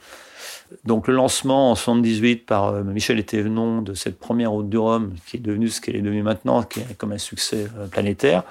Donc 0.84 1.06
le 1.06 1.14
lancement 1.14 1.70
en 1.70 1.76
78 1.76 2.46
par 2.46 2.66
euh, 2.66 2.82
Michel 2.82 3.20
Etévenon 3.20 3.80
de 3.80 3.94
cette 3.94 4.18
première 4.18 4.50
route 4.50 4.68
du 4.68 4.76
Rhum, 4.76 5.14
qui 5.24 5.36
est 5.36 5.40
devenue 5.40 5.68
ce 5.68 5.80
qu'elle 5.80 5.94
est 5.94 6.02
devenue 6.02 6.24
maintenant, 6.24 6.64
qui 6.64 6.80
est 6.80 6.98
comme 6.98 7.12
un 7.12 7.18
succès 7.18 7.68
euh, 7.78 7.86
planétaire, 7.86 8.42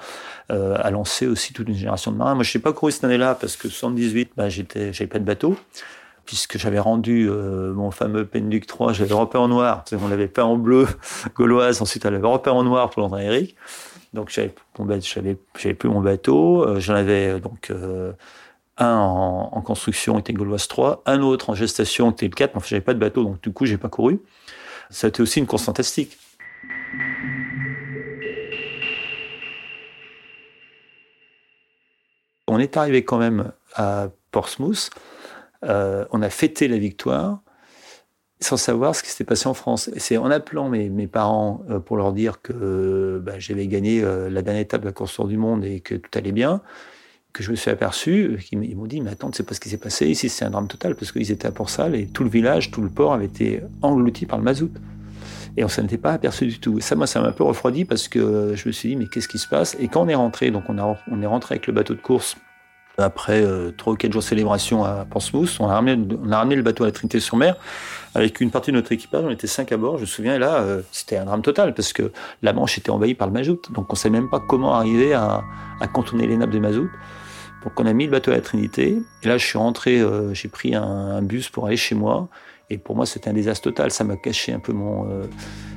a 0.48 0.90
lancé 0.90 1.28
aussi 1.28 1.52
toute 1.52 1.68
une 1.68 1.76
génération 1.76 2.10
de 2.10 2.16
marins. 2.16 2.34
Moi, 2.34 2.42
je 2.42 2.58
n'ai 2.58 2.62
pas 2.62 2.72
couru 2.72 2.90
cette 2.90 3.04
année-là 3.04 3.36
parce 3.36 3.56
que 3.56 3.68
78, 3.68 4.32
bah, 4.36 4.48
j'étais, 4.48 4.92
j'avais 4.92 5.06
pas 5.06 5.20
de 5.20 5.24
bateau 5.24 5.54
puisque 6.26 6.58
j'avais 6.58 6.80
rendu 6.80 7.28
mon 7.28 7.92
fameux 7.92 8.24
Penduc 8.24 8.66
3, 8.66 8.92
j'avais 8.92 9.14
repeint 9.14 9.38
en 9.38 9.48
noir, 9.48 9.84
on 9.92 10.08
l'avait 10.08 10.28
peint 10.28 10.44
en 10.44 10.56
bleu 10.56 10.88
gauloise, 11.36 11.82
ensuite 11.82 12.04
on 12.04 12.10
l'avait 12.10 12.26
repeint 12.26 12.50
en 12.50 12.64
noir 12.64 12.90
pour 12.90 13.02
l'André 13.02 13.26
Eric. 13.26 13.56
Donc 14.12 14.30
j'avais 14.30 14.54
plus 15.74 15.88
mon 15.88 16.00
bateau. 16.00 16.66
Euh, 16.66 16.80
j'en 16.80 16.94
avais 16.94 17.38
donc 17.40 17.72
un 18.80 18.96
en, 18.96 19.60
construction, 19.60 20.14
qui 20.14 20.20
était 20.20 20.32
Gauloise 20.32 20.66
3, 20.66 21.02
un 21.06 21.20
autre 21.20 21.50
en 21.50 21.54
gestation, 21.54 22.10
était 22.10 22.26
le 22.26 22.34
4. 22.34 22.56
Enfin, 22.56 22.66
j'avais 22.68 22.80
pas 22.80 22.94
de 22.94 22.98
bateau, 22.98 23.24
donc 23.24 23.40
du 23.42 23.52
coup, 23.52 23.66
j'ai 23.66 23.76
pas 23.76 23.88
couru. 23.88 24.20
Ça 24.88 25.06
a 25.06 25.08
été 25.08 25.22
aussi 25.22 25.38
une 25.38 25.46
course 25.46 25.64
fantastique. 25.64 26.18
On 32.48 32.58
est 32.58 32.76
arrivé 32.76 33.04
quand 33.04 33.18
même 33.18 33.52
à 33.74 34.08
Portsmouth. 34.32 34.90
Euh, 35.62 36.04
on 36.10 36.22
a 36.22 36.30
fêté 36.30 36.66
la 36.66 36.78
victoire 36.78 37.40
sans 38.40 38.56
savoir 38.56 38.94
ce 38.94 39.02
qui 39.02 39.10
s'était 39.10 39.24
passé 39.24 39.48
en 39.48 39.54
France. 39.54 39.90
C'est 39.96 40.16
en 40.16 40.30
appelant 40.30 40.68
mes, 40.68 41.06
parents 41.06 41.62
euh, 41.70 41.78
pour 41.78 41.96
leur 41.96 42.12
dire 42.12 42.40
que 42.40 43.20
bah, 43.22 43.38
j'avais 43.38 43.66
gagné 43.66 44.02
euh, 44.02 44.30
la 44.30 44.42
dernière 44.42 44.62
étape 44.62 44.80
de 44.82 44.86
la 44.86 44.92
course 44.92 45.24
du 45.26 45.36
monde 45.36 45.64
et 45.64 45.80
que 45.80 45.94
tout 45.94 46.10
allait 46.18 46.32
bien, 46.32 46.62
que 47.32 47.42
je 47.42 47.50
me 47.50 47.56
suis 47.56 47.70
aperçu, 47.70 48.38
ils 48.50 48.76
m'ont 48.76 48.86
dit, 48.86 49.00
mais 49.00 49.10
attends, 49.10 49.30
c'est 49.32 49.44
pas 49.44 49.54
ce 49.54 49.60
qui 49.60 49.68
s'est 49.68 49.78
passé 49.78 50.06
ici, 50.08 50.28
c'est 50.28 50.44
un 50.44 50.50
drame 50.50 50.66
total, 50.66 50.96
parce 50.96 51.12
qu'ils 51.12 51.30
étaient 51.30 51.46
à 51.46 51.52
Port-Salle 51.52 51.94
et 51.94 52.06
tout 52.06 52.24
le 52.24 52.30
village, 52.30 52.70
tout 52.72 52.82
le 52.82 52.88
port 52.88 53.12
avait 53.12 53.26
été 53.26 53.60
englouti 53.82 54.26
par 54.26 54.38
le 54.38 54.44
mazout. 54.44 54.72
Et 55.56 55.64
on 55.64 55.68
s'en 55.68 55.84
était 55.84 55.98
pas 55.98 56.12
aperçu 56.12 56.46
du 56.46 56.58
tout. 56.58 56.78
Et 56.78 56.80
ça, 56.80 56.94
moi, 56.94 57.06
ça 57.06 57.20
m'a 57.20 57.28
un 57.28 57.32
peu 57.32 57.44
refroidi 57.44 57.84
parce 57.84 58.08
que 58.08 58.54
je 58.54 58.68
me 58.68 58.72
suis 58.72 58.90
dit, 58.90 58.96
mais 58.96 59.06
qu'est-ce 59.06 59.28
qui 59.28 59.38
se 59.38 59.48
passe? 59.48 59.76
Et 59.80 59.88
quand 59.88 60.02
on 60.02 60.08
est 60.08 60.14
rentré, 60.14 60.50
donc 60.50 60.64
on, 60.68 60.76
on 60.78 61.22
est 61.22 61.26
rentré 61.26 61.54
avec 61.56 61.66
le 61.66 61.72
bateau 61.72 61.94
de 61.94 62.00
course 62.00 62.36
après 63.00 63.42
euh, 63.42 63.70
trois 63.76 63.92
ou 63.92 63.96
quatre 63.96 64.12
jours 64.12 64.22
de 64.22 64.26
célébration 64.26 64.84
à 64.84 65.06
Portsmouth, 65.10 65.56
on 65.60 65.68
a 65.68 65.74
ramené, 65.74 66.56
le 66.56 66.62
bateau 66.62 66.84
à 66.84 66.86
la 66.86 66.92
Trinité-sur-Mer 66.92 67.56
avec 68.14 68.40
une 68.40 68.50
partie 68.50 68.70
de 68.70 68.76
notre 68.76 68.92
équipage. 68.92 69.24
On 69.24 69.30
était 69.30 69.46
cinq 69.46 69.72
à 69.72 69.76
bord, 69.76 69.96
je 69.96 70.02
me 70.02 70.06
souviens. 70.06 70.34
Et 70.34 70.38
là, 70.38 70.56
euh, 70.56 70.82
c'était 70.90 71.16
un 71.16 71.24
drame 71.24 71.42
total 71.42 71.74
parce 71.74 71.92
que 71.92 72.10
la 72.42 72.52
Manche 72.52 72.78
était 72.78 72.90
envahie 72.90 73.14
par 73.14 73.28
le 73.28 73.32
mazout. 73.32 73.70
Donc 73.72 73.86
on 73.88 73.94
ne 73.94 73.98
savait 73.98 74.12
même 74.12 74.30
pas 74.30 74.40
comment 74.40 74.74
arriver 74.74 75.14
à, 75.14 75.42
à 75.80 75.86
contourner 75.86 76.26
les 76.26 76.36
nappes 76.36 76.50
de 76.50 76.58
mazout. 76.58 76.90
Donc 77.64 77.78
on 77.78 77.86
a 77.86 77.92
mis 77.92 78.06
le 78.06 78.10
bateau 78.10 78.30
à 78.30 78.34
la 78.34 78.40
Trinité. 78.40 79.02
Et 79.22 79.28
là, 79.28 79.38
je 79.38 79.46
suis 79.46 79.58
rentré, 79.58 80.00
euh, 80.00 80.32
j'ai 80.34 80.48
pris 80.48 80.74
un, 80.74 81.22
bus 81.22 81.48
pour 81.48 81.66
aller 81.66 81.76
chez 81.76 81.94
moi. 81.94 82.28
Et 82.70 82.78
pour 82.78 82.96
moi, 82.96 83.06
c'était 83.06 83.30
un 83.30 83.32
désastre 83.32 83.64
total. 83.64 83.90
Ça 83.90 84.04
m'a 84.04 84.16
caché 84.16 84.52
un 84.52 84.60
peu 84.60 84.72
mon. 84.72 85.10
Euh, 85.10 85.24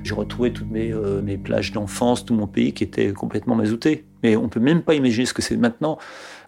j'ai 0.03 0.13
retrouvé 0.13 0.53
toutes 0.53 0.69
mes, 0.69 0.91
euh, 0.91 1.21
mes 1.21 1.37
plages 1.37 1.71
d'enfance, 1.71 2.25
tout 2.25 2.33
mon 2.33 2.47
pays 2.47 2.73
qui 2.73 2.83
était 2.83 3.11
complètement 3.13 3.55
mazouté. 3.55 4.05
Mais 4.21 4.35
on 4.35 4.47
peut 4.47 4.59
même 4.59 4.83
pas 4.83 4.93
imaginer 4.93 5.25
ce 5.25 5.33
que 5.33 5.41
c'est 5.41 5.57
maintenant. 5.57 5.97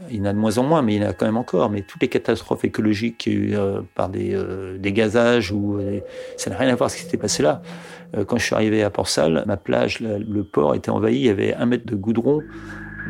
Il 0.09 0.17
y 0.17 0.21
en 0.21 0.25
a 0.25 0.33
de 0.33 0.37
moins 0.37 0.57
en 0.57 0.63
moins, 0.63 0.81
mais 0.81 0.95
il 0.95 1.01
y 1.01 1.05
en 1.05 1.09
a 1.09 1.13
quand 1.13 1.25
même 1.25 1.37
encore. 1.37 1.69
Mais 1.69 1.81
toutes 1.81 2.01
les 2.01 2.07
catastrophes 2.07 2.63
écologiques 2.63 3.17
qu'il 3.17 3.33
y 3.33 3.35
eu 3.35 3.57
par 3.95 4.09
des, 4.09 4.37
des 4.79 4.93
gazages, 4.93 5.51
ou, 5.51 5.79
ça 6.37 6.49
n'a 6.49 6.57
rien 6.57 6.69
à 6.69 6.75
voir 6.75 6.89
avec 6.89 6.91
ce 6.91 6.97
qui 6.97 7.03
s'était 7.03 7.17
passé 7.17 7.43
là. 7.43 7.61
quand 8.27 8.37
je 8.37 8.45
suis 8.45 8.55
arrivé 8.55 8.81
à 8.83 8.89
Port-Salle, 8.89 9.43
ma 9.45 9.57
plage, 9.57 9.99
le 9.99 10.43
port 10.43 10.73
était 10.75 10.89
envahi. 10.89 11.15
Il 11.15 11.25
y 11.25 11.29
avait 11.29 11.53
un 11.53 11.65
mètre 11.65 11.85
de 11.85 11.95
goudron 11.95 12.41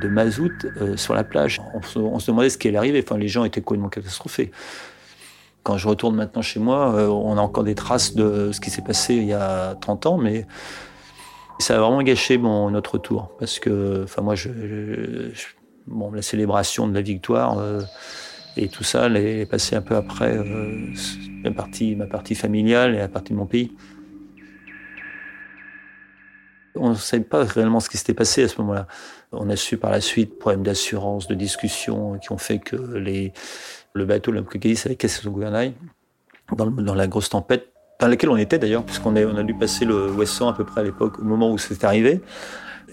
de 0.02 0.08
mazout 0.08 0.66
euh, 0.82 0.98
sur 0.98 1.14
la 1.14 1.24
plage. 1.24 1.62
On 1.74 2.20
se, 2.20 2.28
demandait 2.28 2.50
ce 2.50 2.58
qui 2.58 2.68
allait 2.68 2.78
arriver. 2.78 3.04
Enfin, 3.06 3.18
les 3.18 3.28
gens 3.28 3.44
étaient 3.46 3.62
complètement 3.62 3.90
catastrophés. 3.90 4.52
Quand 5.66 5.80
je 5.80 5.88
retourne 5.88 6.16
maintenant 6.16 6.44
chez 6.44 6.60
moi, 6.60 6.94
euh, 6.94 7.08
on 7.08 7.40
a 7.40 7.42
encore 7.42 7.64
des 7.64 7.74
traces 7.74 8.14
de 8.14 8.52
ce 8.52 8.62
qui 8.62 8.70
s'est 8.70 8.84
passé 8.84 9.16
il 9.16 9.26
y 9.26 9.34
a 9.34 9.74
30 9.82 10.06
ans, 10.06 10.18
mais 10.20 10.46
ça 11.58 11.76
a 11.76 11.80
vraiment 11.80 12.04
gâché 12.04 12.38
mon, 12.38 12.70
notre 12.70 12.94
retour. 12.94 13.32
Parce 13.40 13.58
que, 13.58 14.04
enfin, 14.04 14.22
moi, 14.22 14.36
je, 14.36 14.52
bon, 15.88 16.12
la 16.12 16.22
célébration 16.22 16.88
de 16.88 16.94
la 16.94 17.02
victoire 17.02 17.58
euh, 17.58 17.82
et 18.58 18.68
tout 18.68 18.84
ça 18.84 19.10
est 19.10 19.50
passé 19.50 19.76
un 19.76 19.82
peu 19.82 19.96
après 19.96 20.38
ma, 21.44 21.50
partie, 21.50 21.96
ma 21.96 22.06
partie 22.06 22.36
familiale 22.36 22.94
et 22.94 23.00
la 23.00 23.08
partie 23.08 23.34
de 23.34 23.38
mon 23.40 23.48
pays. 23.48 23.76
On 26.76 26.90
ne 26.90 26.96
savait 26.96 27.24
pas 27.24 27.44
réellement 27.44 27.80
ce 27.80 27.90
qui 27.90 27.98
s'était 27.98 28.14
passé 28.14 28.44
à 28.44 28.48
ce 28.48 28.62
moment-là. 28.62 28.86
On 29.32 29.50
a 29.50 29.56
su 29.56 29.78
par 29.78 29.90
la 29.90 30.00
suite 30.00 30.38
problèmes 30.38 30.62
d'assurance, 30.62 31.28
de 31.28 31.34
discussion 31.34 32.20
qui 32.20 32.32
ont 32.32 32.38
fait 32.38 32.60
que 32.60 32.76
les, 32.76 33.34
le 33.96 34.06
bateau, 34.06 34.32
le 34.32 34.40
avait 34.42 34.96
cassé 34.96 35.22
son 35.22 35.32
gouvernail 35.32 35.74
dans, 36.56 36.70
dans, 36.70 36.94
la 36.94 37.08
grosse 37.08 37.30
tempête 37.30 37.72
dans 38.00 38.08
laquelle 38.08 38.30
on 38.30 38.38
était 38.38 38.60
d'ailleurs, 38.60 38.84
puisqu'on 38.84 39.16
on 39.16 39.38
a 39.38 39.44
dû 39.44 39.56
passer 39.56 39.86
le 39.86 40.12
Wesson 40.12 40.50
à 40.50 40.54
peu 40.54 40.66
près 40.66 40.82
à 40.82 40.84
l'époque, 40.84 41.18
au 41.20 41.24
moment 41.24 41.50
où 41.50 41.58
c'était 41.58 41.86
arrivé. 41.86 42.22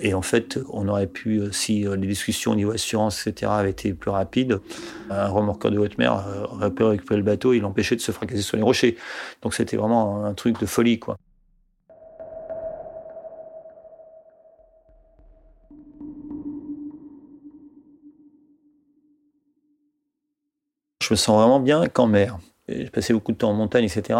Et 0.00 0.14
en 0.14 0.22
fait, 0.22 0.58
on 0.70 0.88
aurait 0.88 1.06
pu, 1.06 1.38
euh, 1.38 1.52
si 1.52 1.86
euh, 1.86 1.96
les 1.96 2.06
discussions 2.06 2.52
au 2.52 2.54
niveau 2.54 2.70
assurance, 2.70 3.26
etc., 3.26 3.52
avaient 3.54 3.70
été 3.70 3.92
plus 3.92 4.10
rapides, 4.10 4.58
un 5.10 5.26
remorqueur 5.26 5.70
de 5.70 5.78
haute 5.78 5.98
mer 5.98 6.24
euh, 6.26 6.44
aurait 6.44 6.70
pu 6.70 6.82
récupérer 6.84 7.18
le 7.18 7.24
bateau 7.24 7.52
et 7.52 7.60
l'empêcher 7.60 7.94
de 7.94 8.00
se 8.00 8.10
fracasser 8.10 8.42
sur 8.42 8.56
les 8.56 8.62
rochers. 8.62 8.96
Donc 9.42 9.54
c'était 9.54 9.76
vraiment 9.76 10.24
un 10.24 10.34
truc 10.34 10.58
de 10.60 10.66
folie, 10.66 10.98
quoi. 10.98 11.18
Sens 21.16 21.36
vraiment 21.36 21.60
bien 21.60 21.86
qu'en 21.88 22.06
mer. 22.06 22.38
J'ai 22.68 22.90
passé 22.90 23.12
beaucoup 23.12 23.32
de 23.32 23.38
temps 23.38 23.50
en 23.50 23.54
montagne, 23.54 23.84
etc. 23.84 24.18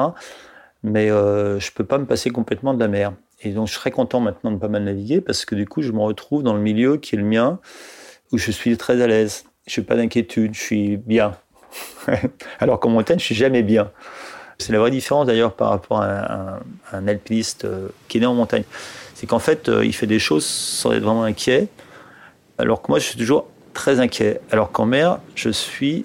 Mais 0.82 1.10
euh, 1.10 1.60
je 1.60 1.70
ne 1.70 1.74
peux 1.74 1.84
pas 1.84 1.98
me 1.98 2.06
passer 2.06 2.30
complètement 2.30 2.74
de 2.74 2.80
la 2.80 2.88
mer. 2.88 3.12
Et 3.42 3.50
donc 3.50 3.68
je 3.68 3.74
serais 3.74 3.90
content 3.90 4.20
maintenant 4.20 4.50
de 4.50 4.56
pas 4.56 4.68
mal 4.68 4.84
naviguer 4.84 5.20
parce 5.20 5.44
que 5.44 5.54
du 5.54 5.66
coup 5.66 5.82
je 5.82 5.90
me 5.92 6.00
retrouve 6.00 6.42
dans 6.42 6.54
le 6.54 6.60
milieu 6.60 6.96
qui 6.96 7.16
est 7.16 7.18
le 7.18 7.24
mien, 7.24 7.58
où 8.30 8.38
je 8.38 8.50
suis 8.50 8.76
très 8.76 9.00
à 9.02 9.06
l'aise. 9.06 9.44
Je 9.66 9.80
n'ai 9.80 9.86
pas 9.86 9.96
d'inquiétude, 9.96 10.54
je 10.54 10.60
suis 10.60 10.96
bien. 10.96 11.32
Alors 12.60 12.80
qu'en 12.80 12.90
montagne, 12.90 13.18
je 13.18 13.24
suis 13.24 13.34
jamais 13.34 13.62
bien. 13.62 13.90
C'est 14.58 14.72
la 14.72 14.78
vraie 14.78 14.90
différence 14.90 15.26
d'ailleurs 15.26 15.54
par 15.54 15.70
rapport 15.70 16.02
à 16.02 16.60
un, 16.92 17.08
alpiniste 17.08 17.64
euh, 17.64 17.88
qui 18.08 18.18
est 18.18 18.20
né 18.20 18.26
en 18.26 18.34
montagne. 18.34 18.64
C'est 19.14 19.26
qu'en 19.26 19.38
fait, 19.38 19.68
euh, 19.68 19.84
il 19.84 19.92
fait 19.92 20.06
des 20.06 20.18
choses 20.18 20.44
sans 20.44 20.92
être 20.92 21.02
vraiment 21.02 21.24
inquiet, 21.24 21.68
alors 22.58 22.82
que 22.82 22.90
moi, 22.90 22.98
je 22.98 23.06
suis 23.06 23.18
toujours 23.18 23.48
très 23.72 24.00
inquiet. 24.00 24.40
Alors 24.50 24.70
qu'en 24.70 24.86
mer, 24.86 25.18
je 25.34 25.48
suis 25.48 26.04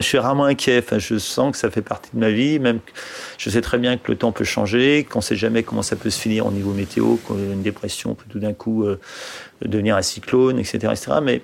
je 0.00 0.04
suis 0.04 0.18
rarement 0.18 0.44
inquiet. 0.44 0.78
Enfin, 0.78 0.98
je 0.98 1.18
sens 1.18 1.52
que 1.52 1.58
ça 1.58 1.70
fait 1.70 1.82
partie 1.82 2.10
de 2.12 2.18
ma 2.18 2.30
vie. 2.30 2.58
Même, 2.58 2.80
je 3.38 3.50
sais 3.50 3.60
très 3.60 3.78
bien 3.78 3.96
que 3.96 4.10
le 4.10 4.16
temps 4.16 4.32
peut 4.32 4.44
changer, 4.44 5.06
qu'on 5.08 5.20
ne 5.20 5.24
sait 5.24 5.36
jamais 5.36 5.62
comment 5.62 5.82
ça 5.82 5.96
peut 5.96 6.10
se 6.10 6.20
finir 6.20 6.46
au 6.46 6.50
niveau 6.50 6.72
météo, 6.72 7.16
qu'une 7.16 7.62
dépression 7.62 8.14
peut 8.14 8.26
tout 8.28 8.38
d'un 8.38 8.52
coup 8.52 8.84
euh, 8.84 9.00
devenir 9.62 9.96
un 9.96 10.02
cyclone, 10.02 10.58
etc., 10.58 10.92
etc. 10.92 11.18
Mais 11.22 11.42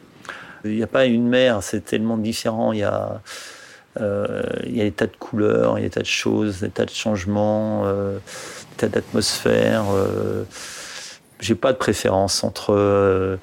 il 0.64 0.76
n'y 0.76 0.82
a 0.82 0.86
pas 0.86 1.06
une 1.06 1.28
mer. 1.28 1.62
C'est 1.62 1.84
tellement 1.84 2.18
différent. 2.18 2.72
Il 2.72 2.80
y 2.80 2.84
a 2.84 3.20
euh, 4.00 4.42
y 4.64 4.80
a 4.80 4.84
des 4.84 4.92
tas 4.92 5.06
de 5.06 5.16
couleurs, 5.18 5.78
il 5.78 5.82
y 5.82 5.84
a 5.84 5.88
des 5.88 5.94
tas 5.94 6.00
de 6.00 6.06
choses, 6.06 6.60
des 6.60 6.70
tas 6.70 6.86
de 6.86 6.90
changements, 6.90 7.82
euh, 7.84 8.18
des 8.70 8.76
tas 8.76 8.88
d'atmosphères. 8.88 9.84
J'ai 11.40 11.54
pas 11.54 11.72
de 11.72 11.78
préférence 11.78 12.44
entre 12.44 13.38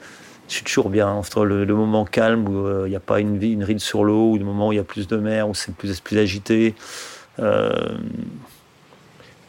je 0.49 0.55
suis 0.55 0.63
toujours 0.63 0.89
bien 0.89 1.07
entre 1.07 1.45
le, 1.45 1.65
moment 1.67 2.05
calme 2.05 2.49
où 2.49 2.65
euh, 2.65 2.83
il 2.87 2.89
n'y 2.89 2.95
a 2.95 2.99
pas 2.99 3.19
une, 3.19 3.63
ride 3.63 3.79
sur 3.79 4.03
l'eau, 4.03 4.31
ou 4.31 4.37
le 4.37 4.43
moment 4.43 4.69
où 4.69 4.73
il 4.73 4.77
y 4.77 4.79
a 4.79 4.83
plus 4.83 5.07
de 5.07 5.15
mer, 5.15 5.47
où 5.47 5.53
c'est 5.53 5.73
plus, 5.73 6.17
agité. 6.17 6.73
Euh, 7.37 7.69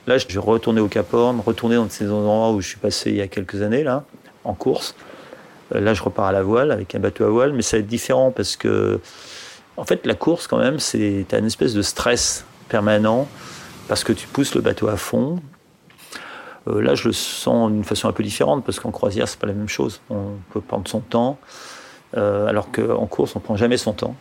là, 0.06 0.18
je 0.18 0.26
vais 0.28 0.38
retourner 0.38 0.80
au 0.80 0.88
Cap 0.88 1.12
Horn, 1.14 1.40
retourner 1.40 1.76
dans 1.76 1.88
ces 1.88 2.10
endroits 2.10 2.52
où 2.52 2.60
je 2.60 2.68
suis 2.68 2.76
passé 2.76 3.10
il 3.10 3.16
y 3.16 3.22
a 3.22 3.28
quelques 3.28 3.62
années, 3.62 3.82
là, 3.82 4.04
en 4.44 4.52
course. 4.52 4.94
Euh, 5.74 5.80
là, 5.80 5.94
je 5.94 6.02
repars 6.02 6.26
à 6.26 6.32
la 6.32 6.42
voile 6.42 6.70
avec 6.70 6.94
un 6.94 6.98
bateau 6.98 7.24
à 7.24 7.30
voile, 7.30 7.54
mais 7.54 7.62
ça 7.62 7.78
va 7.78 7.80
être 7.80 7.86
différent 7.86 8.30
parce 8.30 8.56
que, 8.56 9.00
en 9.78 9.84
fait, 9.86 10.04
la 10.04 10.14
course, 10.14 10.46
quand 10.46 10.58
même, 10.58 10.78
c'est 10.78 11.24
une 11.32 11.46
espèce 11.46 11.72
de 11.72 11.82
stress 11.82 12.44
permanent 12.68 13.26
parce 13.88 14.04
que 14.04 14.12
tu 14.12 14.26
pousses 14.26 14.54
le 14.54 14.60
bateau 14.60 14.88
à 14.88 14.98
fond, 14.98 15.40
euh, 16.70 16.80
là, 16.80 16.94
je 16.94 17.08
le 17.08 17.12
sens 17.12 17.70
d'une 17.70 17.84
façon 17.84 18.08
un 18.08 18.12
peu 18.12 18.22
différente 18.22 18.64
parce 18.64 18.80
qu'en 18.80 18.90
croisière, 18.90 19.28
c'est 19.28 19.38
pas 19.38 19.46
la 19.46 19.52
même 19.52 19.68
chose. 19.68 20.00
On 20.10 20.36
peut 20.52 20.60
prendre 20.60 20.88
son 20.88 21.00
temps, 21.00 21.38
euh, 22.16 22.46
alors 22.46 22.70
qu'en 22.70 23.06
course, 23.06 23.36
on 23.36 23.40
prend 23.40 23.56
jamais 23.56 23.76
son 23.76 23.92
temps. 23.92 24.14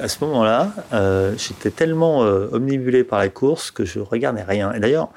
À 0.00 0.08
ce 0.08 0.22
moment-là, 0.24 0.72
euh, 0.92 1.34
j'étais 1.38 1.70
tellement 1.70 2.18
omnibulé 2.18 3.02
par 3.02 3.18
la 3.18 3.30
course 3.30 3.70
que 3.70 3.84
je 3.84 3.98
regardais 3.98 4.42
rien. 4.42 4.72
Et 4.72 4.80
d'ailleurs, 4.80 5.08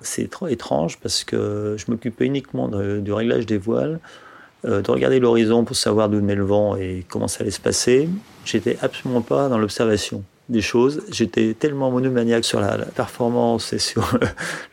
c'est 0.00 0.28
trop 0.28 0.48
étrange 0.48 0.98
parce 0.98 1.24
que 1.24 1.76
je 1.78 1.90
m'occupais 1.90 2.26
uniquement 2.26 2.68
du 2.68 3.12
réglage 3.12 3.46
des 3.46 3.58
voiles, 3.58 4.00
de 4.64 4.90
regarder 4.90 5.20
l'horizon 5.20 5.64
pour 5.64 5.76
savoir 5.76 6.08
d'où 6.08 6.18
venait 6.18 6.34
le 6.34 6.44
vent 6.44 6.74
et 6.74 7.04
comment 7.08 7.28
ça 7.28 7.42
allait 7.42 7.52
se 7.52 7.60
passer. 7.60 8.08
J'étais 8.44 8.76
absolument 8.82 9.20
pas 9.20 9.48
dans 9.48 9.58
l'observation 9.58 10.24
des 10.48 10.60
choses. 10.60 11.02
J'étais 11.10 11.54
tellement 11.54 11.90
monomaniaque 11.90 12.44
sur 12.44 12.60
la, 12.60 12.76
performance 12.78 13.72
et 13.72 13.78
sur 13.78 14.18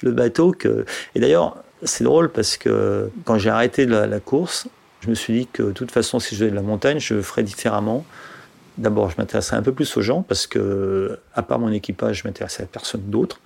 le 0.01 0.11
bateau 0.11 0.51
que. 0.51 0.85
Et 1.15 1.19
d'ailleurs, 1.19 1.57
c'est 1.83 2.03
drôle 2.03 2.31
parce 2.31 2.57
que 2.57 3.09
quand 3.25 3.37
j'ai 3.37 3.49
arrêté 3.49 3.85
la, 3.85 4.19
course, 4.19 4.67
je 5.01 5.09
me 5.09 5.15
suis 5.15 5.33
dit 5.33 5.47
que 5.51 5.63
de 5.63 5.71
toute 5.71 5.91
façon, 5.91 6.19
si 6.19 6.35
je 6.35 6.39
faisais 6.39 6.51
de 6.51 6.55
la 6.55 6.61
montagne, 6.61 6.99
je 6.99 7.21
ferais 7.21 7.43
différemment. 7.43 8.05
D'abord, 8.77 9.09
je 9.09 9.15
m'intéresserais 9.17 9.57
un 9.57 9.61
peu 9.61 9.71
plus 9.71 9.95
aux 9.95 10.01
gens 10.01 10.21
parce 10.21 10.47
que, 10.47 11.17
à 11.33 11.43
part 11.43 11.59
mon 11.59 11.71
équipage, 11.71 12.21
je 12.21 12.27
m'intéressais 12.27 12.63
à 12.63 12.65
personne 12.65 13.03
d'autre. 13.03 13.39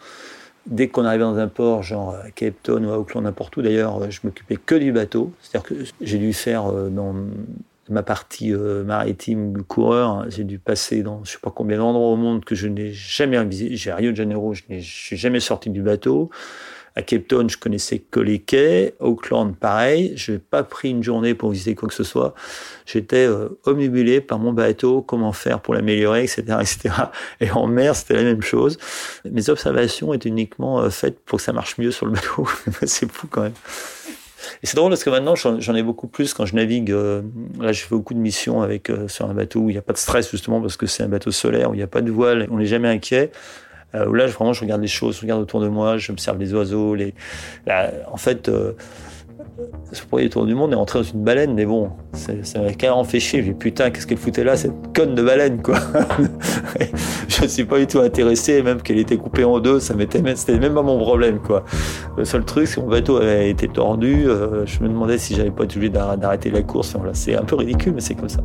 Dès 0.66 0.88
qu'on 0.88 1.06
arrivait 1.06 1.24
dans 1.24 1.38
un 1.38 1.48
port, 1.48 1.84
genre 1.84 2.16
à 2.16 2.32
Cape 2.32 2.56
Town 2.64 2.86
ou 2.86 2.92
à 2.92 3.00
Auckland, 3.00 3.24
n'importe 3.24 3.56
où 3.58 3.62
d'ailleurs, 3.62 4.10
je 4.12 4.20
m'occupais 4.24 4.58
que 4.58 4.76
du 4.76 4.92
bateau. 4.92 5.32
C'est-à-dire 5.42 5.70
que 5.70 5.76
j'ai 6.02 6.18
dû 6.18 6.34
faire 6.34 6.68
euh, 6.68 6.90
dans 6.90 7.16
ma 7.90 8.04
partie 8.04 8.54
euh, 8.54 8.84
maritime 8.84 9.64
coureur, 9.64 10.10
hein, 10.10 10.26
j'ai 10.30 10.44
dû 10.44 10.60
passer 10.60 11.04
dans 11.04 11.24
je 11.24 11.32
sais 11.32 11.40
pas 11.42 11.52
combien 11.52 11.78
d'endroits 11.78 12.10
au 12.10 12.16
monde 12.16 12.46
que 12.46 12.56
je 12.56 12.68
n'ai 12.68 12.92
jamais 12.92 13.44
visité. 13.46 13.76
J'ai 13.76 13.94
Rio 13.94 14.12
de 14.12 14.16
Janeiro, 14.16 14.54
je 14.54 14.64
n'ai 14.70 14.82
jamais 14.82 15.40
sorti 15.40 15.70
du 15.70 15.82
bateau. 15.82 16.30
À 16.96 17.02
Cape 17.02 17.28
Town, 17.28 17.50
je 17.50 17.58
connaissais 17.58 18.00
que 18.00 18.20
les 18.20 18.40
quais. 18.40 18.96
Auckland, 19.00 19.56
pareil. 19.56 20.14
Je 20.16 20.34
n'ai 20.34 20.40
pas 20.40 20.64
pris 20.64 20.90
une 20.90 21.04
journée 21.04 21.34
pour 21.34 21.52
visiter 21.52 21.76
quoi 21.76 21.88
que 21.88 21.96
ce 21.96 22.04
soit. 22.04 22.34
J'étais 22.86 23.26
euh, 23.26 23.50
omnibulé 23.66 24.22
par 24.22 24.40
mon 24.40 24.52
bateau, 24.52 25.02
comment 25.02 25.32
faire 25.32 25.62
pour 25.62 25.76
l'améliorer, 25.76 26.24
etc., 26.24 26.44
etc. 26.60 26.96
Et 27.40 27.52
en 27.52 27.68
mer, 27.68 27.96
c'était 27.96 28.16
la 28.16 28.24
même 28.24 28.42
chose. 28.42 28.78
Mes 29.24 29.50
observations 29.50 30.14
étaient 30.14 30.30
uniquement 30.30 30.82
euh, 30.82 30.90
faites 30.90 31.20
pour 31.20 31.38
que 31.38 31.44
ça 31.44 31.54
marche 31.54 31.78
mieux 31.78 31.92
sur 31.92 32.06
le 32.06 32.14
bateau. 32.14 32.48
c'est 32.84 33.10
fou 33.10 33.28
quand 33.30 33.44
même. 33.44 33.54
Et 34.64 34.68
c'est 34.68 34.76
drôle 34.76 34.92
parce 34.92 35.04
que 35.04 35.10
maintenant, 35.10 35.36
j'en 35.36 35.76
ai 35.76 35.84
beaucoup 35.84 36.08
plus 36.08 36.34
quand 36.34 36.46
je 36.46 36.56
navigue. 36.56 36.92
Euh, 36.92 37.22
là, 37.60 37.72
je 37.72 37.82
fais 37.82 37.96
beaucoup 37.96 38.14
de 38.14 38.20
missions 38.20 38.62
avec, 38.62 38.90
euh, 38.90 39.08
sur 39.08 39.30
un 39.30 39.34
bateau 39.34 39.62
où 39.62 39.70
il 39.70 39.74
n'y 39.74 39.80
a 39.80 39.82
pas 39.82 39.94
de 39.94 39.98
stress, 39.98 40.30
justement, 40.30 40.62
parce 40.62 40.78
que 40.78 40.86
c'est 40.86 41.04
un 41.04 41.10
bateau 41.10 41.32
solaire, 41.32 41.72
où 41.72 41.74
il 41.74 41.78
n'y 41.78 41.84
a 41.84 41.88
pas 41.88 42.02
de 42.02 42.12
voile, 42.12 42.48
on 42.52 42.58
n'est 42.58 42.66
jamais 42.66 42.90
inquiet. 42.90 43.32
Euh, 43.96 44.16
là, 44.16 44.28
vraiment, 44.28 44.54
je 44.54 44.62
regarde 44.62 44.82
les 44.82 44.88
choses, 44.88 45.18
je 45.18 45.22
regarde 45.22 45.42
autour 45.42 45.62
de 45.62 45.68
moi, 45.68 45.98
j'observe 45.98 46.40
les 46.40 46.54
oiseaux. 46.54 46.96
Les... 46.96 47.14
en 47.68 48.18
fait, 48.18 48.50
ce 49.92 50.04
premier 50.04 50.30
tour 50.30 50.46
du 50.46 50.56
monde 50.56 50.74
est 50.74 50.76
entré 50.76 51.00
dans 51.00 51.06
une 51.06 51.24
baleine, 51.24 51.54
mais 51.54 51.66
bon, 51.66 51.90
ça 52.14 52.34
m'a 52.62 52.74
carrément 52.74 53.04
fait 53.04 53.20
chier. 53.20 53.44
J'ai 53.44 53.54
putain, 53.54 53.90
qu'est-ce 53.90 54.06
qu'elle 54.06 54.18
foutait 54.18 54.44
là, 54.44 54.56
cette 54.56 54.96
conne 54.96 55.16
de 55.16 55.24
baleine, 55.24 55.62
quoi. 55.62 55.80
je 57.28 57.44
ne 57.44 57.48
suis 57.48 57.66
pas 57.66 57.80
du 57.80 57.88
tout 57.88 58.00
intéressé, 58.00 58.62
même 58.62 58.82
qu'elle 58.82 59.00
était 59.00 59.18
coupée 59.18 59.44
en 59.44 59.60
deux, 59.60 59.80
ça 59.80 59.96
m'était 59.96 60.22
même, 60.22 60.38
même 60.48 60.74
pas 60.74 60.84
mon 60.84 61.00
problème, 61.00 61.40
quoi. 61.40 61.64
Le 62.18 62.26
seul 62.26 62.46
truc, 62.46 62.68
c'est 62.68 62.76
que 62.76 62.82
mon 62.82 62.90
bateau 62.90 63.18
avait 63.18 63.50
été 63.50 63.68
tordu. 63.68 64.28
Euh, 64.28 64.66
je 64.66 64.82
me 64.82 64.90
demandais 64.90 65.18
si 65.18 65.36
j'avais 65.36 65.52
pas 65.52 65.64
été 65.64 65.78
obligé 65.78 65.92
d'arrêter 65.92 66.52
la 66.52 66.62
course. 66.62 66.90
Enfin, 66.90 67.00
voilà, 67.00 67.14
c'est 67.14 67.36
un 67.36 67.44
peu 67.44 67.56
ridicule, 67.56 67.94
mais 67.94 68.02
c'est 68.02 68.16
comme 68.16 68.30
ça. 68.30 68.42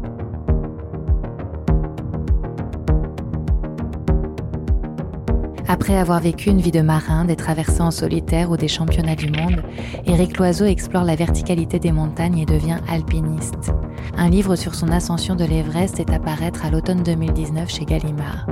Après 5.67 5.97
avoir 5.97 6.21
vécu 6.21 6.51
une 6.51 6.61
vie 6.61 6.71
de 6.71 6.83
marin, 6.83 7.25
des 7.25 7.37
traversées 7.37 7.81
en 7.81 7.91
solitaire 7.91 8.51
ou 8.51 8.57
des 8.57 8.69
championnats 8.69 9.17
du 9.17 9.31
monde, 9.31 9.63
Éric 10.07 10.37
Loiseau 10.37 10.67
explore 10.67 11.05
la 11.05 11.17
verticalité 11.17 11.79
des 11.79 11.93
montagnes 11.93 12.39
et 12.39 12.47
devient 12.47 12.79
alpiniste. 12.89 13.73
Un 14.17 14.29
livre 14.29 14.57
sur 14.57 14.75
son 14.75 14.89
ascension 14.89 15.35
de 15.37 15.45
l'Everest 15.45 15.99
est 16.01 16.13
à 16.13 16.19
paraître 16.19 16.67
à 16.67 16.71
l'automne 16.71 17.03
2019 17.03 17.71
chez 17.71 17.87
Gallimard. 17.87 18.47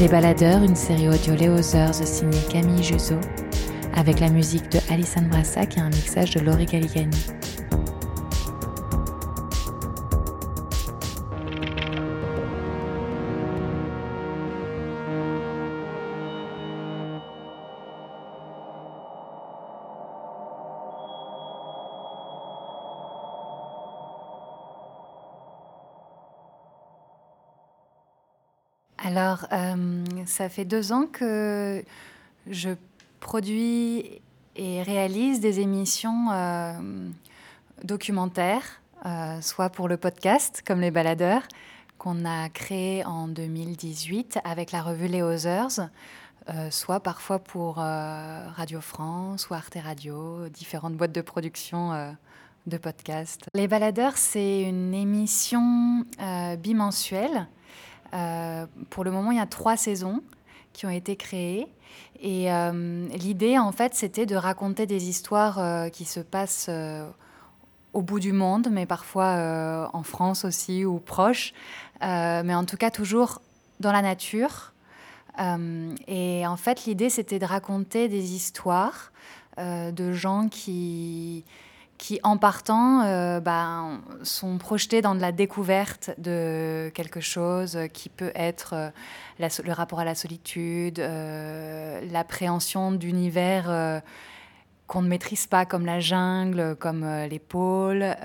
Les 0.00 0.08
Baladeurs, 0.08 0.62
une 0.62 0.76
série 0.76 1.08
audio 1.08 1.34
Léo 1.34 1.58
Others 1.58 1.94
signée 1.94 2.40
Camille 2.50 2.82
Jusso, 2.82 3.16
avec 3.94 4.18
la 4.18 4.30
musique 4.30 4.70
de 4.72 4.78
Alison 4.90 5.22
Brassac 5.30 5.76
et 5.76 5.80
un 5.80 5.90
mixage 5.90 6.30
de 6.30 6.40
Laurie 6.40 6.66
Galigani. 6.66 7.16
Alors, 29.10 29.44
euh, 29.50 30.04
ça 30.24 30.48
fait 30.48 30.64
deux 30.64 30.92
ans 30.92 31.06
que 31.10 31.82
je 32.48 32.70
produis 33.18 34.20
et 34.54 34.82
réalise 34.84 35.40
des 35.40 35.58
émissions 35.58 36.30
euh, 36.30 36.74
documentaires, 37.82 38.80
euh, 39.06 39.40
soit 39.40 39.68
pour 39.68 39.88
le 39.88 39.96
podcast, 39.96 40.62
comme 40.64 40.80
Les 40.80 40.92
Baladeurs, 40.92 41.42
qu'on 41.98 42.24
a 42.24 42.48
créé 42.50 43.04
en 43.04 43.26
2018 43.26 44.38
avec 44.44 44.70
la 44.70 44.80
revue 44.80 45.08
Les 45.08 45.22
Others, 45.22 45.88
soit 46.70 47.00
parfois 47.00 47.40
pour 47.40 47.76
Radio 47.76 48.80
France 48.80 49.50
ou 49.50 49.54
Arte 49.54 49.76
Radio, 49.82 50.48
différentes 50.50 50.94
boîtes 50.94 51.12
de 51.12 51.20
production 51.20 52.14
de 52.66 52.76
podcasts. 52.76 53.46
Les 53.54 53.66
Baladeurs, 53.66 54.16
c'est 54.16 54.62
une 54.62 54.94
émission 54.94 56.04
bimensuelle 56.58 57.48
euh, 58.14 58.66
pour 58.90 59.04
le 59.04 59.10
moment, 59.10 59.30
il 59.30 59.38
y 59.38 59.40
a 59.40 59.46
trois 59.46 59.76
saisons 59.76 60.22
qui 60.72 60.86
ont 60.86 60.90
été 60.90 61.16
créées. 61.16 61.66
Et 62.20 62.52
euh, 62.52 63.08
l'idée, 63.08 63.58
en 63.58 63.72
fait, 63.72 63.94
c'était 63.94 64.26
de 64.26 64.36
raconter 64.36 64.86
des 64.86 65.08
histoires 65.08 65.58
euh, 65.58 65.88
qui 65.88 66.04
se 66.04 66.20
passent 66.20 66.70
au 67.92 68.02
bout 68.02 68.20
du 68.20 68.32
monde, 68.32 68.68
mais 68.70 68.86
parfois 68.86 69.90
en 69.92 70.02
France 70.04 70.44
aussi 70.44 70.84
ou 70.84 70.98
proche, 70.98 71.52
mais 72.00 72.54
en 72.54 72.64
tout 72.64 72.76
cas 72.76 72.90
toujours 72.90 73.42
dans 73.80 73.90
la 73.90 74.02
nature. 74.02 74.72
et 76.06 76.46
en 76.46 76.56
fait, 76.56 76.84
l'idée, 76.84 77.10
c'était 77.10 77.40
de 77.40 77.46
raconter 77.46 78.08
des 78.08 78.32
histoires 78.32 79.10
de 79.58 80.12
gens 80.12 80.48
qui 80.48 81.44
qui, 82.00 82.18
en 82.22 82.38
partant, 82.38 83.02
euh, 83.02 83.40
ben, 83.40 84.00
sont 84.22 84.56
projetés 84.56 85.02
dans 85.02 85.14
de 85.14 85.20
la 85.20 85.32
découverte 85.32 86.10
de 86.16 86.90
quelque 86.94 87.20
chose 87.20 87.78
qui 87.92 88.08
peut 88.08 88.32
être 88.34 88.72
euh, 88.72 88.90
le 89.38 89.72
rapport 89.72 90.00
à 90.00 90.04
la 90.06 90.14
solitude, 90.14 90.98
euh, 90.98 92.00
l'appréhension 92.10 92.90
d'univers 92.90 94.00
qu'on 94.86 95.02
ne 95.02 95.08
maîtrise 95.08 95.46
pas, 95.46 95.66
comme 95.66 95.84
la 95.84 96.00
jungle, 96.00 96.74
comme 96.76 97.06
les 97.28 97.38
pôles, 97.38 98.16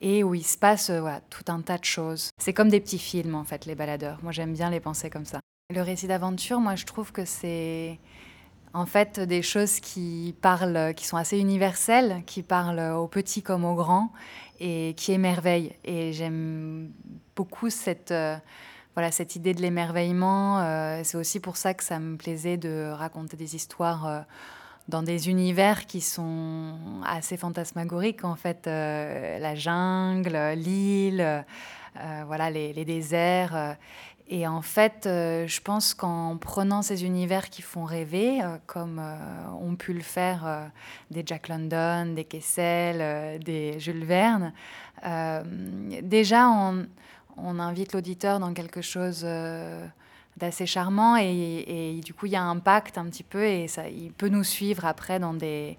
et 0.00 0.24
où 0.24 0.34
il 0.34 0.44
se 0.44 0.58
passe 0.58 0.90
tout 1.30 1.44
un 1.46 1.60
tas 1.60 1.78
de 1.78 1.84
choses. 1.84 2.30
C'est 2.38 2.52
comme 2.52 2.68
des 2.68 2.80
petits 2.80 2.98
films, 2.98 3.36
en 3.36 3.44
fait, 3.44 3.66
les 3.66 3.76
baladeurs. 3.76 4.18
Moi, 4.22 4.32
j'aime 4.32 4.52
bien 4.52 4.68
les 4.68 4.80
penser 4.80 5.10
comme 5.10 5.24
ça. 5.24 5.38
Le 5.72 5.80
récit 5.80 6.08
d'aventure, 6.08 6.60
moi, 6.60 6.74
je 6.74 6.84
trouve 6.84 7.12
que 7.12 7.24
c'est 7.24 7.98
en 8.74 8.86
fait 8.86 9.20
des 9.20 9.42
choses 9.42 9.80
qui 9.80 10.34
parlent, 10.42 10.92
qui 10.94 11.06
sont 11.06 11.16
assez 11.16 11.38
universelles, 11.38 12.22
qui 12.26 12.42
parlent 12.42 12.92
aux 12.94 13.06
petits 13.06 13.42
comme 13.42 13.64
aux 13.64 13.74
grands 13.74 14.12
et 14.60 14.94
qui 14.96 15.12
émerveillent. 15.12 15.72
Et 15.84 16.12
j'aime 16.12 16.90
beaucoup 17.36 17.70
cette, 17.70 18.10
euh, 18.10 18.36
voilà, 18.94 19.10
cette 19.12 19.36
idée 19.36 19.54
de 19.54 19.62
l'émerveillement. 19.62 20.60
Euh, 20.60 21.00
c'est 21.04 21.16
aussi 21.16 21.40
pour 21.40 21.56
ça 21.56 21.72
que 21.72 21.84
ça 21.84 21.98
me 21.98 22.16
plaisait 22.16 22.56
de 22.56 22.90
raconter 22.92 23.36
des 23.36 23.54
histoires 23.54 24.06
euh, 24.06 24.20
dans 24.88 25.02
des 25.02 25.28
univers 25.28 25.86
qui 25.86 26.00
sont 26.00 26.74
assez 27.06 27.36
fantasmagoriques, 27.36 28.24
en 28.24 28.34
fait. 28.36 28.66
la 28.66 29.54
jungle, 29.54 30.36
l'île, 30.56 31.44
voilà, 32.26 32.50
les, 32.50 32.84
déserts. 32.84 33.76
Et 34.28 34.46
en 34.46 34.62
fait, 34.62 35.06
euh, 35.06 35.46
je 35.46 35.60
pense 35.60 35.92
qu'en 35.92 36.38
prenant 36.38 36.80
ces 36.80 37.04
univers 37.04 37.50
qui 37.50 37.60
font 37.60 37.84
rêver, 37.84 38.42
euh, 38.42 38.56
comme 38.66 38.98
euh, 38.98 39.16
ont 39.60 39.76
pu 39.76 39.92
le 39.92 40.00
faire 40.00 40.70
des 41.10 41.22
Jack 41.26 41.48
London, 41.48 42.14
des 42.14 42.24
Kessel, 42.24 43.38
des 43.40 43.78
Jules 43.78 44.04
Verne, 44.04 44.52
déjà 46.02 46.48
on, 46.48 46.86
on 47.36 47.58
invite 47.58 47.92
l'auditeur 47.92 48.40
dans 48.40 48.54
quelque 48.54 48.80
chose 48.80 49.26
d'assez 50.36 50.66
charmant 50.66 51.16
et, 51.18 51.96
et, 51.96 52.00
du 52.00 52.14
coup 52.14 52.26
il 52.26 52.32
y 52.32 52.36
a 52.36 52.42
un 52.42 52.58
pacte 52.58 52.96
un 52.96 53.04
petit 53.06 53.22
peu 53.22 53.44
et 53.44 53.68
ça, 53.68 53.88
il 53.88 54.12
peut 54.12 54.28
nous 54.28 54.44
suivre 54.44 54.86
après 54.86 55.18
dans 55.18 55.34
des, 55.34 55.76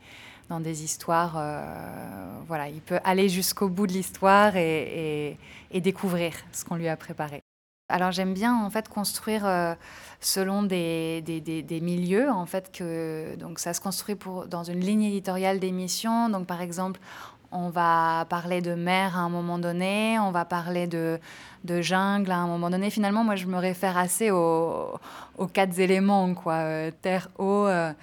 dans 0.50 0.60
des 0.60 0.84
histoires. 0.84 1.34
voilà, 2.48 2.70
il 2.70 2.82
peut 2.82 3.00
aller 3.04 3.30
jusqu'au 3.30 3.70
bout 3.70 3.88
de 3.88 3.94
l'histoire 3.94 4.56
et, 4.56 5.38
découvrir 5.74 6.34
ce 6.52 6.64
qu'on 6.64 6.76
lui 6.76 6.88
a 6.88 6.96
préparé. 6.96 7.42
Alors 7.88 8.12
j'aime 8.12 8.34
bien 8.34 8.56
en 8.56 8.70
fait 8.72 8.90
construire 8.90 9.46
euh, 9.46 9.76
selon 10.20 10.64
des, 10.64 11.22
milieux 11.84 12.32
en 12.32 12.48
fait 12.48 12.72
que 12.72 13.36
donc 13.36 13.60
ça 13.60 13.76
se 13.76 13.82
construit 13.82 14.16
pour 14.16 14.48
dans 14.48 14.64
une 14.64 14.80
ligne 14.80 15.04
éditoriale 15.04 15.60
d'émission 15.60 16.30
donc 16.30 16.48
par 16.48 16.62
exemple 16.62 17.00
on 17.52 17.70
va 17.70 18.26
parler 18.28 18.62
de 18.62 18.74
mer 18.74 19.16
à 19.16 19.22
un 19.22 19.30
moment 19.30 19.60
donné, 19.60 20.18
on 20.20 20.32
va 20.32 20.46
parler 20.46 20.88
de, 20.88 21.20
jungle 21.64 22.32
à 22.32 22.38
un 22.38 22.48
moment 22.48 22.70
donné. 22.70 22.90
Finalement, 22.90 23.24
moi, 23.24 23.38
je 23.38 23.46
me 23.46 23.58
réfère 23.58 23.98
assez 23.98 24.30
aux, 24.30 25.00
quatre 25.54 25.80
éléments, 25.80 26.34
quoi. 26.34 26.56
Euh, 26.56 26.92
terre, 27.02 27.30
eau, 27.38 27.66
euh, 27.66 27.94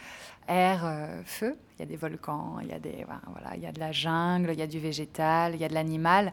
air, 0.49 0.91
feu 1.27 1.55
il 1.79 1.81
y 1.81 1.83
a 1.83 1.87
des 1.87 1.97
volcans, 1.97 2.59
il 2.61 2.69
y 2.69 2.73
a, 3.67 3.73
de 3.73 3.81
la 3.81 3.93
jungle, 3.93 4.51
il 4.53 4.59
y 4.59 4.63
a 4.63 4.67
du 4.67 4.79
végétal, 4.79 5.55
il 5.55 5.61
y 5.61 5.65
a 5.65 5.69
de 5.69 5.75
l'animal. 5.75 6.33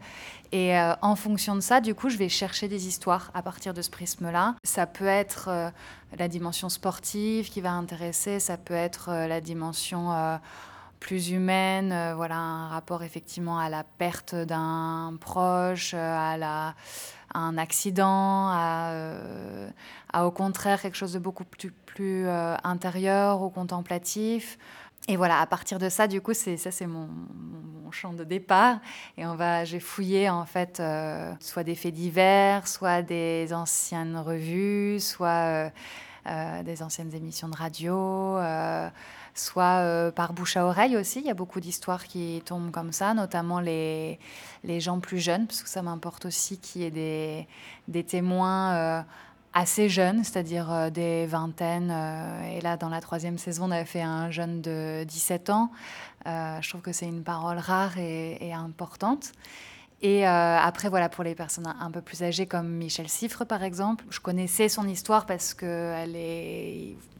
Et 0.52 0.78
euh, 0.78 0.92
en 1.02 1.16
fonction 1.16 1.54
de 1.54 1.60
ça, 1.60 1.80
du 1.80 1.94
coup, 1.94 2.10
je 2.10 2.18
vais 2.18 2.28
chercher 2.28 2.68
des 2.68 2.86
histoires 2.86 3.30
à 3.34 3.42
partir 3.42 3.72
de 3.72 3.82
ce 3.82 3.90
prisme-là. 3.90 4.56
Ça 4.64 4.86
peut 4.86 5.06
être 5.06 5.48
euh, 5.48 5.70
la 6.18 6.28
dimension 6.28 6.68
sportive 6.68 7.48
qui 7.48 7.60
va 7.60 7.72
intéresser, 7.72 8.38
ça 8.38 8.58
peut 8.58 8.74
être 8.74 9.08
euh, 9.08 9.26
la 9.26 9.40
dimension 9.40 10.10
plus 10.98 11.30
humaine, 11.30 12.12
voilà, 12.14 12.36
un 12.36 12.68
rapport 12.68 13.02
effectivement 13.02 13.58
à 13.58 13.70
la 13.70 13.84
perte 13.84 14.34
d'un 14.34 15.14
proche, 15.18 15.94
à, 15.94 16.74
un 17.32 17.56
accident, 17.56 18.48
à, 18.50 18.92
au 20.22 20.30
contraire 20.30 20.82
quelque 20.82 20.96
chose 20.96 21.14
de 21.14 21.18
beaucoup 21.18 21.44
plus 21.44 22.28
intérieur 22.28 23.40
ou 23.42 23.48
contemplatif. 23.48 24.58
Et 25.10 25.16
voilà, 25.16 25.40
à 25.40 25.46
partir 25.46 25.80
de 25.80 25.88
ça, 25.88 26.06
du 26.06 26.20
coup, 26.20 26.34
c'est 26.34 26.56
ça, 26.56 26.70
c'est 26.70 26.86
mon, 26.86 27.08
champ 27.90 28.12
de 28.12 28.22
départ. 28.22 28.78
Et 29.18 29.26
on 29.26 29.34
va, 29.34 29.64
j'ai 29.64 29.80
fouillé 29.80 30.30
en 30.30 30.46
fait, 30.46 30.78
euh, 30.78 31.34
soit 31.40 31.64
des 31.64 31.74
faits 31.74 31.92
divers, 31.92 32.68
soit 32.68 33.02
des 33.02 33.52
anciennes 33.52 34.16
revues, 34.16 35.00
soit 35.00 35.72
euh, 36.28 36.62
des 36.62 36.84
anciennes 36.84 37.12
émissions 37.12 37.48
de 37.48 37.56
radio, 37.56 38.38
soit 39.34 40.12
par 40.14 40.32
bouche 40.34 40.56
à 40.56 40.64
oreille 40.64 40.96
aussi. 40.96 41.18
Il 41.18 41.26
y 41.26 41.30
a 41.30 41.34
beaucoup 41.34 41.58
d'histoires 41.58 42.04
qui 42.04 42.40
tombent 42.44 42.70
comme 42.70 42.92
ça, 42.92 43.12
notamment 43.12 43.58
les, 43.58 44.20
les 44.62 44.78
gens 44.78 45.00
plus 45.00 45.18
jeunes, 45.18 45.48
parce 45.48 45.64
que 45.64 45.68
ça 45.68 45.82
m'importe 45.82 46.26
aussi 46.26 46.58
qu'il 46.58 46.82
y 46.82 46.84
ait 46.84 46.92
des, 46.92 47.48
des 47.88 48.04
témoins 48.04 49.04
assez 49.52 49.88
jeunes, 49.88 50.22
c'est-à-dire 50.24 50.90
des 50.90 51.26
vingtaines. 51.26 51.90
et 52.52 52.60
là, 52.60 52.76
dans 52.76 52.88
la 52.88 53.00
troisième 53.00 53.38
saison, 53.38 53.64
on 53.64 53.70
avait 53.70 53.84
fait 53.84 54.02
un 54.02 54.30
jeune 54.30 54.60
de 54.62 55.04
17 55.04 55.50
ans. 55.50 55.70
je 56.26 56.68
trouve 56.68 56.80
que 56.82 56.92
c'est 56.92 57.08
une 57.08 57.24
parole 57.24 57.58
rare 57.58 57.98
et, 57.98 58.52
importante. 58.52 59.32
Et 60.02 60.26
euh, 60.26 60.58
après, 60.58 60.88
voilà, 60.88 61.08
pour 61.08 61.24
les 61.24 61.34
personnes 61.34 61.66
un 61.78 61.90
peu 61.90 62.00
plus 62.00 62.22
âgées 62.22 62.46
comme 62.46 62.68
Michel 62.68 63.08
Siffre, 63.08 63.44
par 63.44 63.62
exemple, 63.62 64.04
je 64.08 64.20
connaissais 64.20 64.68
son 64.68 64.88
histoire 64.88 65.26
parce 65.26 65.52
qu'elle 65.52 66.16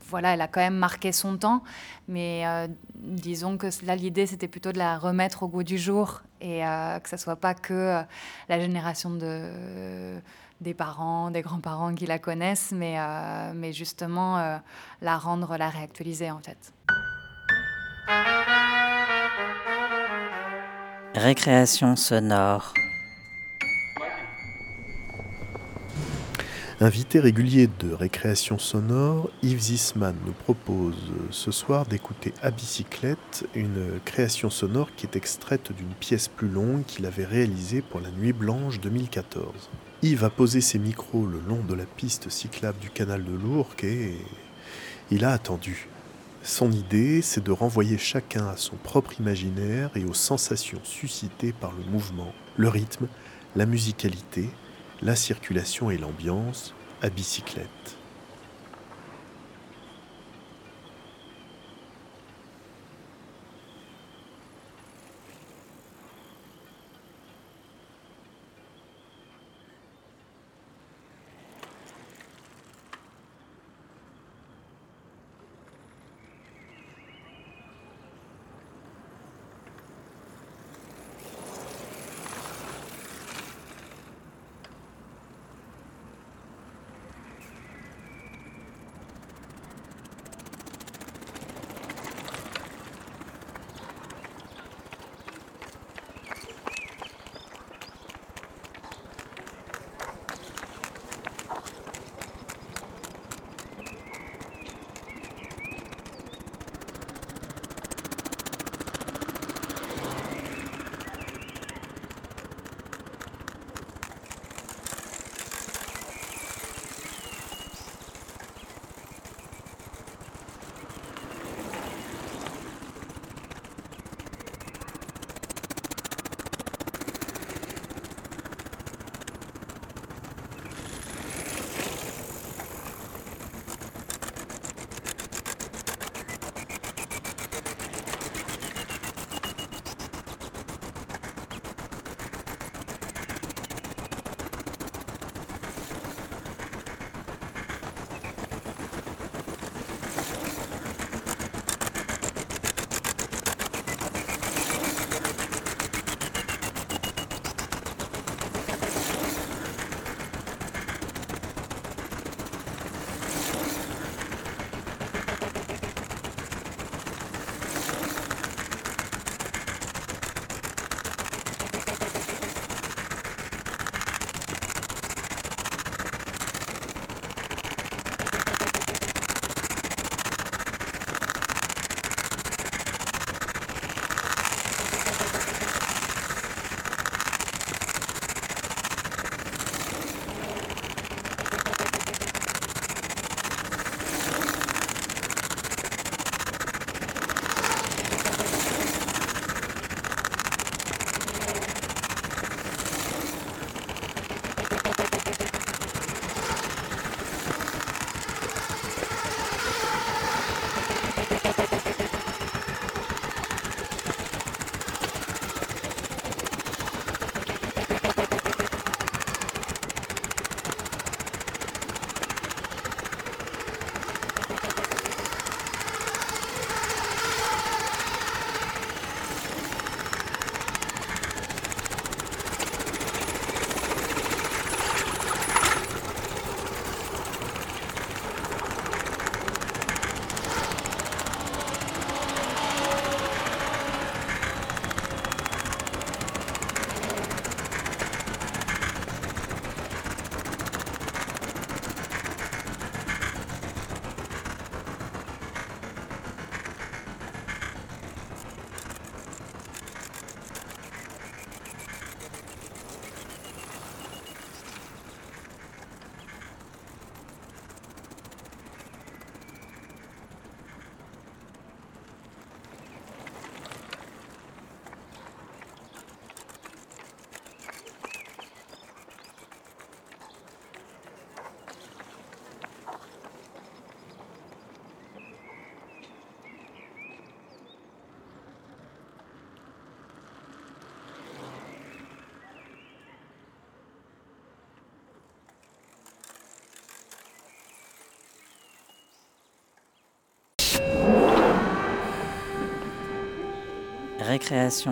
voilà, 0.08 0.30
a 0.30 0.48
quand 0.48 0.60
même 0.60 0.76
marqué 0.76 1.12
son 1.12 1.36
temps. 1.36 1.62
Mais 2.08 2.46
euh, 2.46 2.68
disons 2.94 3.58
que 3.58 3.66
là, 3.84 3.96
l'idée, 3.96 4.26
c'était 4.26 4.48
plutôt 4.48 4.72
de 4.72 4.78
la 4.78 4.98
remettre 4.98 5.42
au 5.42 5.48
goût 5.48 5.62
du 5.62 5.76
jour 5.76 6.22
et 6.40 6.66
euh, 6.66 6.98
que 7.00 7.08
ça 7.08 7.18
soit 7.18 7.36
pas 7.36 7.52
que 7.52 8.02
la 8.48 8.60
génération 8.60 9.10
de 9.10 10.18
des 10.60 10.74
parents, 10.74 11.30
des 11.30 11.42
grands-parents 11.42 11.94
qui 11.94 12.06
la 12.06 12.18
connaissent, 12.18 12.72
mais, 12.72 12.96
mais 13.54 13.72
justement 13.72 14.60
la 15.00 15.18
rendre, 15.18 15.56
la 15.56 15.68
réactualiser 15.68 16.30
en 16.30 16.40
fait. 16.40 16.72
Récréation 21.14 21.96
sonore. 21.96 22.72
Invité 26.82 27.20
régulier 27.20 27.68
de 27.78 27.92
récréation 27.92 28.58
sonore, 28.58 29.28
Yves 29.42 29.60
Zisman 29.60 30.16
nous 30.24 30.32
propose 30.32 31.12
ce 31.30 31.50
soir 31.50 31.84
d'écouter 31.84 32.32
à 32.42 32.50
bicyclette, 32.50 33.46
une 33.54 34.00
création 34.06 34.48
sonore 34.48 34.88
qui 34.96 35.04
est 35.04 35.14
extraite 35.14 35.72
d'une 35.72 35.92
pièce 35.92 36.28
plus 36.28 36.48
longue 36.48 36.84
qu'il 36.86 37.04
avait 37.04 37.26
réalisée 37.26 37.82
pour 37.82 38.00
la 38.00 38.10
Nuit 38.10 38.32
Blanche 38.32 38.80
2014. 38.80 39.68
Yves 40.02 40.24
a 40.24 40.30
posé 40.30 40.62
ses 40.62 40.78
micros 40.78 41.26
le 41.26 41.40
long 41.46 41.62
de 41.62 41.74
la 41.74 41.84
piste 41.84 42.30
cyclable 42.30 42.78
du 42.78 42.88
canal 42.88 43.22
de 43.22 43.32
l'Ourcq 43.32 43.84
et 43.84 44.16
il 45.10 45.26
a 45.26 45.32
attendu. 45.32 45.88
Son 46.42 46.72
idée, 46.72 47.20
c'est 47.20 47.44
de 47.44 47.52
renvoyer 47.52 47.98
chacun 47.98 48.48
à 48.48 48.56
son 48.56 48.76
propre 48.76 49.20
imaginaire 49.20 49.90
et 49.94 50.06
aux 50.06 50.14
sensations 50.14 50.80
suscitées 50.84 51.52
par 51.52 51.72
le 51.72 51.84
mouvement, 51.84 52.32
le 52.56 52.68
rythme, 52.68 53.08
la 53.56 53.66
musicalité, 53.66 54.48
la 55.02 55.16
circulation 55.16 55.90
et 55.90 55.98
l'ambiance 55.98 56.74
à 57.02 57.10
bicyclette. 57.10 57.99